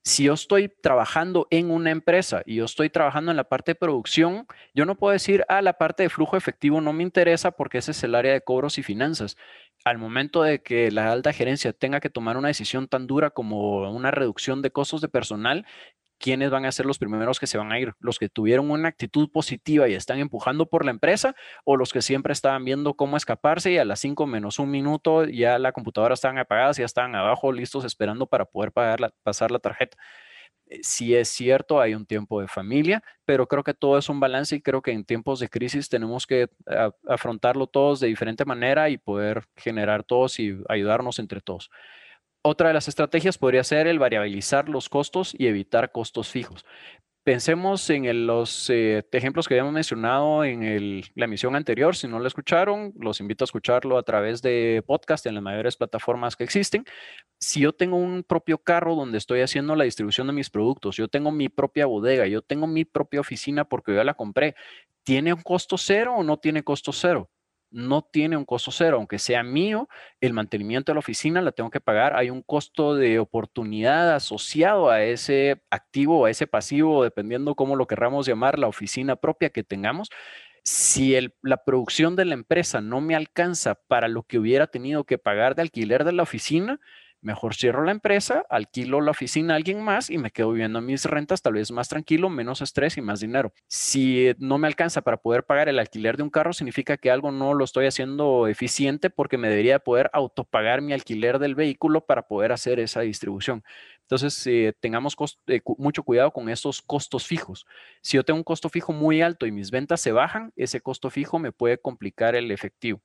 [0.05, 3.77] Si yo estoy trabajando en una empresa y yo estoy trabajando en la parte de
[3.77, 7.79] producción, yo no puedo decir, ah, la parte de flujo efectivo no me interesa porque
[7.79, 9.39] ese es el área de cobros y finanzas.
[9.87, 13.91] Al momento de que la alta gerencia tenga que tomar una decisión tan dura como
[13.91, 15.65] una reducción de costos de personal,
[16.23, 17.95] ¿quiénes van a ser los primeros que se van a ir?
[18.01, 21.35] ¿Los que tuvieron una actitud positiva y están empujando por la empresa
[21.65, 25.25] o los que siempre estaban viendo cómo escaparse y a las 5 menos un minuto
[25.27, 29.59] ya la computadora estaban apagadas, ya estaban abajo listos esperando para poder pagar pasar la
[29.59, 29.99] tarjeta?
[30.67, 34.21] Eh, si es cierto, hay un tiempo de familia, pero creo que todo es un
[34.21, 36.49] balance y creo que en tiempos de crisis tenemos que
[37.09, 41.71] afrontarlo todos de diferente manera y poder generar todos y ayudarnos entre todos.
[42.45, 46.65] Otra de las estrategias podría ser el variabilizar los costos y evitar costos fijos.
[47.23, 51.95] Pensemos en los eh, ejemplos que habíamos mencionado en la emisión anterior.
[51.95, 55.77] Si no lo escucharon, los invito a escucharlo a través de podcast en las mayores
[55.77, 56.85] plataformas que existen.
[57.39, 61.07] Si yo tengo un propio carro donde estoy haciendo la distribución de mis productos, yo
[61.07, 64.57] tengo mi propia bodega, yo tengo mi propia oficina porque yo la compré,
[65.05, 67.31] ¿tiene un costo cero o no tiene costo cero?
[67.73, 69.89] No tiene un costo cero, aunque sea mío,
[70.21, 74.91] el mantenimiento de la oficina la tengo que pagar, hay un costo de oportunidad asociado
[74.91, 79.51] a ese activo o a ese pasivo, dependiendo cómo lo querramos llamar, la oficina propia
[79.51, 80.11] que tengamos.
[80.65, 85.19] Si la producción de la empresa no me alcanza para lo que hubiera tenido que
[85.19, 86.79] pagar de alquiler de la oficina,
[87.23, 91.05] Mejor cierro la empresa, alquilo la oficina a alguien más y me quedo viviendo mis
[91.05, 93.53] rentas, tal vez más tranquilo, menos estrés y más dinero.
[93.69, 97.31] Si no me alcanza para poder pagar el alquiler de un carro, significa que algo
[97.31, 102.27] no lo estoy haciendo eficiente porque me debería poder autopagar mi alquiler del vehículo para
[102.27, 103.63] poder hacer esa distribución.
[104.01, 105.17] Entonces, eh, tengamos
[105.47, 107.67] eh, mucho cuidado con esos costos fijos.
[108.03, 111.09] Si yo tengo un costo fijo muy alto y mis ventas se bajan, ese costo
[111.09, 113.01] fijo me puede complicar el efectivo.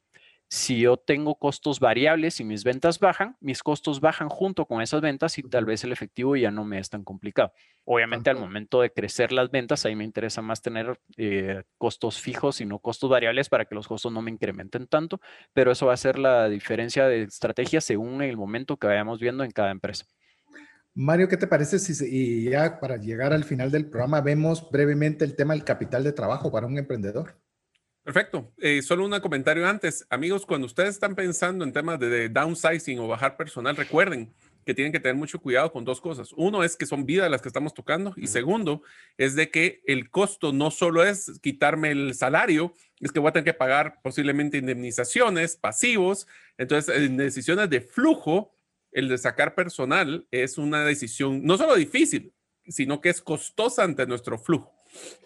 [0.50, 5.02] Si yo tengo costos variables y mis ventas bajan, mis costos bajan junto con esas
[5.02, 7.52] ventas y tal vez el efectivo ya no me es tan complicado.
[7.84, 12.62] Obviamente al momento de crecer las ventas, ahí me interesa más tener eh, costos fijos
[12.62, 15.20] y no costos variables para que los costos no me incrementen tanto,
[15.52, 19.44] pero eso va a ser la diferencia de estrategia según el momento que vayamos viendo
[19.44, 20.06] en cada empresa.
[20.94, 25.26] Mario, ¿qué te parece si y ya para llegar al final del programa vemos brevemente
[25.26, 27.36] el tema del capital de trabajo para un emprendedor?
[28.08, 28.54] Perfecto.
[28.60, 30.08] Eh, solo un comentario antes.
[30.10, 34.34] Amigos, cuando ustedes están pensando en temas de, downsizing o bajar personal, recuerden
[34.66, 36.32] que tienen que tener mucho cuidado con dos cosas.
[36.38, 38.82] Uno es que son vidas las que estamos tocando y segundo
[39.18, 43.34] es de que el costo no solo es quitarme el salario, es que voy a
[43.34, 46.28] tener que pagar posiblemente indemnizaciones, pasivos.
[46.58, 48.56] Entonces, en decisiones de flujo,
[48.94, 52.34] el de sacar personal es una decisión no solo difícil,
[52.70, 54.77] sino que es costosa ante nuestro flujo.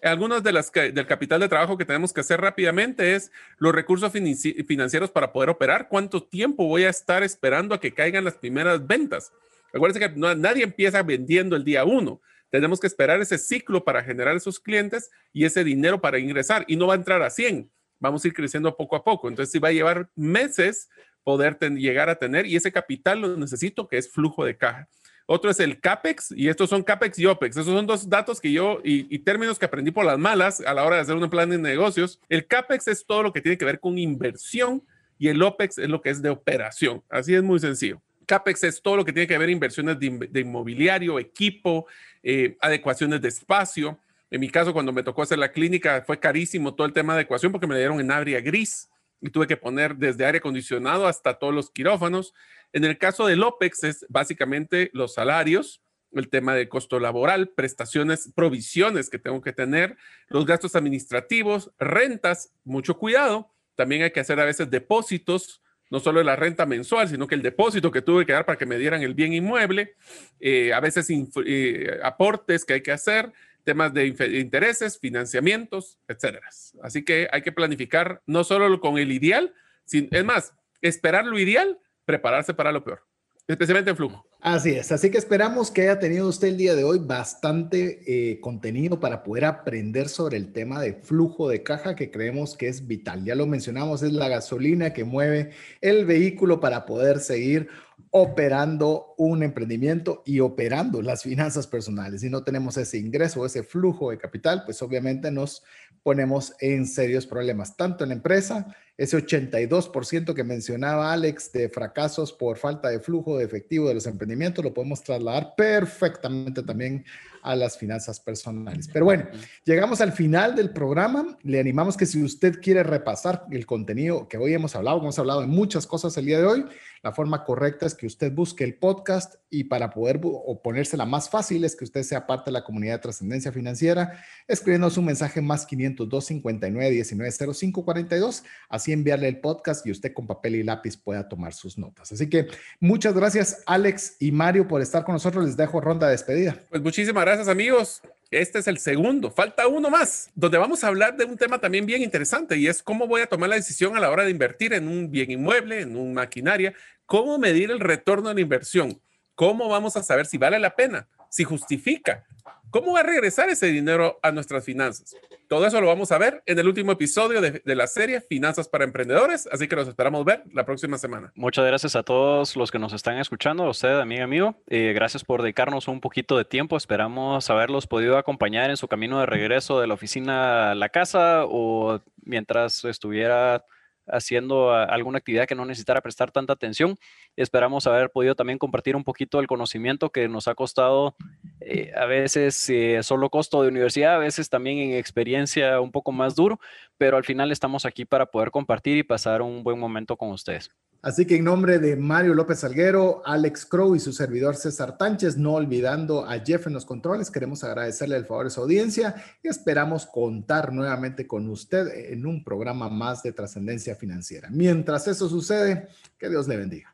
[0.01, 4.11] Algunas de las del capital de trabajo que tenemos que hacer rápidamente es los recursos
[4.11, 5.87] financieros para poder operar.
[5.87, 9.31] ¿Cuánto tiempo voy a estar esperando a que caigan las primeras ventas?
[9.73, 12.21] Acuérdense que nadie empieza vendiendo el día uno.
[12.49, 16.65] Tenemos que esperar ese ciclo para generar esos clientes y ese dinero para ingresar.
[16.67, 17.71] Y no va a entrar a 100.
[17.99, 19.29] Vamos a ir creciendo poco a poco.
[19.29, 20.89] Entonces, sí va a llevar meses
[21.23, 24.89] poder llegar a tener y ese capital lo necesito, que es flujo de caja.
[25.25, 27.57] Otro es el CAPEX y estos son CAPEX y OPEX.
[27.57, 30.83] Esos son dos datos que yo y, términos que aprendí por las malas a la
[30.83, 32.19] hora de hacer un plan de negocios.
[32.29, 34.83] El CAPEX es todo lo que tiene que ver con inversión
[35.17, 37.03] y el OPEX es lo que es de operación.
[37.09, 38.01] Así es muy sencillo.
[38.25, 41.85] CAPEX es todo lo que tiene que ver inversiones de, inmobiliario, equipo,
[42.23, 43.97] eh, adecuaciones de espacio.
[44.29, 47.19] En mi caso, cuando me tocó hacer la clínica, fue carísimo todo el tema de
[47.19, 48.89] adecuación porque me dieron en área gris
[49.21, 52.33] y tuve que poner desde aire acondicionado hasta todos los quirófanos.
[52.73, 55.81] En el caso del OPEX es básicamente los salarios,
[56.13, 62.53] el tema de costo laboral, prestaciones, provisiones que tengo que tener, los gastos administrativos, rentas,
[62.63, 63.51] mucho cuidado.
[63.75, 67.41] También hay que hacer a veces depósitos, no solo la renta mensual, sino que el
[67.41, 69.95] depósito que tuve que dar para que me dieran el bien inmueble,
[70.39, 73.31] eh, a veces eh, aportes que hay que hacer,
[73.63, 76.47] temas de intereses, financiamientos, etcétera.
[76.81, 79.53] Así que hay que planificar no solo con el ideal,
[79.85, 83.01] sino, es más, esperar lo ideal, prepararse para lo peor,
[83.47, 84.25] especialmente en flujo.
[84.39, 88.39] Así es, así que esperamos que haya tenido usted el día de hoy bastante eh,
[88.41, 92.87] contenido para poder aprender sobre el tema de flujo de caja que creemos que es
[92.87, 93.23] vital.
[93.23, 97.69] Ya lo mencionamos, es la gasolina que mueve el vehículo para poder seguir
[98.09, 102.21] operando un emprendimiento y operando las finanzas personales.
[102.21, 105.63] Si no tenemos ese ingreso, ese flujo de capital, pues obviamente nos
[106.03, 112.31] ponemos en serios problemas, tanto en la empresa, ese 82% que mencionaba Alex de fracasos
[112.31, 117.03] por falta de flujo de efectivo de los emprendimientos, lo podemos trasladar perfectamente también
[117.41, 118.87] a las finanzas personales.
[118.91, 119.25] Pero bueno,
[119.65, 121.37] llegamos al final del programa.
[121.41, 125.41] Le animamos que si usted quiere repasar el contenido que hoy hemos hablado, hemos hablado
[125.41, 126.65] de muchas cosas el día de hoy,
[127.03, 131.29] la forma correcta es que usted busque el podcast y para poder o ponérsela más
[131.29, 135.41] fácil es que usted sea parte de la comunidad de trascendencia financiera, escribiendo un mensaje
[135.41, 140.63] más 502 59 19 05 42, así enviarle el podcast y usted con papel y
[140.63, 142.11] lápiz pueda tomar sus notas.
[142.11, 142.47] Así que
[142.79, 145.45] muchas gracias Alex y Mario por estar con nosotros.
[145.45, 146.57] Les dejo ronda de despedida.
[146.69, 148.01] Pues muchísimas gracias amigos.
[148.31, 151.85] Este es el segundo, falta uno más, donde vamos a hablar de un tema también
[151.85, 154.71] bien interesante y es cómo voy a tomar la decisión a la hora de invertir
[154.71, 156.73] en un bien inmueble, en una maquinaria,
[157.05, 159.01] cómo medir el retorno de la inversión,
[159.35, 162.25] cómo vamos a saber si vale la pena, si justifica,
[162.71, 165.13] ¿Cómo va a regresar ese dinero a nuestras finanzas?
[165.49, 168.85] Todo eso lo vamos a ver en el último episodio de, la serie Finanzas para
[168.85, 171.33] Emprendedores, así que los esperamos ver la próxima semana.
[171.35, 174.55] Muchas gracias a todos los que nos están escuchando, a usted, amigo amigo.
[174.67, 176.77] Eh, gracias por dedicarnos un poquito de tiempo.
[176.77, 181.43] Esperamos haberlos podido acompañar en su camino de regreso de la oficina a la casa
[181.43, 183.65] o mientras estuviera
[184.11, 186.97] haciendo alguna actividad que no necesitara prestar tanta atención.
[187.35, 191.15] Esperamos haber podido también compartir un poquito el conocimiento que nos ha costado
[191.59, 196.11] eh, a veces eh, solo costo de universidad, a veces también en experiencia un poco
[196.11, 196.59] más duro,
[196.97, 200.69] pero al final estamos aquí para poder compartir y pasar un buen momento con ustedes.
[201.03, 205.35] Así que en nombre de Mario López Salguero, Alex Crow y su servidor César Tánchez,
[205.35, 209.47] no olvidando a Jeff en los controles, queremos agradecerle el favor de su audiencia y
[209.47, 214.49] esperamos contar nuevamente con usted en un programa más de trascendencia financiera.
[214.51, 215.87] Mientras eso sucede,
[216.19, 216.93] que Dios le bendiga.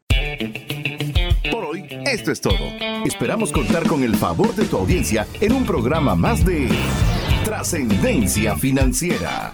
[1.51, 2.55] Por hoy, esto es todo.
[3.05, 6.69] Esperamos contar con el favor de tu audiencia en un programa más de
[7.43, 9.53] trascendencia financiera.